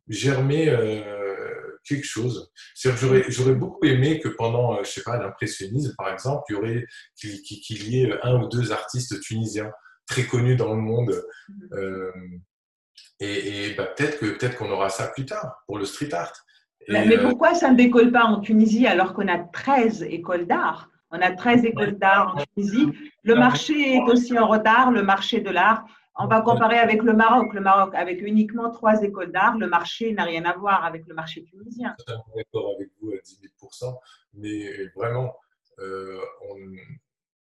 germer 0.08 0.68
euh, 0.68 1.78
quelque 1.84 2.06
chose. 2.06 2.50
J'aurais 2.74 3.54
beaucoup 3.54 3.84
aimé 3.86 4.20
que 4.20 4.28
pendant, 4.28 4.74
euh, 4.74 4.84
je 4.84 4.90
sais 4.90 5.02
pas, 5.02 5.18
l'impressionnisme, 5.18 5.94
par 5.96 6.12
exemple, 6.12 6.44
il 6.48 6.52
y 6.52 6.56
aurait 6.56 6.86
qu'il 7.16 7.88
y 7.88 8.02
ait 8.02 8.12
un 8.22 8.42
ou 8.42 8.48
deux 8.48 8.72
artistes 8.72 9.20
tunisiens 9.20 9.70
très 10.06 10.24
connus 10.24 10.56
dans 10.56 10.74
le 10.74 10.80
monde. 10.80 11.22
Mm-hmm. 11.50 11.78
Euh, 11.78 12.12
et, 13.20 13.74
bah, 13.76 13.86
peut-être 13.86 14.18
que 14.18 14.26
peut-être 14.26 14.56
qu'on 14.56 14.70
aura 14.70 14.88
ça 14.88 15.08
plus 15.08 15.26
tard 15.26 15.62
pour 15.66 15.78
le 15.78 15.84
street 15.84 16.14
art. 16.14 16.32
mais 16.88 17.18
pourquoi 17.18 17.54
ça 17.54 17.70
ne 17.70 17.76
décolle 17.76 18.12
pas 18.12 18.24
en 18.24 18.40
Tunisie 18.40 18.86
alors 18.86 19.12
qu'on 19.12 19.28
a 19.28 19.38
13 19.38 20.04
écoles 20.04 20.46
d'art? 20.46 20.90
On 21.10 21.20
a 21.20 21.32
13 21.32 21.64
écoles 21.64 21.98
d'art 21.98 22.36
en 22.36 22.44
Tunisie. 22.54 22.92
Le 23.24 23.34
marché 23.34 23.96
est 23.96 24.02
aussi 24.02 24.38
en 24.38 24.46
retard, 24.46 24.90
le 24.90 25.02
marché 25.02 25.40
de 25.40 25.50
l'art. 25.50 25.84
On 26.20 26.26
va 26.26 26.40
comparer 26.40 26.78
avec 26.78 27.02
le 27.02 27.12
Maroc. 27.12 27.54
Le 27.54 27.60
Maroc, 27.60 27.94
avec 27.94 28.20
uniquement 28.20 28.70
trois 28.70 29.02
écoles 29.02 29.30
d'art, 29.30 29.56
le 29.56 29.68
marché 29.68 30.12
n'a 30.12 30.24
rien 30.24 30.44
à 30.44 30.56
voir 30.56 30.84
avec 30.84 31.06
le 31.06 31.14
marché 31.14 31.44
tunisien. 31.44 31.94
Je 31.98 32.12
suis 32.12 32.22
d'accord 32.36 32.74
avec 32.74 32.90
vous 33.00 33.12
à 33.12 33.18
10 33.22 33.40
000 33.80 33.94
mais 34.34 34.86
vraiment, 34.96 35.36
euh, 35.78 36.20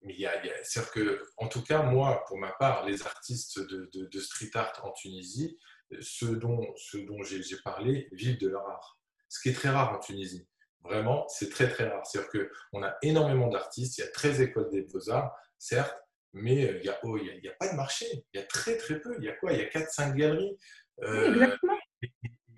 c'est-à-dire 0.03 0.91
que, 0.91 1.24
en 1.38 1.47
tout 1.47 1.63
cas, 1.63 1.82
moi, 1.82 2.24
pour 2.28 2.38
ma 2.38 2.51
part, 2.51 2.86
les 2.86 3.05
artistes 3.05 3.59
de, 3.59 4.20
street 4.20 4.51
art 4.53 4.80
en 4.84 4.91
Tunisie, 4.91 5.57
ceux 6.01 6.36
dont, 6.36 6.61
dont 7.07 7.24
j'ai 7.24 7.57
parlé, 7.63 8.09
vivent 8.11 8.39
de 8.39 8.49
leur 8.49 8.68
art. 8.68 8.99
Ce 9.30 9.41
qui 9.41 9.49
est 9.49 9.53
très 9.53 9.70
rare 9.70 9.93
en 9.93 9.99
Tunisie. 9.99 10.47
Vraiment, 10.84 11.26
c'est 11.28 11.49
très 11.49 11.70
très 11.70 11.89
rare. 11.89 12.05
C'est-à-dire 12.05 12.49
qu'on 12.72 12.84
a 12.84 12.95
énormément 13.01 13.47
d'artistes, 13.47 13.97
il 13.97 14.01
y 14.01 14.03
a 14.03 14.11
13 14.11 14.41
écoles 14.41 14.70
des 14.70 14.84
beaux-arts, 14.84 15.36
certes, 15.57 15.97
mais 16.42 16.56
il 16.56 16.82
n'y 16.82 16.90
a, 16.90 17.00
oh, 17.04 17.18
a, 17.18 17.52
pas 17.60 17.70
de 17.72 17.76
marché. 17.76 18.06
Il 18.34 18.40
y 18.40 18.44
a 18.44 18.46
très 18.46 18.78
très 18.78 19.00
peu. 19.00 19.16
Il 19.20 19.26
y 19.26 19.30
a 19.30 19.34
quoi? 19.34 19.54
Il 19.54 19.60
y 19.60 19.64
a 19.64 19.70
4-5 19.70 20.16
galeries 20.16 20.58
euh, 21.04 21.48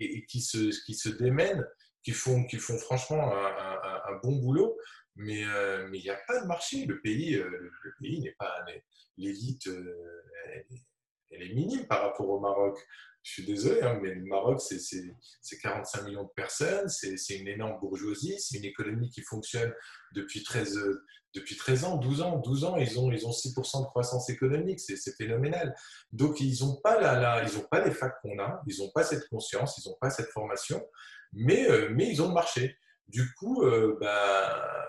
et, 0.00 0.24
qui, 0.26 0.40
se, 0.40 0.70
qui 0.84 0.94
se 0.94 1.08
démènent, 1.08 1.66
qui 2.02 2.12
font, 2.12 2.44
qui 2.46 2.56
font 2.56 2.78
franchement 2.78 3.32
un, 3.32 4.16
bon 4.22 4.36
boulot, 4.36 4.76
mais 5.16 5.44
euh, 5.44 5.88
mais 5.90 5.98
il 5.98 6.02
n'y 6.02 6.10
a 6.10 6.20
pas 6.26 6.40
de 6.40 6.46
marché. 6.46 6.86
Le 6.86 7.00
pays, 7.00 7.34
euh, 7.34 7.48
le 7.48 7.92
pays 8.00 8.20
n'est 8.20 8.36
pas 8.38 8.64
l'élite, 9.16 9.68
elle, 11.30 11.42
est 11.42 11.54
minime 11.54 11.86
par 11.86 12.02
rapport 12.02 12.28
au 12.28 12.40
Maroc 12.40 12.78
je 13.22 13.32
suis 13.32 13.44
désolé, 13.44 13.82
hein, 13.82 13.98
mais 14.02 14.14
le 14.14 14.24
Maroc, 14.24 14.60
c'est 14.60 15.58
45 15.58 16.04
millions 16.04 16.24
de 16.24 16.30
personnes, 16.34 16.88
c'est 16.88 17.36
une 17.36 17.48
énorme 17.48 17.78
bourgeoisie, 17.78 18.36
c'est 18.38 18.58
une 18.58 18.64
économie 18.64 19.10
qui 19.10 19.22
fonctionne 19.22 19.72
depuis 20.12 20.42
13, 20.42 20.78
depuis 21.34 21.56
13 21.56 21.84
ans, 21.84 21.96
12 21.96 22.22
ans. 22.22 22.38
12 22.38 22.64
ans, 22.64 22.76
ils 22.76 22.98
ont, 22.98 23.10
ils 23.12 23.26
ont 23.26 23.30
6% 23.30 23.82
de 23.82 23.86
croissance 23.86 24.30
économique, 24.30 24.80
c'est 24.80 25.16
phénoménal. 25.16 25.74
Donc, 26.12 26.40
ils 26.40 26.64
n'ont 26.64 26.76
pas, 26.76 27.00
la, 27.00 27.44
ils 27.44 27.68
pas 27.70 27.84
les 27.84 27.92
facs 27.92 28.20
qu'on 28.22 28.38
a, 28.38 28.62
ils 28.66 28.78
n'ont 28.78 28.90
pas 28.90 29.04
cette 29.04 29.28
conscience, 29.28 29.78
ils 29.78 29.88
n'ont 29.88 29.96
pas 30.00 30.10
cette 30.10 30.30
formation, 30.30 30.82
mais, 31.32 31.70
euh, 31.70 31.90
mais 31.92 32.08
ils 32.08 32.22
ont 32.22 32.28
le 32.28 32.34
marché. 32.34 32.76
Du 33.08 33.32
coup, 33.34 33.62
euh, 33.64 33.98
bah, 34.00 34.86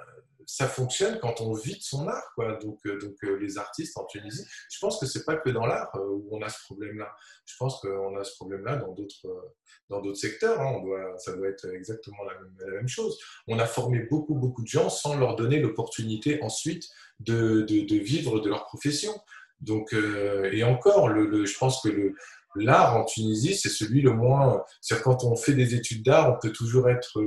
ça 0.51 0.67
fonctionne 0.67 1.17
quand 1.19 1.39
on 1.39 1.53
vit 1.53 1.77
de 1.77 1.81
son 1.81 2.09
art. 2.09 2.33
Donc, 2.61 2.79
euh, 2.85 2.99
donc 2.99 3.15
euh, 3.23 3.37
les 3.37 3.57
artistes 3.57 3.97
en 3.97 4.03
Tunisie, 4.03 4.43
je 4.69 4.79
pense 4.79 4.99
que 4.99 5.05
c'est 5.05 5.23
pas 5.23 5.37
que 5.37 5.49
dans 5.49 5.65
l'art 5.65 5.89
euh, 5.95 5.99
où 6.01 6.27
on 6.29 6.41
a 6.41 6.49
ce 6.49 6.61
problème-là. 6.65 7.09
Je 7.45 7.55
pense 7.57 7.79
qu'on 7.79 8.17
a 8.17 8.23
ce 8.25 8.35
problème-là 8.35 8.75
dans 8.75 8.91
d'autres 8.91 9.53
dans 9.87 10.13
secteurs. 10.13 10.59
Hein. 10.59 10.83
Ça 11.19 11.37
doit 11.37 11.47
être 11.47 11.73
exactement 11.73 12.23
la 12.25 12.73
même, 12.73 12.87
chose. 12.89 13.17
On 13.47 13.59
a 13.59 13.65
formé 13.65 13.99
beaucoup 14.11 14.35
beaucoup 14.35 14.61
de 14.61 14.67
gens 14.67 14.89
sans 14.89 15.17
leur 15.17 15.37
donner 15.37 15.59
l'opportunité 15.59 16.43
ensuite 16.43 16.89
de, 17.21 17.61
de, 17.61 17.95
vivre 17.95 18.41
de 18.41 18.49
leur 18.49 18.65
profession. 18.65 19.13
Donc 19.61 19.93
et 19.93 20.63
encore, 20.65 21.09
je 21.15 21.57
pense 21.57 21.81
que 21.81 22.13
l'art 22.55 22.97
en 22.97 23.05
Tunisie, 23.05 23.55
c'est 23.55 23.69
celui 23.69 24.01
le 24.01 24.11
moins. 24.11 24.63
C'est 24.81 25.01
quand 25.01 25.23
on 25.23 25.37
fait 25.37 25.53
des 25.53 25.75
études 25.75 26.03
d'art, 26.03 26.35
on 26.35 26.39
peut 26.39 26.51
toujours 26.51 26.89
être 26.89 27.21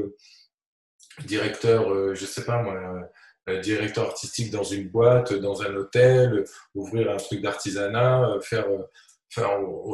directeur, 1.23 1.93
euh, 1.93 2.15
je 2.15 2.25
sais 2.27 2.45
pas 2.45 2.63
moi, 2.63 3.09
euh, 3.49 3.61
directeur 3.61 4.07
artistique 4.07 4.51
dans 4.51 4.63
une 4.63 4.89
boîte, 4.89 5.33
dans 5.35 5.63
un 5.63 5.75
hôtel, 5.75 6.45
ouvrir 6.75 7.11
un 7.11 7.17
truc 7.17 7.43
d'artisanat, 7.43 8.31
euh, 8.31 8.41
faire. 8.41 8.67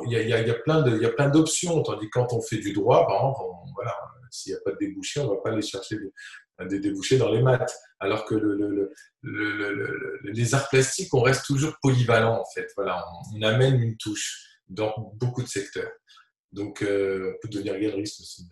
il 0.07 0.13
y, 0.13 0.33
a, 0.33 0.55
plein 0.55 0.83
de, 0.83 0.97
il 0.97 1.03
y 1.03 1.07
a 1.07 1.11
plein 1.11 1.29
d'options. 1.29 1.83
Tandis 1.83 2.07
que 2.07 2.19
quand 2.19 2.33
on 2.33 2.41
fait 2.41 2.59
du 2.59 2.73
droit, 2.73 3.07
par 3.07 3.17
exemple, 3.17 3.41
voilà, 3.75 3.97
s'il 4.31 4.53
n'y 4.53 4.59
a 4.59 4.61
pas 4.65 4.73
de 4.73 4.79
débouchés, 4.79 5.21
on 5.21 5.25
ne 5.25 5.31
va 5.31 5.37
pas 5.37 5.51
aller 5.51 5.63
chercher 5.63 5.97
des, 6.69 6.79
débouchés 6.79 7.19
dans 7.19 7.31
les 7.31 7.43
maths. 7.43 7.75
Alors 7.99 8.25
que 8.25 8.35
le, 8.35 8.93
les 10.25 10.55
arts 10.55 10.69
plastiques, 10.69 11.13
on 11.15 11.23
reste 11.23 11.47
toujours 11.47 11.75
polyvalent 11.83 12.41
en 12.41 12.45
fait. 12.55 12.71
Voilà, 12.77 13.05
on, 13.35 13.43
amène 13.43 13.81
une 13.81 13.97
touche 13.97 14.47
dans 14.69 15.13
beaucoup 15.15 15.43
de 15.43 15.49
secteurs. 15.49 15.91
Donc, 16.53 16.79
on 16.83 17.35
peut 17.43 17.49
devenir 17.49 17.79
galeriste 17.79 18.21
aussi, 18.21 18.49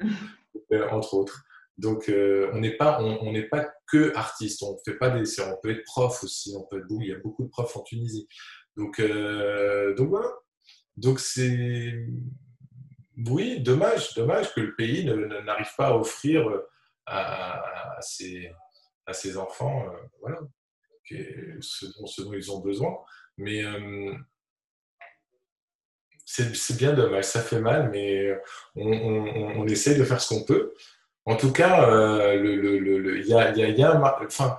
entre 0.90 1.14
autres. 1.14 1.44
Donc, 1.78 2.08
euh, 2.08 2.50
on 2.52 2.58
n'est 2.58 2.76
pas, 2.76 3.02
on, 3.02 3.32
pas 3.50 3.68
que 3.86 4.14
artiste. 4.14 4.62
On 4.62 4.76
fait 4.84 4.96
pas 4.96 5.10
des, 5.10 5.40
on 5.40 5.56
peut 5.62 5.70
être 5.70 5.84
prof 5.84 6.22
aussi. 6.22 6.54
On 6.56 6.64
peut, 6.66 6.84
il 7.00 7.08
y 7.08 7.12
a 7.12 7.18
beaucoup 7.18 7.44
de 7.44 7.48
profs 7.48 7.76
en 7.76 7.82
Tunisie. 7.82 8.28
Donc, 8.76 9.00
euh, 9.00 9.94
donc 9.94 10.10
voilà. 10.10 10.30
Donc 10.96 11.20
c'est, 11.20 12.06
oui, 13.16 13.60
dommage, 13.60 14.14
dommage 14.14 14.52
que 14.54 14.60
le 14.60 14.74
pays 14.74 15.04
n'arrive 15.44 15.70
pas 15.76 15.88
à 15.88 15.96
offrir 15.96 16.46
à, 17.06 17.98
ses, 18.00 18.50
à 19.06 19.12
ses 19.12 19.38
enfants, 19.38 19.86
euh, 19.86 19.96
voilà, 20.20 20.38
ce 21.60 22.22
dont, 22.22 22.32
ils 22.34 22.52
ont 22.52 22.60
besoin. 22.60 22.94
Mais 23.38 23.62
c'est 26.24 26.76
bien 26.76 26.92
dommage, 26.92 27.24
ça 27.24 27.40
fait 27.40 27.60
mal, 27.60 27.90
mais 27.90 28.38
on, 28.76 28.92
on, 28.92 29.60
on 29.60 29.64
de 29.64 29.74
faire 29.74 30.20
ce 30.20 30.34
qu'on 30.34 30.44
peut. 30.44 30.74
En 31.24 31.36
tout 31.36 31.52
cas, 31.52 31.88
euh, 31.88 32.36
le, 32.36 33.26
y 33.26 33.32
a, 33.32 33.52
y 33.56 33.82
a, 33.82 34.16
enfin, 34.24 34.58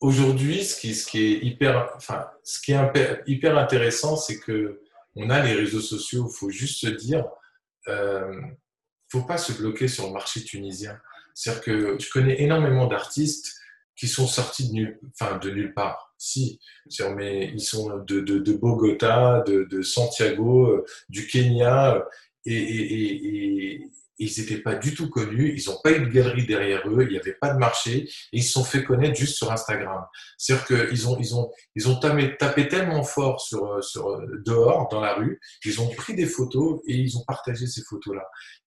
aujourd'hui, 0.00 0.64
ce 0.64 0.78
qui, 0.80 0.94
ce 0.94 1.06
qui 1.06 1.24
est 1.24 1.38
hyper, 1.44 1.90
enfin, 1.96 2.26
ce 2.44 2.60
qui 2.60 2.72
est 2.72 3.22
hyper 3.26 3.58
intéressant, 3.58 4.16
c'est 4.16 4.38
que 4.38 4.80
on 5.16 5.30
a 5.30 5.42
les 5.42 5.54
réseaux 5.54 5.80
sociaux. 5.80 6.28
Il 6.30 6.36
faut 6.36 6.50
juste 6.50 6.80
se 6.80 6.86
dire, 6.88 7.24
euh, 7.88 8.40
faut 9.10 9.22
pas 9.22 9.38
se 9.38 9.52
bloquer 9.52 9.88
sur 9.88 10.06
le 10.06 10.12
marché 10.12 10.44
tunisien. 10.44 10.98
C'est-à-dire 11.34 11.62
que 11.62 11.98
je 11.98 12.10
connais 12.10 12.40
énormément 12.42 12.86
d'artistes 12.86 13.58
qui 13.96 14.06
sont 14.06 14.26
sortis 14.28 14.68
de 14.68 14.74
nulle, 14.74 15.00
enfin, 15.18 15.38
de 15.38 15.50
nulle 15.50 15.74
part. 15.74 16.14
Si, 16.18 16.60
mais 17.16 17.46
ils 17.46 17.60
sont 17.60 17.98
de, 17.98 18.20
de, 18.20 18.38
de 18.38 18.52
Bogota, 18.52 19.42
de, 19.46 19.64
de, 19.64 19.82
Santiago, 19.82 20.66
euh, 20.66 20.84
du 21.08 21.26
Kenya, 21.26 22.04
et, 22.44 22.54
et, 22.54 23.74
et, 23.74 23.90
ils 24.18 24.40
n'étaient 24.40 24.60
pas 24.60 24.74
du 24.74 24.94
tout 24.94 25.08
connus, 25.08 25.54
ils 25.56 25.68
n'ont 25.68 25.78
pas 25.82 25.92
eu 25.92 26.00
de 26.00 26.06
galerie 26.10 26.46
derrière 26.46 26.88
eux, 26.88 27.02
il 27.02 27.12
n'y 27.12 27.18
avait 27.18 27.34
pas 27.34 27.52
de 27.52 27.58
marché, 27.58 28.02
et 28.02 28.10
ils 28.32 28.42
se 28.42 28.52
sont 28.52 28.64
fait 28.64 28.84
connaître 28.84 29.18
juste 29.18 29.36
sur 29.36 29.50
Instagram. 29.52 30.04
C'est-à-dire 30.36 30.66
qu'ils 30.66 31.08
ont, 31.08 31.18
ils 31.18 31.34
ont, 31.34 31.50
ils 31.74 31.88
ont 31.88 31.98
tapé, 31.98 32.68
tellement 32.68 33.02
fort 33.02 33.40
sur, 33.40 33.82
sur, 33.82 34.20
dehors, 34.44 34.88
dans 34.88 35.00
la 35.00 35.14
rue, 35.14 35.40
ils 35.64 35.80
ont 35.80 35.88
pris 35.94 36.14
des 36.14 36.26
photos 36.26 36.80
et 36.86 36.94
ils 36.94 37.16
ont 37.16 37.24
partagé 37.26 37.66
ces 37.66 37.82
photos-là. 37.82 38.24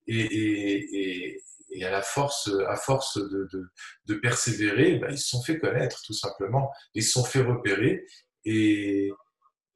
Et, 0.07 0.19
et, 0.19 1.37
et, 1.71 1.85
à 1.85 1.91
la 1.91 2.01
force, 2.01 2.49
à 2.67 2.75
force 2.75 3.17
de, 3.17 3.47
de, 3.51 3.69
de 4.07 4.15
persévérer, 4.15 4.97
ben, 4.97 5.11
ils 5.11 5.17
se 5.17 5.29
sont 5.29 5.41
fait 5.41 5.57
connaître, 5.57 6.01
tout 6.05 6.13
simplement. 6.13 6.69
Ils 6.93 7.03
se 7.03 7.11
sont 7.11 7.23
fait 7.23 7.41
repérer, 7.41 8.05
et, 8.45 9.11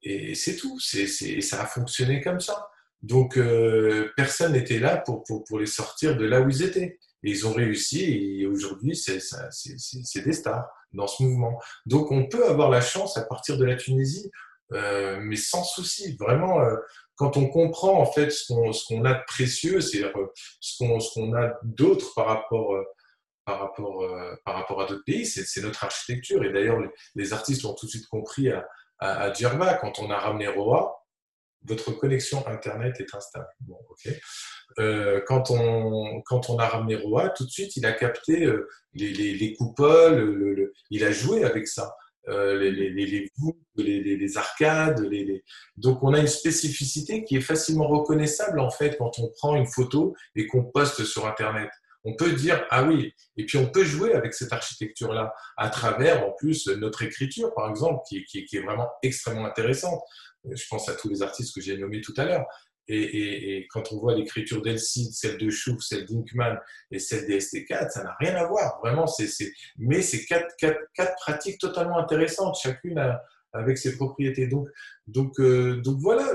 et 0.01 0.35
c'est 0.35 0.55
tout. 0.55 0.79
C'est, 0.79 1.07
ça 1.41 1.63
a 1.63 1.65
fonctionné 1.65 2.21
comme 2.21 2.39
ça. 2.39 2.67
Donc, 3.05 3.37
euh, 3.37 4.11
personne 4.17 4.53
n'était 4.53 4.79
là 4.79 4.97
pour, 4.97 5.23
pour, 5.23 5.59
les 5.59 5.67
sortir 5.67 6.17
de 6.17 6.25
là 6.25 6.41
où 6.41 6.49
ils 6.49 6.63
étaient. 6.63 6.97
Et 7.23 7.29
ils 7.29 7.45
ont 7.45 7.53
réussi 7.53 8.39
et 8.41 8.47
aujourd'hui, 8.47 8.95
c'est 8.95 9.19
des 10.23 10.33
stars 10.33 10.67
dans 10.91 11.05
ce 11.05 11.21
mouvement. 11.21 11.59
Donc, 11.85 12.11
on 12.11 12.25
peut 12.27 12.47
avoir 12.47 12.71
la 12.71 12.81
chance 12.81 13.15
à 13.17 13.21
partir 13.21 13.57
de 13.57 13.65
la 13.65 13.75
Tunisie, 13.75 14.31
euh, 14.73 15.19
mais 15.21 15.35
sans 15.35 15.63
souci. 15.63 16.17
Vraiment, 16.19 16.59
euh, 16.61 16.75
quand 17.15 17.37
on 17.37 17.47
comprend 17.47 17.99
en 17.99 18.07
fait 18.07 18.31
ce 18.31 18.47
qu'on 18.47 19.05
a 19.05 19.13
de 19.13 19.23
précieux, 19.27 19.81
c'est-à-dire 19.81 20.13
ce 20.59 20.83
qu'on 21.13 21.35
a 21.35 21.53
d'autre 21.63 22.11
par 22.15 22.25
rapport 22.25 22.73
par 23.45 23.59
rapport, 23.59 24.03
par 24.43 24.55
rapport 24.55 24.81
à 24.81 24.87
d'autres 24.87 25.03
pays, 25.05 25.27
c'est 25.27 25.61
notre 25.61 25.83
architecture. 25.83 26.43
Et 26.43 26.51
d'ailleurs, 26.51 26.79
les, 27.13 27.33
artistes 27.33 27.61
l'ont 27.61 27.75
tout 27.75 27.85
de 27.85 27.91
suite 27.91 28.07
compris 28.07 28.49
à, 28.49 28.67
à, 28.99 29.31
quand 29.79 29.99
on 29.99 30.09
a 30.09 30.17
ramené 30.17 30.47
Roa, 30.47 31.04
votre 31.67 31.91
connexion 31.91 32.45
Internet 32.47 32.99
est 32.99 33.13
instable. 33.15 33.47
Bon, 33.61 33.77
euh, 34.79 35.21
quand, 35.25 35.51
on, 35.51 36.21
quand 36.25 36.49
on 36.49 36.57
a 36.57 36.67
ramené 36.67 36.95
Roa, 36.95 37.29
tout 37.29 37.45
de 37.45 37.49
suite, 37.49 37.75
il 37.77 37.85
a 37.85 37.93
capté 37.93 38.45
euh, 38.45 38.67
les, 38.93 39.11
les, 39.13 39.53
coupoles, 39.53 40.19
le, 40.19 40.73
il 40.89 41.03
a 41.03 41.11
joué 41.11 41.43
avec 41.43 41.67
ça. 41.67 41.95
Euh, 42.27 42.57
les, 42.57 42.71
les, 42.71 42.89
les, 42.89 44.15
les, 44.17 44.37
arcades. 44.37 44.99
Les, 45.11 45.43
Donc, 45.77 46.01
on 46.01 46.13
a 46.13 46.19
une 46.19 46.27
spécificité 46.27 47.23
qui 47.23 47.37
est 47.37 47.41
facilement 47.41 47.87
reconnaissable 47.87 48.59
en 48.59 48.71
fait 48.71 48.97
quand 48.97 49.19
on 49.19 49.31
prend 49.37 49.55
une 49.55 49.67
photo 49.67 50.15
et 50.35 50.47
qu'on 50.47 50.63
poste 50.63 51.03
sur 51.03 51.27
Internet. 51.27 51.69
On 52.03 52.15
peut 52.15 52.31
dire 52.31 52.65
ah 52.71 52.83
oui, 52.83 53.13
et 53.37 53.45
puis 53.45 53.57
on 53.57 53.67
peut 53.67 53.83
jouer 53.83 54.13
avec 54.13 54.33
cette 54.33 54.53
architecture-là 54.53 55.33
à 55.57 55.69
travers 55.69 56.25
en 56.25 56.31
plus 56.31 56.67
notre 56.67 57.03
écriture, 57.03 57.53
par 57.53 57.69
exemple, 57.69 58.01
qui, 58.07 58.23
qui 58.25 58.57
est 58.57 58.61
vraiment 58.61 58.89
extrêmement 59.03 59.45
intéressante 59.45 60.01
je 60.51 60.67
pense 60.69 60.89
à 60.89 60.95
tous 60.95 61.09
les 61.09 61.21
artistes 61.21 61.53
que 61.53 61.61
j'ai 61.61 61.77
nommés 61.77 62.01
tout 62.01 62.13
à 62.17 62.25
l'heure. 62.25 62.45
Et, 62.87 63.67
quand 63.71 63.91
on 63.91 63.97
voit 63.97 64.15
l'écriture 64.15 64.61
d'Elcide, 64.61 65.11
celle 65.11 65.37
de 65.37 65.49
Chouf, 65.49 65.81
celle 65.81 66.05
d'Inkman 66.05 66.59
et 66.91 66.99
celle 66.99 67.25
des 67.25 67.39
ST4, 67.39 67.89
ça 67.89 68.03
n'a 68.03 68.15
rien 68.19 68.35
à 68.35 68.45
voir. 68.45 68.79
Vraiment, 68.79 69.05
mais 69.77 70.01
c'est 70.01 70.25
quatre, 70.25 71.15
pratiques 71.15 71.59
totalement 71.59 71.97
intéressantes, 71.97 72.57
chacune 72.61 73.17
avec 73.53 73.77
ses 73.77 73.95
propriétés. 73.95 74.47
Donc, 75.07 75.39
euh, 75.39 75.81
voilà, 76.09 76.33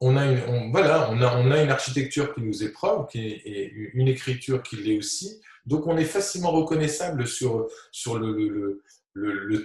on 0.00 0.16
a 0.16 1.62
une, 1.62 1.70
architecture 1.70 2.34
qui 2.34 2.42
nous 2.42 2.64
est 2.64 2.72
propre, 2.72 3.14
et 3.14 3.70
une 3.94 4.08
écriture 4.08 4.62
qui 4.62 4.76
l'est 4.76 4.98
aussi. 4.98 5.40
Donc, 5.66 5.86
on 5.86 5.96
est 5.96 6.04
facilement 6.04 6.50
reconnaissable 6.50 7.26
sur, 7.26 7.68
le, 8.18 8.82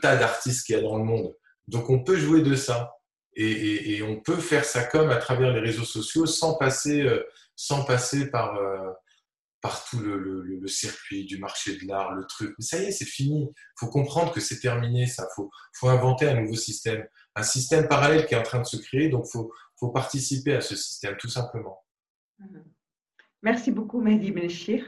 tas 0.02 0.18
d'artistes 0.18 0.66
qu'il 0.66 0.76
y 0.76 0.80
a 0.80 0.82
dans 0.82 0.98
le 0.98 1.04
monde. 1.04 1.34
Donc 1.68 1.90
on 1.90 2.04
peut 2.04 2.18
jouer 2.18 2.42
de 2.42 2.56
ça. 2.56 2.94
Et, 3.34 4.02
on 4.04 4.20
peut 4.20 4.38
faire 4.38 4.66
ça 4.66 4.84
comme 4.84 5.10
à 5.10 5.16
travers 5.16 5.54
les 5.54 5.62
réseaux 5.62 5.86
sociaux 5.86 6.26
sans 6.26 6.58
passer, 6.58 7.02
euh, 7.02 7.24
sans 7.56 7.86
passer 7.86 8.30
par, 8.30 8.56
euh, 8.58 8.92
tout 9.90 10.00
le, 10.00 10.68
circuit 10.68 11.26
du 11.26 11.38
marché 11.38 11.78
de 11.78 11.88
l'art, 11.88 12.14
le 12.14 12.26
truc. 12.26 12.54
Mais 12.58 12.66
ça 12.66 12.80
y 12.80 12.86
est, 12.86 12.92
c'est 12.92 13.06
fini. 13.06 13.50
Il 13.50 13.80
faut 13.80 13.88
comprendre 13.88 14.34
que 14.34 14.42
c'est 14.42 14.60
terminé, 14.60 15.08
ça. 15.08 15.28
Il 15.38 15.48
faut, 15.80 15.90
inventer 15.90 16.28
un 16.28 16.42
nouveau 16.42 16.56
système. 16.56 17.06
Un 17.36 17.44
système 17.44 17.88
parallèle 17.88 18.26
qui 18.26 18.34
est 18.34 18.38
en 18.38 18.44
train 18.44 18.60
de 18.60 18.66
se 18.66 18.78
créer. 18.78 19.10
Donc 19.10 19.26
il 19.28 19.32
faut, 19.32 19.54
faut 19.80 19.92
participer 19.92 20.56
à 20.56 20.62
ce 20.62 20.76
système, 20.76 21.16
tout 21.18 21.30
simplement. 21.30 21.86
Merci 23.42 23.72
beaucoup, 23.72 24.02
Mehdi 24.02 24.32
Benchir. 24.32 24.84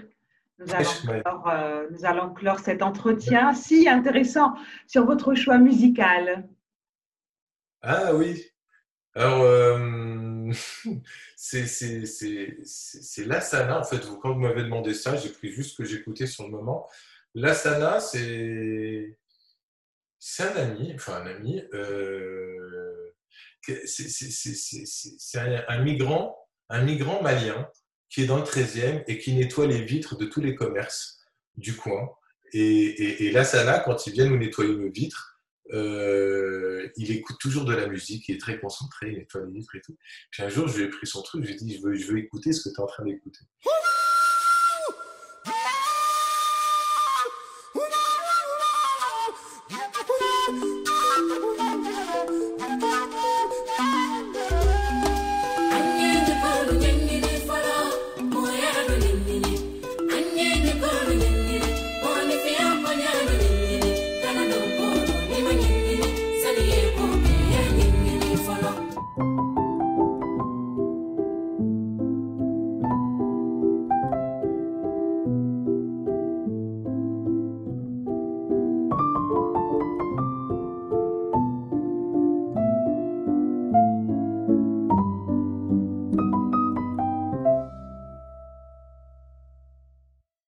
Nous 0.60 0.74
allons, 0.74 1.48
euh, 1.48 1.88
nous 1.92 2.06
allons 2.06 2.34
clore 2.34 2.60
cet 2.60 2.82
entretien 2.82 3.54
si 3.54 3.90
intéressant 3.90 4.54
sur 4.88 5.06
votre 5.06 5.34
choix 5.34 5.58
musical. 5.58 6.48
Ah 7.82 8.14
oui. 8.14 8.46
Alors, 9.16 9.42
euh, 9.42 10.52
c'est 11.36 13.26
l'asana, 13.26 13.80
en 13.80 13.84
fait. 13.84 14.00
Quand 14.22 14.34
vous 14.34 14.40
m'avez 14.40 14.64
demandé 14.64 14.94
ça, 14.94 15.16
j'ai 15.18 15.30
pris 15.30 15.52
juste 15.52 15.72
ce 15.72 15.78
que 15.78 15.84
j'écoutais 15.84 16.28
sur 16.28 16.46
le 16.46 16.52
moment. 16.52 16.88
L'asana, 17.36 18.00
c'est 18.00 19.18
un 20.40 20.56
ami, 20.56 20.94
enfin 20.96 21.22
un 21.22 21.28
ami, 21.28 21.64
euh, 21.74 23.14
c'est 23.62 25.40
un, 25.68 25.84
migrant, 25.84 26.38
un 26.70 26.84
migrant 26.84 27.22
malien 27.22 27.70
qui 28.14 28.22
est 28.22 28.28
dans 28.28 28.38
le 28.38 28.44
13e 28.44 29.04
et 29.08 29.18
qui 29.18 29.34
nettoie 29.34 29.66
les 29.66 29.82
vitres 29.82 30.16
de 30.16 30.26
tous 30.26 30.40
les 30.40 30.54
commerces 30.54 31.20
du 31.58 31.76
coin. 31.76 32.12
Et, 32.54 32.60
et, 32.62 33.26
et 33.26 33.32
l'asana, 33.32 33.80
quand 33.80 34.06
il 34.06 34.14
vient 34.14 34.28
nous 34.28 34.38
nettoyer 34.38 34.76
nos 34.76 34.92
vitres, 34.92 35.40
euh, 35.72 36.88
il 36.96 37.12
écoute 37.12 37.38
toujours 37.40 37.66
de 37.66 37.74
la 37.74 37.88
musique, 37.88 38.30
il 38.30 38.36
est 38.36 38.40
très 38.40 38.60
concentré, 38.60 39.10
il 39.10 39.18
nettoie 39.18 39.42
les 39.46 39.54
livres 39.54 39.76
et 39.76 39.82
tout. 39.82 39.98
Puis 40.30 40.44
un 40.44 40.50
jour, 40.50 40.68
je 40.68 40.78
lui 40.78 40.84
ai 40.86 40.90
pris 40.90 41.08
son 41.08 41.24
truc, 41.24 41.44
je 41.44 41.48
lui 41.48 41.56
ai 41.56 41.58
dit, 41.58 41.78
je 41.78 41.82
veux, 41.82 41.96
je 41.96 42.12
veux 42.12 42.20
écouter 42.20 42.54
ce 42.54 42.70
que 42.70 42.76
tu 42.76 42.80
es 42.80 42.84
en 42.84 42.86
train 42.86 43.04
d'écouter. 43.04 43.40